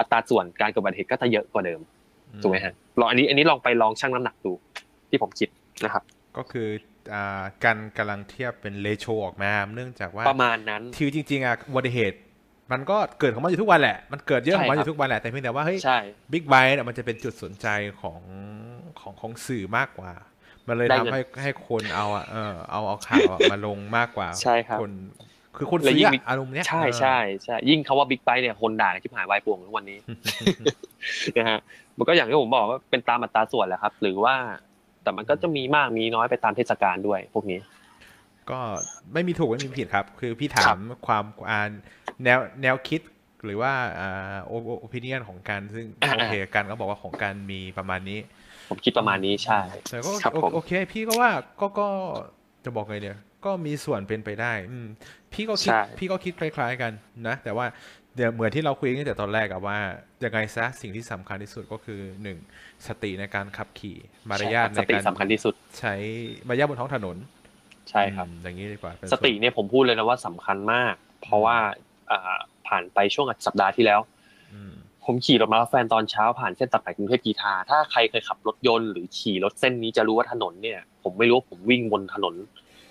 [0.00, 1.80] อัตราส่วนการเกิดอุบัติเหตุก็จะเยอะกว่าเดิม
[2.42, 4.52] ถูกไหมฮะลองอันนี้อันนี้ลองไปลองชั่งน้ำหนักดู
[5.10, 5.48] ที่ผมคิด
[5.84, 6.02] นะครับ
[6.36, 6.68] ก็คือ
[7.14, 12.18] อ่าการกำลังเทียบเป็นเลโชออกมาเนื่องจากว่าประมาณนั้นทีจริงๆอะอุบัติเหตุ
[12.72, 15.98] มันก็เกิดของมันอยู่ทุกวันแหละ มันเกิดเยอะของมันอใช่ครับยู่ทุกวันแหละแต่เพียงแต่ว่าเฮ้ยใช่
[16.32, 17.66] บิ๊กไบค์เนี่ยมันจะเป็นจุดสนใจ
[18.00, 18.20] ของ
[19.00, 20.12] ของของสื่อมากกว่า
[20.68, 24.92] มันเลยได้ทำเงินให้ให้คนเอาอะเออเอาเอาข่าวอะมาลงมากกว่าใช่ครับคน
[25.56, 29.98] คือคนและซื้อยิ่งอะมีอารมณ์เนี้ยใช่เออใช่ใช่ยิ่งคาว่าบิ๊กไบค์เนี่ยคนด่าที่หายวายป่วงทุกวันนี้
[31.36, 31.58] นะฮะ
[31.98, 34.34] มันก็อย่างที่ผมบอกว่าเป็นตามอัตราส่วนแหละครับ หรือว่า
[35.02, 37.60] แต่มันก็จะมีมากมีน้อยไปตามเทศกาลด้วย พวกนี้
[38.50, 38.58] ก็
[39.12, 41.70] ไม่มีถูกไม่มีผิดครับ คือพี่ถาครัมบความอ่าน
[42.24, 43.00] แนวแนวคิด
[43.44, 48.18] หรือว่าอ่าโอโอปิเนียนของการซึ่งอ่าโอเคกันก็บอกว่าของการมีประมาณนี้
[48.68, 51.30] ผมคิดประมาณนี้ใช่แต่ก็ครับโอผมโอเคพี่ก็ว่า
[51.60, 51.88] ก็ก็
[52.64, 54.86] จะบอกไงเดียว ก็มีส่วนเป็นไปได้ อืม
[55.32, 56.92] พี่ก็คิดใช่พี่ก็คิดคล้าย ๆ กัน
[57.26, 57.66] นะ แต่ว่า
[58.16, 59.78] เดี๋ยวเหมือนที่เราคุยกันตั้งแต่ตอนแรกอะว่า
[60.24, 62.38] ยังไงซะสิ่งที่สำคัญที่สุดก็คือหนึ่ง
[62.86, 63.98] สติในการขับขี่
[64.30, 65.94] มารยาทสในติการสำคัญที่สุด ใช้
[66.48, 67.16] มารยาทบนท้องถนน
[67.90, 71.56] ใช่ครับอืมอย่างนี้ดีกว่าเป็นสติเนี่ยผมพูดเลยนะว่าสำคัญมาก เพราะว่า
[72.10, 74.00] อ่าผ่านไปช่วงสัปดาห์ที่แล้ว
[74.54, 74.72] อืม
[75.04, 82.34] ผมขี่รถมารับแฟนตอนเช้าผ่านเส้นตัดใหม่กรุงเทพกีทาถ้าใครเคยขับรถยนต์หรือขี่รถเส้นนี้จะรู้ว่าถนนเนี่ย ผมไม่รู้ว่าผมวิ่งบนถนน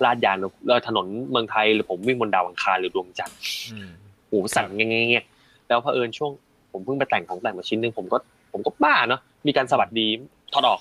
[0.06, 3.38] ลาดยางหรือเออถนนเมืองไทยหรือผมวิ่งบนดาวอังคารหรือดวงจันทร์
[3.72, 3.90] อืม
[4.28, 6.32] โอ้โหสั่นเงี้ยๆแล้วเผอิญช่วง
[6.72, 8.18] ผมเพิ่งไปแต่งของแต่งมาชิ้นหนึ่งผมก็
[8.54, 10.08] ผมก็บ้าเนาะมีกันสะบัดดี
[10.54, 10.80] ถอดออก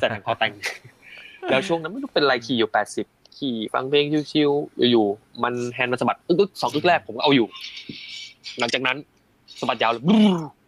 [0.00, 0.52] ส่แต่งคอแต่ง
[1.50, 7.46] แล้วช่วงนั้นไม่รู้เป็นไรขี่อยู่แปดสิบขี่ฟังเพลงชิวๆอยู่ๆมันแฮนด์มันสะบัดอึกๆสองอึกแรกผมก็เอาอยู่
[8.58, 8.96] หลังจากนั้น
[9.60, 10.20] สะบัดยาวเลยบรู๊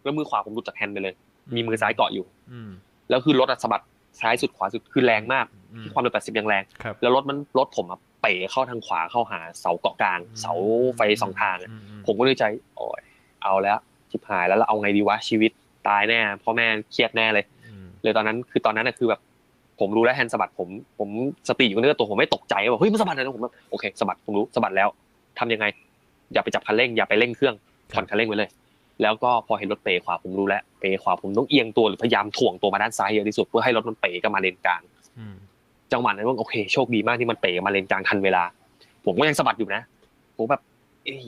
[0.03, 1.15] แล้วมือขวาผมหลุดจากแฮนด์ไปเลย
[1.55, 2.71] มีมือซ้ายเกาะอยู่อืม
[3.09, 3.83] แล้วคือรถอะสะบัด
[4.21, 10.53] ซ้ายสุดขวาสุดคือแรงมากอืม ที่ความเร็วแปดสิบยังแรงครับแล้วรถมันรถผมอะเป๋เข้าทางขวาเข้าหาเสาเกาะกลาง เสา
[10.97, 12.45] ไฟสองทางอะอืมอืมผมก็เลยใจ
[12.77, 13.03] โอ้ย
[13.43, 13.79] เอาแล้ว
[14.11, 15.51] ชิบหายแล้วเราเอาไงดีวะชีวิต
[15.89, 19.21] ตายแน่พ่อแม่เครียดแน่เลยอืมเลยตอนนั้นคือตอนนั้นน่ะคือแบบ
[19.81, 20.69] ผมรู้แล้วแฮนด์สะบัดผม
[20.99, 21.09] ผม
[21.49, 24.89] สติอยู่กับเนื้อตัวผมไม่ตกใจว่าเฮ้ยมันสะบัดอะไรนะผมแบบโอเคสะบัดผมรู้สะบัดแล้ว
[25.39, 25.67] ทำยังไง
[26.33, 27.55] อย่าไปจับคันเร่งอย่าไปเร่งเครื่อง
[27.93, 28.51] ผ่อนคันเร่งไว้เลย
[29.03, 34.81] แล้วก็พอเห็นรถเป๋ขวาผมรู้แล้วเป๋ขวาผมต้องเอียงตัวหรือพยายามถ่วงตัวมาด้านซ้ายเยอะที่สุดเพื่อให้รถมันเป๋กลับมาเลนกลาง
[35.19, 35.35] อืม
[35.93, 38.43] จังหวะนั้นว่าโอเคโชคดีมากที่มันเป๋มาเลนกลางทันเวลา
[39.05, 39.83] ผมก็ยังสะบัดอยู่นะ
[40.37, 40.63] ผมแบบ
[41.05, 41.21] เอ้ย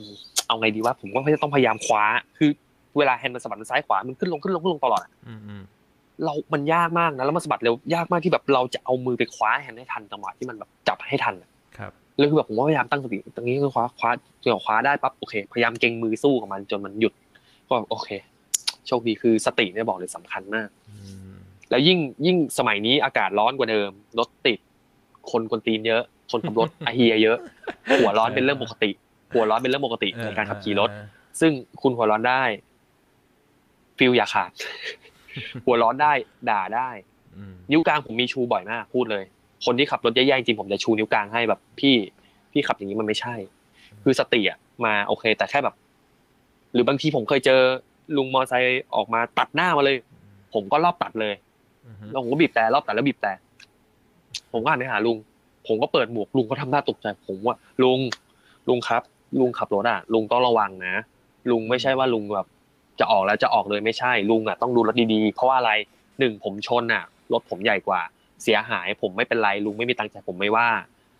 [0.47, 2.03] เอาไงดีวะผมก็ต้องพยายามคว้า
[2.37, 2.49] คือ
[2.97, 5.63] เวลาแฮนด์มันสะบัดมันซ้ายขวามันขึ้นลงขึ้นลงขึ้นลงตลอดอะอืมอืม
[6.25, 14.09] เรา มันยากมากนะแล้วมันสะบัดเร็วยากมากที่แบบเราจะเอามือไปคว้าแฮนด์ให้ทันจังหวะที่มันแบบจับให้ทันอะครับแล้วคือแบบผมก็พยายามตั้งสติตรงนี้คือคว้าคว้า
[14.41, 17.13] จนกว่าคว้าได้ปั๊บโอเคพยายามเกร็งมือสู้กับมันจนมันหยุด
[17.69, 18.09] ก็โอเค
[18.87, 20.95] โชคดีคือสติเนี่ยบอกเลยสำคัญมากอื
[21.28, 21.28] ม
[21.69, 24.59] แล้วยิ่งยิ่งสมัยนี้อากาศร้อนกว่าเดิมรถติด
[25.31, 27.37] คนกวนตีนเยอะ คนขับรถเหี้ยเยอะ
[27.99, 28.89] หัวร้อนเป็นเรื่องปกติ
[29.33, 30.89] หัวร้อนเป็นเรื่องปกติในการขับขี่รถ
[31.39, 31.51] ซึ่ง
[31.81, 32.43] คุณหัวร้อนได้
[33.97, 34.51] ฟิวส์อย่าขาด
[35.65, 36.11] หัวร้อนได้
[36.49, 36.89] ด่าได้
[37.37, 39.23] อืมนิ้วกลางผมมีชูบ่อยมากพูดเลย
[39.65, 41.95] คนที่ขับรถแย่ๆจริงผมจะชูนิ้วกลางให้แบบพี่
[42.51, 43.35] พี่ขับอย่างนี้มันไม่ใช่
[44.03, 45.75] คือสติอะมาโอเค แต่แค่แบบ
[46.73, 47.61] หรือบางทีผมเคยเจอ
[48.17, 49.97] ลุงมอไซค์ออกมาตัดหน้ามาเลย
[50.53, 51.48] ผมก็รอบตัดเลยอืม
[52.11, 53.33] แล้วผมก็บีบแต่รอบตัดแล้วบีบแต่
[54.51, 55.17] ผมก็หันไปหาลุง
[55.67, 57.99] ผมก็เปิดหมวกลุงก็ทำหน้าตกใจ ผมว่าลุง
[58.67, 59.01] ลุงครับ
[59.39, 60.95] ลุงขับรถอะ ลุงต้องระวังนะ
[61.49, 62.47] ลุงไม่ใช่ว่าลุงแบบ
[62.99, 65.71] จะออกแล้วจะออกเลยไม่ใช่ ลุงอะต้องดูรถดีๆ เพราะว่าอะไร
[66.19, 68.01] หนึ่งผมชนอะรถผมใหญ่กว่า
[68.43, 70.67] เสียหาย ผมไม่เป็นไรลุงไม่มีตังค์จ่ายผมไม่ว่า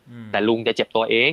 [0.09, 1.32] อืมแต่ลุงจะเจ็บตัวเอง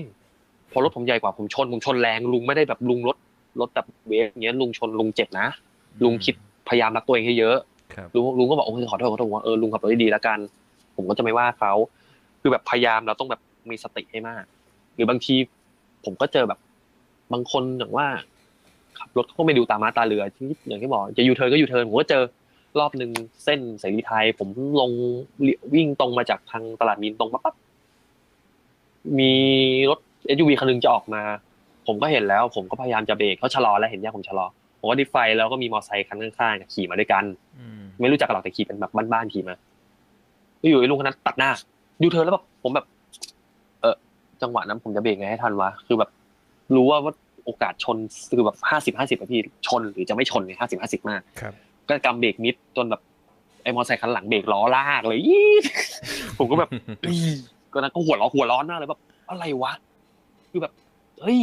[0.68, 3.16] เพราะรถผมใหญ่กว่าผมชนผมชนแรงลุงไม่ได้แบบลุงรถ
[3.60, 5.48] รถแบบเวฟอย่างเงี้ยลุงชนลุงเจ็บนะ
[6.04, 6.34] ลุงคิด
[6.68, 7.75] พยายามรักตัวเองให้เยอะครับ
[8.14, 10.38] ลุงลุงก็บอกโอเคขอโทษขอโทษผมว่าเออลุงขับรถดีๆแล้วกัน
[10.96, 11.72] ผมก็จะไม่ว่าเขา
[12.40, 14.44] คือแบบพยายามเราต้องแบบมีสติให้มาก
[14.94, 15.34] หรือบางที
[16.04, 16.58] ผมก็เจอแบบ
[17.32, 18.06] บางคนอย่างว่า
[18.98, 22.22] ขับรถเขาก็ไม่ดูตาม้าตาเรือที่อย่างที่บอกจะยูเทิร์นก็ยูเทิร์นผมก็เจอ
[22.78, 23.10] รอบหนึ่ง
[23.44, 24.48] เส้นเสรีไทย ผม
[24.80, 24.90] ลง
[25.74, 27.54] วิ่งตรงมาจากทางตลาดมีนตรงปั๊บปั๊บ
[29.18, 29.32] มี
[29.90, 29.98] รถ
[30.34, 31.22] SUV คันหนึ่งจะออกมา
[31.86, 34.46] ผมก็เห็นแล้ว ผมก็พยายามจะเบรกเขาชะลอแล้วเห็นยังผมชะลอ
[34.80, 37.24] ผมก็ dip ไฟแล้วก็มีมอเตอร์ไซค์คันข้างๆขี่มาด้วยกัน
[37.58, 39.56] อืม ไม่รู้จักกันหรอกแต่ขี่เป็นแบบบ้านๆขี่มา
[40.60, 41.50] อยู่ๆไอ้ลุงคนนั้นตัดหน้า
[42.02, 42.86] ดูเธอแล้วแบบผมแบบ
[43.80, 43.94] เออ
[44.42, 46.10] จังหวะนั้นผมจะเบรกไงให้ทันวะคือแบบ
[46.74, 47.12] รู้ว่าว่า
[47.44, 47.96] โอกาสชน
[48.30, 51.52] คือแบบห้าสิบห้าสิบพี่ชนหรือจะไม่ชนเนี่ยห้าสิบห้าสิบมากครับ
[51.88, 53.00] ก็กำเบรกมิดจนแบบ
[53.62, 55.64] ไอ้มอเตอร์ไซค์คันหลังเบรกล้อลากเลยอี๊ด
[56.38, 56.70] ผมก็แบบ
[57.04, 57.18] อี๋
[57.72, 59.72] ก็นั้นก็หัวร้อนหัวร้อนมากเลยแบบอะไรวะ
[60.50, 60.72] คือแบบ
[61.22, 61.40] เฮ้ย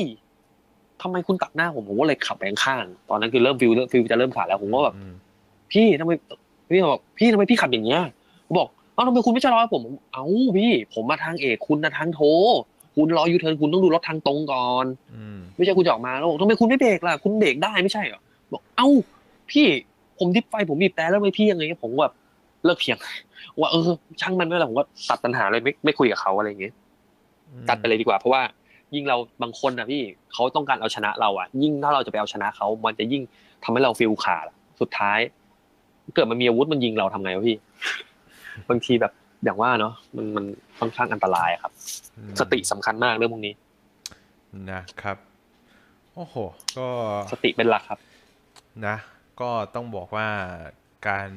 [1.02, 5.14] ทำไมคุณตัดหน้าผมผมก็เลยขับไปข้างๆตอนนั้นคือเริ่มฟิวส์เริ่มฟิวส์จะเริ่มขาดแล้วผมก็แบบอืม
[5.72, 6.12] พี่ทำไม
[6.70, 8.02] พี่บอกพี่ทำไมพี่ขับอย่างเงี้ย
[8.48, 9.82] ผมบอกเอ้าทำไมคุณไม่ชะลอให้ผม
[10.14, 10.26] เอ้า
[10.58, 12.22] พี่ ผมมาทางเอกคุณนะทางโท
[12.96, 18.22] คุณรอยูเทิร์นคุณต้องดูรถทางตรงก่อนอืมไม่ใช่คุณจะออกมาแล้วบอกทำไมคุณไม่เบรกล่ะ คุณเบรกได้ไม่ใช่เหรอ
[18.54, 18.88] บอกเอ้า
[19.52, 19.66] พี่
[20.20, 22.14] ผมดิฟไฟผมบีบแต่แล้วทำไม่พี่ยังไงผมแบบ
[22.66, 22.98] เลิกเถียง
[23.60, 23.90] ว่าเออ
[24.22, 26.74] ช่างมันไม่เป็นไรผมก็ตัดปัญหาเลยไม่ไม่คุยกับเขาอะไรอย่างเงี้ย
[27.70, 28.42] ตัดไปเลยดีกว่า เพราะว่า
[28.96, 30.02] ยิ่งเราบางคนนะพี่
[30.34, 33.22] เขาต้องการเอาชนะเราอะ ยิ่งถ้าเราจะไปเอาชนะเขามันจะยิ่ง
[33.64, 35.20] ทำให้เราฟิลขาดอะสุดท้าย
[36.16, 37.58] เกิดมันมีอาวุธมันยิงเราทำไงวะพี่
[38.70, 40.46] บางทีแบบอย่างว่าเนาะมันมัน
[40.80, 41.72] ค่อนข้างอันตรายอะครับ
[42.18, 43.54] อืมสติสำคัญมากเรื่องพวกนี้
[44.72, 45.18] นะครับ
[46.14, 46.36] โอ้โห
[46.78, 46.88] ก็
[47.34, 48.00] สติเป็นหลักครับ
[48.88, 48.96] นะ
[49.42, 50.28] ก็ต้องบอกว่า
[51.08, 51.30] การ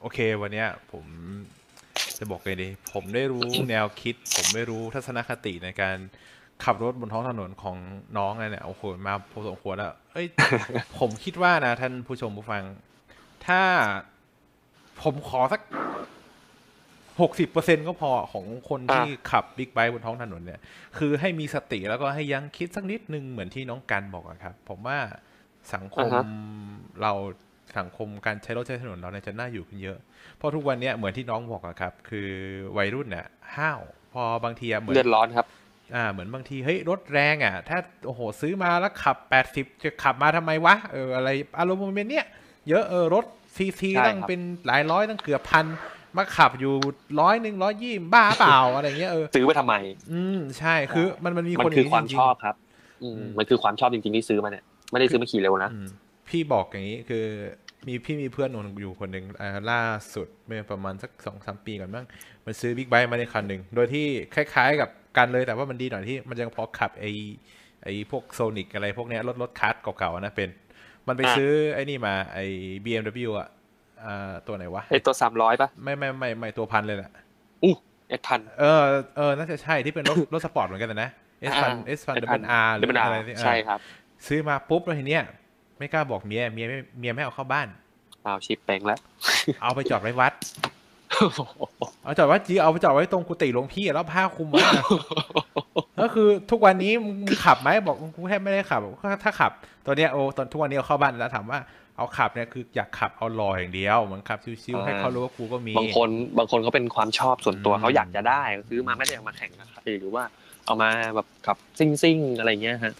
[0.00, 1.04] โอเควันเนี้ย ผม
[2.18, 5.96] จะบอกเลยดีผมได้รู้แนวคิด ผมได้รู้ทัศนคติในการ
[6.64, 7.76] ขับรถบนท้องถนนของ
[8.18, 10.26] น้องเนี่ยโอ้โหมาพอสมควรแล้ว เอ้ย
[10.98, 12.62] ผมคิดว่านะท่านผู้ชมผู้ฟัง
[13.46, 13.60] ถ้า
[15.02, 15.60] ผมขอสัก
[17.20, 20.60] หกสิบเปอร์เซ็นก็พอของคนที่ขับบิ๊กไบค์บนท้องถนนเนี่ย
[20.98, 24.98] คือให้มีสติแล้วก็ให้ยั้งคิดสักนิดนึงเหมือนที่น้องกันบอกอะครับ ผมว่า
[25.74, 26.24] สังคมอ่าฮะ
[27.02, 27.12] เรา
[27.78, 29.98] สังคมการใช้รถใช้ถนนเราเนี่ยจะน่าอยู่ขึ้นเยอะ
[30.36, 32.28] เพราะทุกวันเนี้ยเหมือนที่น้องบอกอะครับ คือ
[32.78, 33.26] วัยรุ่นเนี่ย
[33.56, 33.80] ห้าว
[34.12, 35.46] พอบางทีอะเหมือนเลือดร้อนครับ
[35.94, 42.26] อ่า เหมือนบางทีเฮ้ยรถแรงอะ ถ้าโอ้โหซื้อมาแล้วขับแปดสิบจะขับมาทำไมวะเอออะไรอารมณ์มันเป็นเนี้ย
[42.68, 43.24] เยอะเออรถ
[43.56, 45.66] ซีซีใช่ตั้งครับเป็นหลายร้อยตั้งเกือบพัน
[46.16, 46.72] มาขับอยู่
[47.20, 49.74] ร้อยหนึ่งร้อยยี่บ้าเปล่าอะไรเงี้ยเออซื้อไปทำไม
[50.12, 52.56] อืมใช่คือ มันมันมีมัคนนคือย่งความจริงชๆอบครับ
[53.02, 55.88] อืมอืมมันคือความชอบจริงๆที่ซื้อมาเนี่ยไม่ได้ซื้อมาขี่เร็วนะอืม
[56.28, 57.24] พี่บอกอย่างนี้คือ
[57.88, 59.80] มีพี่มีเพื่อนคนอยู่คนหนึ่งอ่าล่า
[60.14, 62.06] สุดเมื่อประมาณสักสองสามปีก่อนบ้าง
[62.46, 67.06] มันซื้อบิ๊กไบค์มาในคันหนึ่งโดยที่คล้ายๆ กับกันเลยแต่ว่ามันดีหน่อยที่มันยังพอขับไอ
[67.84, 70.48] ไอพวก Sonic อะไรพวกเนี้ยรถรถคาร์ดเก่าๆนะเป็น
[71.08, 72.38] มันไปอะซื้อไอ้นี่มาไอ
[72.84, 73.48] BMW อะ
[74.04, 77.10] อ่าตัวไหนวะไอตัวสามร้อยป่ะไม่ไม่ไม่ไม่ตัวพันเลยแหละ
[77.62, 77.74] อู้
[78.08, 78.82] S พันเออ
[79.16, 81.10] เออน่าจะใช่ที่เป็นรถรถสปอร์ตเหมือนกันนะ
[81.40, 83.78] เอสพันอ่าเอสพัน S เดพับินอาร์หรือเดบิลอาร์อะไรนี่ใช่ครับ
[84.26, 85.24] ซื้อมาปุ๊บแล้วทีเนี้ย
[85.78, 87.68] ไม่กล้าบอกเมียเมียไม่เมียไม่เอาเข้าบ้าน
[88.22, 88.98] เอาชิปแปลงแล้ว
[89.62, 90.32] เอาไปจอดไว้วัด
[92.04, 94.84] เอาจอดไว้จริงเอาไปจอดไว้ตรงกุฏิหลวงพี่แล้วผ้าคลุมไว้อะ
[96.02, 98.80] ก็คือทุกวันนี้มึงขับไหมบอกกูแทบไม่ได้ขับ
[99.24, 99.52] ถ้าขับ
[99.86, 101.58] ตอนเนี้ยโอ้ตอนทุกวันนี้เอาเข้าบ้านแล้วถามว่า
[101.96, 106.08] เอาขับเนี่ยคืออยากขับเอาลอยอย่างเดียวเหมือนขับชิวๆให้เขารู้ว่ากูก็มีบางคน
[106.38, 110.24] บางคนเขาเป็นความชอบส่วนตัวอืมเขาอยากจะได้ซื้อมาไม่ได้เอามาแข่งนะครับหรือว่า
[110.66, 112.94] เอามาแบบขับซิ่งซิ่งๆอะไรเงี้ยฮะ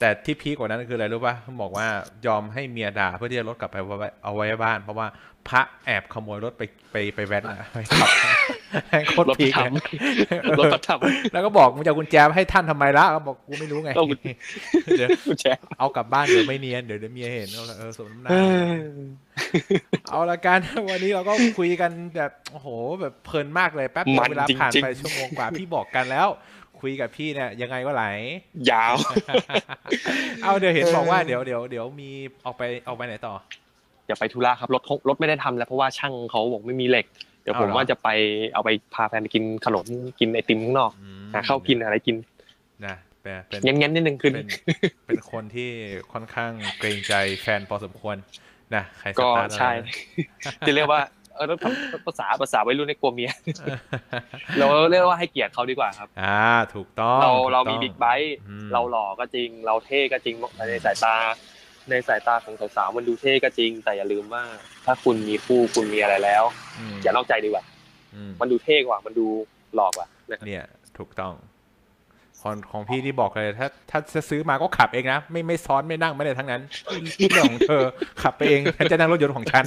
[0.00, 1.86] แต่ที่พีคกว่านั้นคืออะไรรู้ป่ะเขาบอกว่า
[2.26, 5.06] ยอมให้เมียด่าเพื่อที่จะลดกลับไปเอาไว้เอาไว้บ้าน เพราะว่า
[5.48, 8.36] พระแอบขโมยรถไปไปไปแว้นอะไปขับแม่ง
[9.08, 10.98] โคตรรถพีคทเลยำรถประทับ
[11.32, 14.18] แล้วก็บอกมึงจะเอากุญแจให้ท่านทำไมละก็บอกกูไม่รู้ไงเอากุญ
[14.96, 15.46] เดี๋ยวกุญแจ
[15.78, 18.32] เอากลับบ้านเดี๋ยวไม่เนียนเดี๋ยวเดี๋ยวเมียเห็นเอาละเออสมน้ำหน้า
[20.08, 20.58] เอาละกัน
[20.88, 22.68] วันนี้เราก็คุยกันแบบโอ้โห
[23.00, 26.28] แบบเพลินมากเลยแป๊บเดียวมันเวลาผ่านจริงๆไปชั่วโมงกว่าพี่บอกกันแล้ว
[26.80, 28.04] คุยกับพี่เนี่ยยังไงก็ไหล
[28.70, 28.94] ยาว
[30.42, 32.10] เอาเดี๋ยวเห็นเออบอกว่าเดี๋ยวเดี๋ยวเดี๋ยวมี
[32.44, 33.34] ออกไปออกไปไหนต่อ
[34.06, 37.06] อย่าไปธุระครับรถรถไม่ได้ทำแล้วเพราะว่าช่างเขาบอกไม่มีเหล็ก
[37.42, 38.08] เดี๋ยวผมเอาเหรอว่าจะไป
[38.54, 39.86] เอาไปพาแฟนไปกินขนม
[40.20, 42.16] กินไอติมข้างนอกอืมหาข้าวกินอะไรกิน
[42.86, 44.48] นะเป็นเป็นเงี้ยๆนิดนึงคืนเป็น
[45.06, 45.70] เป็นคนที่
[46.12, 48.16] ค่อนข้างเกรงใจแฟนพอสมควร
[48.74, 49.70] นะใครสก็ตาร์ทอะไรใช่
[50.66, 51.00] จะเรียกว่า
[51.36, 53.32] เออต้องทำภาษาภาษาวัยรุ่นในกลัวเมีย
[54.58, 56.40] เราเรียกว่าให้เกียรติเขาดีกว่าครับ อ่า
[56.74, 61.14] ถูกต้อง เราถูกเราต้องมีบิ๊กไบค์อืมเราหล่อก็จริง เราเท่ก็จริงในสายตา
[61.90, 64.42] ในสายตาของสาวๆมันดูเท่ก็จริง แต่อย่าลืมว่า
[64.84, 66.42] ถ้าคุณมีคู่คุณมีอะไรแล้ว
[66.92, 67.64] มอย่านอกใจดีกว่า
[68.14, 69.26] อืมมันดูเท่กว่า มันดู
[69.74, 70.64] หล่อกว่านะครับเนี่ย
[70.98, 71.34] ถูกต้อง
[72.42, 76.62] ของของพี่ที่บอกเลยถ้า ถ้าจะซื้อมาก็ขับเองนะไม่ไม่ซ้อนไม่นั่งไม่ได้ทั้งนั้น
[77.30, 77.84] เรื่องของเธอ
[78.22, 79.64] ขับไปเองฉันจะนั่งรถยนต์ของฉัน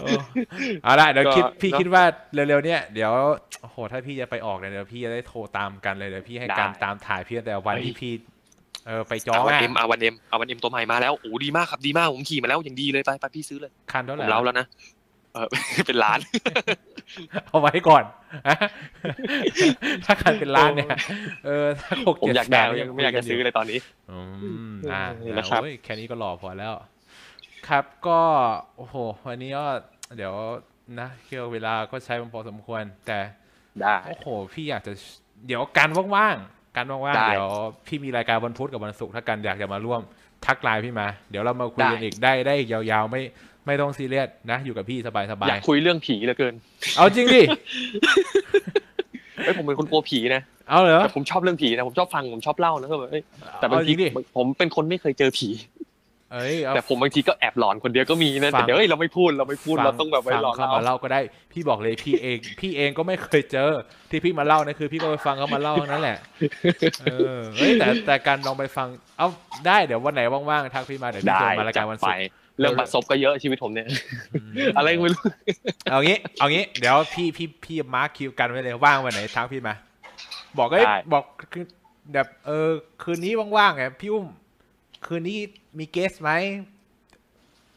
[0.00, 0.20] เออ
[0.84, 2.04] เอาละเดี๋ยวคิดก็พี่เนอะคิดว่า
[2.34, 3.12] เร็วๆเนี่ยเดี๋ยว
[3.62, 8.12] โอ้โหถ้าพี่จะไปออกเนี่ยเดี๋ยวพี่จะได้โทรตามกันเลยเดี๋ยวพี่ให้ได้การตามถ่ายพี่ตั้งแต่วันเฮ้ยที่พี่
[8.88, 14.66] เออไปจอง R one อะ M R one M R one เอ็มตัวใหม่มาแล้วโอ้ดีมากครับดีมากผมขี่มาแล้วอย่างดีเลยไปไปพี่ซื้อเลยคันเท่าผไหร่มเล่าแล้วนะ
[15.34, 15.48] เออ
[15.86, 16.18] เป็นล้าน
[17.46, 18.04] เอาไว้ก่อน
[20.04, 20.88] ถ้าคันเป็นล้านเนี่ย
[21.46, 23.78] เออถ้าหกผมเจ็ดอยากแสได้นไม่อยากจะซื้อเลยตอนนี้
[24.10, 24.18] อื
[24.72, 26.72] มอ่าเออนะครับโอ้ยแค่นี้ก็หล่อพอแล้ว
[27.68, 28.20] ครับก็
[28.76, 28.94] โอ้โห
[29.26, 29.66] วันนี้ก็
[30.16, 30.34] เดี๋ยว
[31.00, 33.18] นะเกี่ยวเวลาก็ใช้มันพอสมควร แต่
[33.80, 34.92] ได้โอ้โห พี่อยากจะ
[35.46, 37.50] เดี๋ยวการว่างๆ การว่างได้ๆเดี๋ยว
[37.86, 40.00] พี่มีรายการวันพุธกับวันศุกร์ถ้ากันอยากจะมาร่วม
[40.46, 43.22] ทักไลน์พี่มา เดี๋ยวเรามาคุยกันได้อีกได้ได้ยาวๆ ไม่
[43.66, 47.42] ไม่ต้องซีเรียสนะ อยู่กับพี่สบายอยากคุยเรื่องผีเหลือเกินๆเอาจริงดิ
[49.44, 53.22] เอ้ยผมเป็นคนกลัวผีนะเอาเหรอแต่ผมชอบเรื่องผีนะผมชอบฟังผมชอบเล่านะก็แบบเอ้ย
[53.60, 55.77] แต่บางเอาจทีริงดิผมเป็นคนไม่เคยเจอผีเอ้ยเอา
[56.74, 61.20] แต่ผมบางทีก็แอบหลอนคนเดียวก็มีนะฟัแต่งเดี๋ยวเอ้ยเราไม่พูดเราไม่พูดฟัเราต้องแบบไว้ฟังหลอนเข้าเรามาเล่าก็ได้
[61.52, 63.70] พี่บอกเลยพี่เอง พี่เองก็ไม่เคยเจอ
[64.10, 66.18] ที่พี่มาเล่านะคือพี่ก็ไปฟังเขามาเล่าทั้งนั้นแหละ
[67.02, 67.06] เอ
[67.36, 68.88] อเฮ้ยแต่แต่การลองไปฟัง
[69.18, 69.28] เอา
[69.66, 73.86] ได้เดี๋ยววันไหนว่างๆทักพี่มาเดี๋ยวพี่ได้ชวนมารายจัการดวันไปศุกร์เรื่องบัตรซบก็เยอะชีวิตผมเนี่ย
[74.32, 75.22] อืมอะไรก็ไม่รู้
[75.90, 79.74] เอางี้ เอางี้ เดี๋ยวพี่พี่พี่มาร์คคิวกันไว้เลยว่างวันไหนทักพี่มา
[80.58, 81.64] บอกเอ้ยได้บอกคือ
[82.12, 82.68] แบบเออ
[83.02, 84.26] คืนนี้ว่างๆไงพี่อุ้ม
[85.06, 85.38] คืนนี้
[85.78, 86.30] มีเกสไหม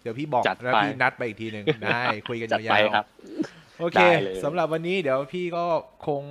[0.01, 3.05] เดี๋ยวพี่บอกจัดแล้วไปพี่นัดไปอีกทีหนึ่งได้ คุยกันจัดยาไปวๆครับ
[3.79, 5.65] โอเคได้เลยสำหรับวันนี้เดี๋ยวพี่ก็
[6.07, 6.23] คง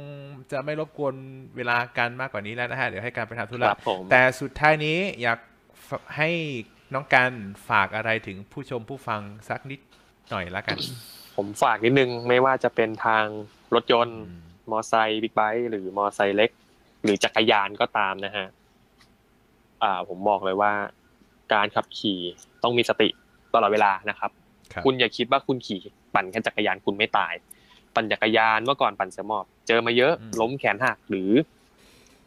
[0.53, 1.15] จะไม่รบกวน
[1.57, 5.39] เวลากันมากกว่านี้แล้วนะฮะ เดี๋ยวให้การไปทำธุคระรับผมแต่สุดท้ายนี้อยาก
[5.89, 6.31] ฝให้
[6.95, 7.33] น้องกัน
[7.69, 9.81] ฝากอะไรถึงผู้ชมผู้ฟังสักนิด
[10.31, 10.79] หน่อยละกัน
[11.37, 13.25] ผมฝากนิดนึงไม่ว่าจะเป็นทาง
[13.75, 14.23] รถยนต์
[14.71, 16.51] มอไซค์บิ๊กไบค์หรือมอไซค์เล็ก
[17.03, 18.47] หรือจักรยานก็ตามนะฮะ
[19.83, 20.73] อ่าผมบอกเลยว่า
[21.53, 22.21] การขับขี่
[22.63, 23.09] ต้องมีสติ
[23.55, 24.31] ตลอดเวลานะครับ
[24.73, 25.81] ครับ คุณอย่าคิดว่าคุณขี่
[26.15, 27.35] ปั่นแค่จักรยานคุณไม่ตาย
[27.95, 31.31] ปั่นจักรยานเมื่อก่อนปั่นเสยหมอบ เจอมาเยอะอืมล้มแขนหักหรือ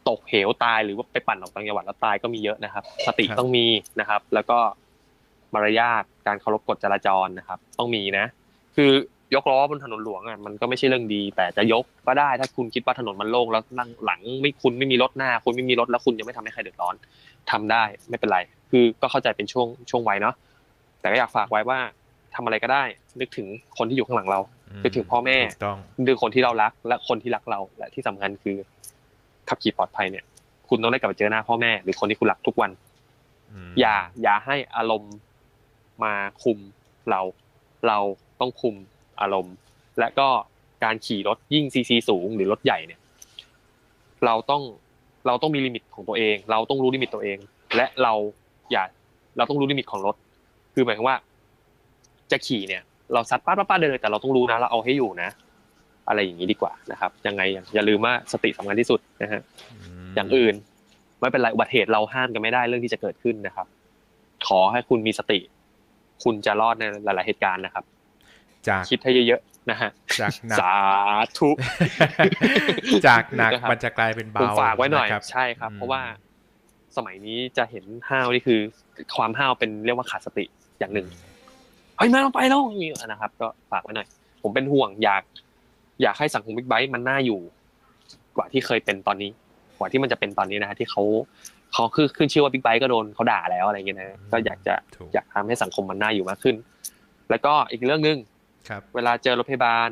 [0.08, 3.66] ตกเหวตายหรือว่าไปปั่นออกต่างจังหวัดแล้วตายก็มีเยอะนะครับ สติต้องมี
[4.00, 4.58] นะครับ แล้วก็
[5.54, 8.26] มารยาทการเคารพกฎจราจรนะครับ ต้องมีนะ
[8.76, 8.92] คือ
[9.34, 16.94] ยกล้อบนถนนหลวงอะมันก็ไม่ใช่เรื่องดี แต่จะยกก็ได้ถ้าคุณคิดว่าถนนมันโล่งแล้วนั่งหลังไม่คุณไม่มีรถหน้า คุณไม่มีรถแล้วคุณยังไม่ทำให้ใครเดือดร้อน
[17.50, 18.38] ทำได้ไม่เป็นไร
[18.70, 20.34] คือก็เข้าใจเป็นช่วงช่วงวัยเนาะ
[21.00, 21.78] แต่ก็อยากฝากไว้ว่า
[22.34, 22.82] ทำอะไรก็ได้
[23.20, 23.46] นึกถึง
[23.78, 24.40] คนที่อยู่ข้างหลังเรา
[24.84, 28.56] นึกถึงพ่อแม่ถูกต้องนึกถึงคนที่เรารัก และคนที่รักเราและที่สำคัญคือ
[29.48, 30.24] ขับขี่ปลอดภัยเนี่ย
[30.68, 32.70] คุณต้องได้กลับไปเจอหน้าพ่อแม่ หรือคนที่คุณรักทุกวัน
[33.68, 35.14] มอย่าอย่าให้อารมณ์
[36.04, 36.12] มา
[36.42, 36.58] คุม
[37.10, 37.20] เรา
[37.86, 37.98] เรา
[38.40, 38.74] ต้องคุม
[39.20, 39.54] อารมณ์
[40.00, 40.28] และก็
[40.84, 43.00] การขี่รถยิ่งซีซีสูงหรือรถใหญ่เนี่ย
[44.26, 44.62] เราต้อง
[45.26, 47.38] เราต้องมี limit ของตัวเอง เราต้องรู้ limit ตัวเอง
[47.76, 48.12] และเรา
[48.72, 48.84] อย่า
[49.36, 50.16] เราต้องรู้ limit ของรถ
[50.74, 51.16] คือหมายความว่า
[52.30, 52.82] จะขี่เนี่ย
[53.12, 55.30] เราซัดป้าดป้าดป้าดเลยแต่เราต้องรู้นะเราเอาให้อยู่นะ
[56.08, 57.42] อะไรอย่างนี้ดีกว่านะครับ ยังไง
[57.74, 59.40] อย่าลืมว่าสติสำคัญที่สุดนะฮะ
[60.04, 60.54] มอย่างอื่น
[61.20, 63.66] ไม่เป็นไรอุบัติเหตุเราห้ามกันไม่ได้เรื่องที่จะเกิดขึ้นนะครับ
[64.48, 65.38] ขอให้คุณมีสติ
[66.24, 67.84] คุณจะรอดในหลาย ๆ เหตุการณ์นะครับ
[68.68, 70.76] จากคิดให้เยอะๆนะฮะจากหนักสา
[71.38, 71.50] ธุ
[73.06, 76.00] จากหนักนะครับมันจะกลายเป็นผมเบาฝากไว้หน่อยะครับใช่ครับอืมเพราะว่า
[76.96, 78.60] สมัยนี้จะเห็นห้าวนี่คือ
[79.16, 80.44] ความห้าวเป็นเรียกว่าขาดสติ
[80.78, 81.06] อย่างหนึ่ง
[81.96, 84.08] เฮ้ยมาลงไปแล้วอย่างนี้นะครับ ก็ฝากไว้หน่อย
[84.42, 85.22] ผมเป็นห่วงอยาก
[86.02, 87.40] อยากให้สังคมบิ๊กไบค์มันน่าอยู่
[88.36, 89.30] กว่าที่เคยเป็นตอนนี้
[89.78, 91.02] กว่าที่มันจะเป็นตอนนี้นะฮะที่เขา
[91.72, 96.56] เขาคือขึ้นชื่อว่าบิ๊กไบค์ก็โดนเขาด่าแล้วอะไรเงี้ยนะก็อยากจะถูกอยากทำให้สังคมมันน่าอยู่มากขึ้น
[97.30, 98.33] แล้วก็อีกเรื่องหนึ่งครับ
[98.94, 99.88] เวลาเจอรถพยาบาล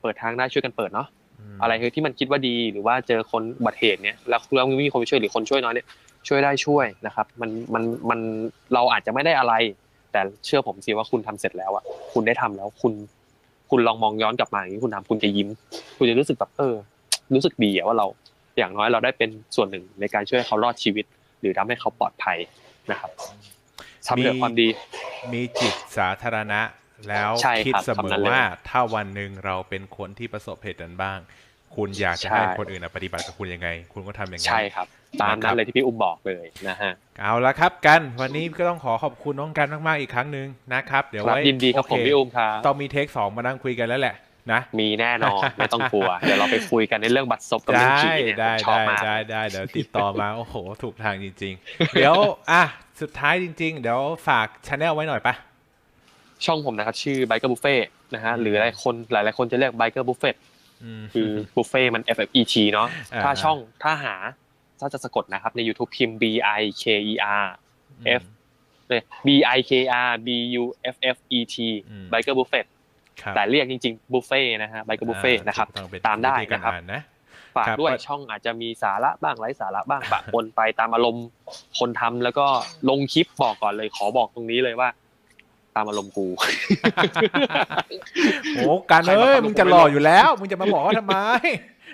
[0.00, 1.08] เปิดทางได้ช่วยกันเปิดเนาะ
[1.54, 5.86] มอะไรคือที่มันคิดว่าดีหรือว่าเจอคนอุบัติเหตุเนี่ยแล้วแล้วไม่มีคนไปช่วยหรือคนช่วยน้อยเนี่ย
[6.28, 8.20] ช่วยได้ช่วยนะครับ มันมันมัน
[8.74, 9.54] เราอาจจะไม่ได้อะไร
[10.12, 12.92] แต่เชื่อผมสิว่าคุณทำเสร็จแล้วอะคุณได้ทำแล้วคุณ
[13.70, 15.48] คุณลองมองย้อนกลับมาอย่างนี้คุณทำคุณจะยิ้ม
[15.98, 16.74] คุณจะรู้สึกแบบเออ
[17.34, 18.06] รู้สึกดีอะว่าเรา
[18.58, 21.04] อย่างน้อยเราได้เป็นส่วนหนึ่งในการช่วยให้เขารอดชีวิต
[21.40, 22.38] หรือทำให้เขาปลอดภัย
[22.90, 23.10] นะครับ
[24.08, 24.68] ทำเรื่องความดี
[25.32, 26.60] มีจิตสาธารณะ
[27.08, 31.18] แล้วใช่คิดครับเสมคำนั้อนเลยว่าถ้าวันหนึ่งเราเป็นคนที่ประสบเหตุนั้นบ้าง
[31.76, 34.86] คุณอยากจะใช่ให้คนอื่นอะปฏิบัติกับคุณยังไง คุณก็ทำอย่างนั้นใช่ครับ
[35.22, 44.16] ตามนะครันั้นบเลยที่พี่อุ้มบอกเลยนะฮะเอาละครับกันวันนี้ก็ต้องขอขอบคุณน้องกันมากๆอีกครั้งหนึ่งนะครับ เดี๋ยวครับไว้ยินดีครับโผมพี่อุ้มครับต้องมีเทคสองมานั่งคุยกันแล้วแหละ
[44.52, 52.14] นะมีแน่นอนไม่ต้องกลัว เดี๋ยวเราไปคุยกันในเรื่องบัตรซบกับเรื่องได้ผีเนี่ยได้ผมชอบได้มากได้ได้เดี๋ยวติดต่อมา โอ้โห ถูกทางจริง ๆ เดี๋ยว
[52.50, 52.62] อะ
[53.00, 55.34] สุดท้ายจริง ๆ เดี๋ยวฝากช anel ไว้หน่อยปะ
[56.44, 57.80] ช่องผมนะครับชื่อ Biker Buffet
[58.14, 60.36] นะฮะหรือหลายคนหลายๆคนจะเรียก Biker Buffet
[60.84, 64.14] อืมคือ Buffet มัน F F E T เนาะอ่าถ้าช่องถ้าหา
[64.80, 66.24] ถ้าจะสะกดนะครับใน YouTube พิมพ์ B
[66.60, 67.46] I K E R
[68.20, 68.22] F
[68.88, 69.72] เนี่ย B I K
[70.06, 70.28] R B
[70.60, 70.64] U
[70.94, 71.56] F F E T
[71.90, 72.66] อืม Biker Buffet
[73.22, 77.02] ครับแต่เรียกจริงๆ Buffet นะฮะ Biker Buffet อ่านะครับถูกต้องเป็นตามได้วิธีกนะครับอ่านนะ
[77.56, 81.26] ฝากครับด้วยก็ช่องอาจจะมีสาระบ้างไร้สาระบ้างปะปนไปตามอารมณ์
[81.78, 82.46] คนทำแล้วก็
[82.88, 84.88] ลงคลิปบอกก่อนเลยขอบอกตรงนี้เลยว่า
[85.76, 86.26] ตามอารมณ์กู
[88.56, 91.16] โอ้กันใครมาเอ้ยฟังมึงจะหล่ออยู่แล้ว มึงจะมาบอกว่าทำไม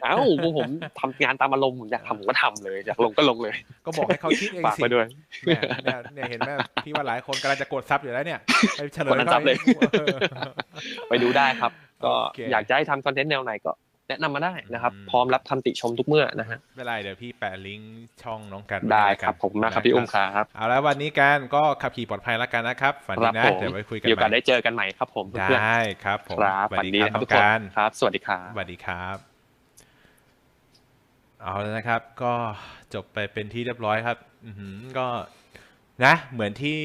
[0.04, 3.54] เอ้าพวกผมทำงานตามอารมณ์ผมอยากทำผมก็ทำเลยอยากลงก็ลงเลย
[3.84, 5.06] ก็บอกให้เขาคิดเองฝากสิไปด้วย
[5.44, 6.50] เนี่ยเนี่ยเนี่ยเห็นไหม
[6.84, 8.40] พี่ว่าหลายคนกำลังจะกด sub อยู่แล้วเนี่ย
[8.76, 9.80] ไปเฉลยกด unsub เลยอ
[10.16, 10.18] อ
[11.08, 11.72] ไปดูได้ครับ
[12.04, 13.70] ก็โอเคอยากจะให้ทำคอนเทนต์แนวไหนก็
[14.12, 29.16] แนะนำมาได้นะครับอืมพร้อมรับคำติชมทุกเมื่อนะฮะไม่เป็นไรเดี๋ยวพี่แปะลิงก์ช่องน้องกันว้ได้ให้แล้วคกันรับผมมากครับพี่อุ้มครับเอาแล้ววันนี้กันก็ขับขี่ปลอดภัยแล้วกันนะครับฝันดีครับนะผมเดี๋ยวไว้คุยกันมีโอกาสใหม่ได้เจอกันใหม่ครับผมเพื่อนได้ครับผมๆครับสวัฝัสนดีดีครับนะครับน้ทุอกงคนการครับ สวัสดีครับสวัสดีครับ
[31.42, 32.32] เอาแล้วนะครับ ก็
[32.94, 35.06] จบไปเป็นที่เรียบร้อยครับอือหือก็
[36.04, 36.78] นะเหมือนที่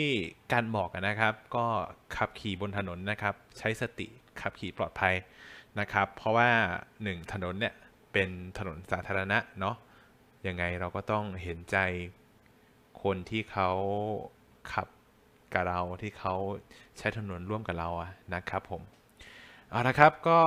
[0.53, 1.65] การบอกอะนะครับ ก็
[2.17, 4.07] ขับขี่บนถนนนะครับ ใช้สติ
[4.41, 5.13] ขับขี่ปลอดภัย
[5.79, 6.49] นะครับ เพราะว่า
[7.03, 7.73] หนึ่งถนนเนี่ย
[8.13, 9.75] เป็นถนนสาธารณะเนาะ
[10.47, 11.77] ยังไงเราก็ต้องเห็นใจ
[13.03, 13.69] คนที่เขา
[14.71, 14.87] ขับ
[15.53, 16.35] กับเราที่เขา
[16.97, 18.81] ใช้ถนนร่วมกับเราอะนะครับผม
[19.69, 20.39] เอาละครับก็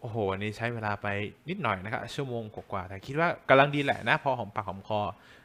[0.00, 1.06] โอ้โหวันนี้ใช้เวลาไป
[1.48, 5.00] นิดหน่อยนะครับชั่วโมงกว่าแต่คิดว่ากำลังดีแหละนะพอหอมปากหอมคอ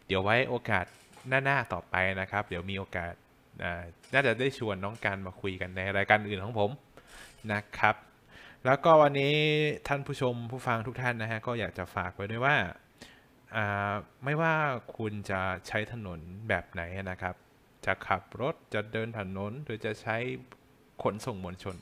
[0.08, 0.86] เดี๋ยวไว้โอกาส
[1.28, 3.14] หน้าๆต่อไปนะครับ เดี๋ยวมีโอกาส
[4.14, 6.70] น่าจะได้ชวนน้องการมาคุยกันในรายการอื่นของผม
[7.52, 7.96] นะครับ
[8.66, 9.36] แล้วก็วันนี้
[9.88, 12.56] ท่านผู้ชมผู้ฟังทุกท่านนะฮะก็อยากจะฝากไว้ด้วยว่า
[14.24, 14.54] ไม่ว่า
[14.98, 17.36] คุณจะใช้ถนนแบบไหนนะครับ
[17.86, 20.18] จะขับรถจะเดินถนนหรือจะใช้
[21.04, 21.76] ขนส่งมวลชน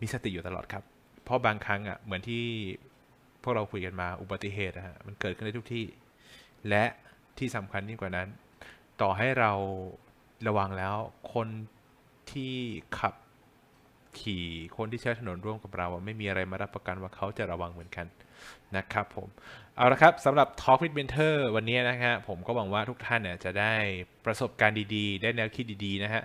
[0.00, 0.84] มีสติอยู่ตลอดครับ
[1.24, 2.44] เพราะบางครั้งอะเหมือนที่
[3.42, 5.86] พวกเราคุยกันมาอุบัติเหตุอะฮะมันเกิดขึ้นได้ทุกที่
[6.68, 6.84] และ
[7.38, 8.28] ที่สำคัญยิ่งกว่านั้น
[9.00, 9.52] ต่อให้เรา
[10.46, 10.94] ระวังแล้ว
[11.34, 11.48] คน
[12.32, 12.54] ที่
[12.98, 13.14] ขับ
[14.20, 14.44] ขี่
[14.76, 18.06] คนที่ใช้ถนนร่วมกับเราไม่มีอะไรมารับประกันว่าเขาจะระวังเหมือนกัน
[18.76, 19.28] นะครับผม
[19.76, 23.72] เอาละครับสำหรับ Talk with Mentor วันนี้นะฮะผมก็หวังว่าทุกท่านเนี่ยจะได้
[24.26, 26.22] ประสบการณ์ดีๆ ได้แนวคิดดีๆนะฮะ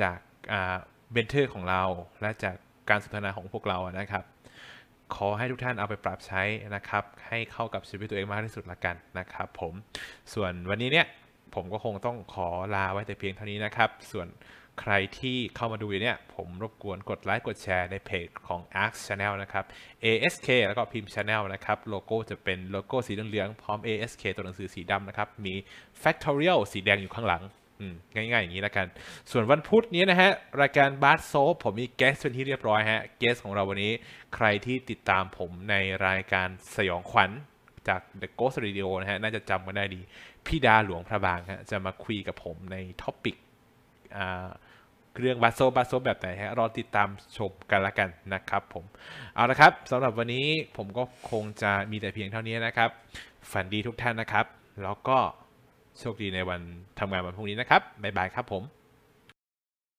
[0.00, 0.18] จาก
[1.12, 1.82] เบนเทอร์ของเรา
[2.20, 2.56] และจาก
[2.88, 4.24] การสนทนาของพวกเรานะครับ
[5.14, 6.42] ขอให้ทุกท่านเอาไปปรับใช้
[6.74, 9.72] นะครับ ให้เข้ากับชีวิตตัวเองมากที่สุดละกันนะครับ ผม
[10.34, 11.06] ส่วนวันนี้เนี่ย
[11.54, 14.26] ผมก็คงต้องขอลาไว้แต่เพียงเท่านี้นะครับ ส่วน
[14.80, 19.64] ใครที่เข้ามาดูอยู่เนี่ย ผมรบกวนกดไลค์กดแชร์ในเพจของ Arc Channel นะครับ
[20.04, 25.54] ASK แล้วก็พิมพ์ Channel นะครับ โลโก้จะเป็นโลโก้สีเหลืองๆพร้อม ASK ตัวหนังสือสีดำนะครับ มี
[26.02, 27.42] Factorial สีแดงอยู่ข้างหลัง
[28.14, 28.86] ง่ายๆ อย่างนี้แล้วกัน
[29.30, 30.30] ส่วนวันพุธนี้นะฮะ
[30.60, 31.32] รายการบาร์โซ
[31.62, 33.92] ผมมี guest เป็นที่เรียบร้อยฮะ guest ของเราวันนี้
[34.34, 35.74] ใครที่ติดตามผมใน
[36.06, 37.30] รายการสยองขวัญ
[37.88, 40.00] จาก The Ghost Radio นะฮะ น่าจะจำกันได้ดี
[40.46, 43.36] พี่ดาหลวงพระบางฮะ จะมาคุยกับผมใน topic
[45.18, 48.84] เรื่องบาโซบาโซแบบไหนฮะรอติดตามชมกันละกันนะครับผม
[49.34, 52.90] เอาละครับสำหรับวันนี้ผมก็คงจะมีแต่เพียงเท่านี้นะครับ
[53.52, 54.46] ฝันดีทุกท่านนะครับ
[54.82, 55.18] แล้วก็
[55.98, 56.60] โชคดีในวัน
[56.98, 58.62] ทำงานวันพรุ่งนี้นะครับ บ๊ายบายครับผม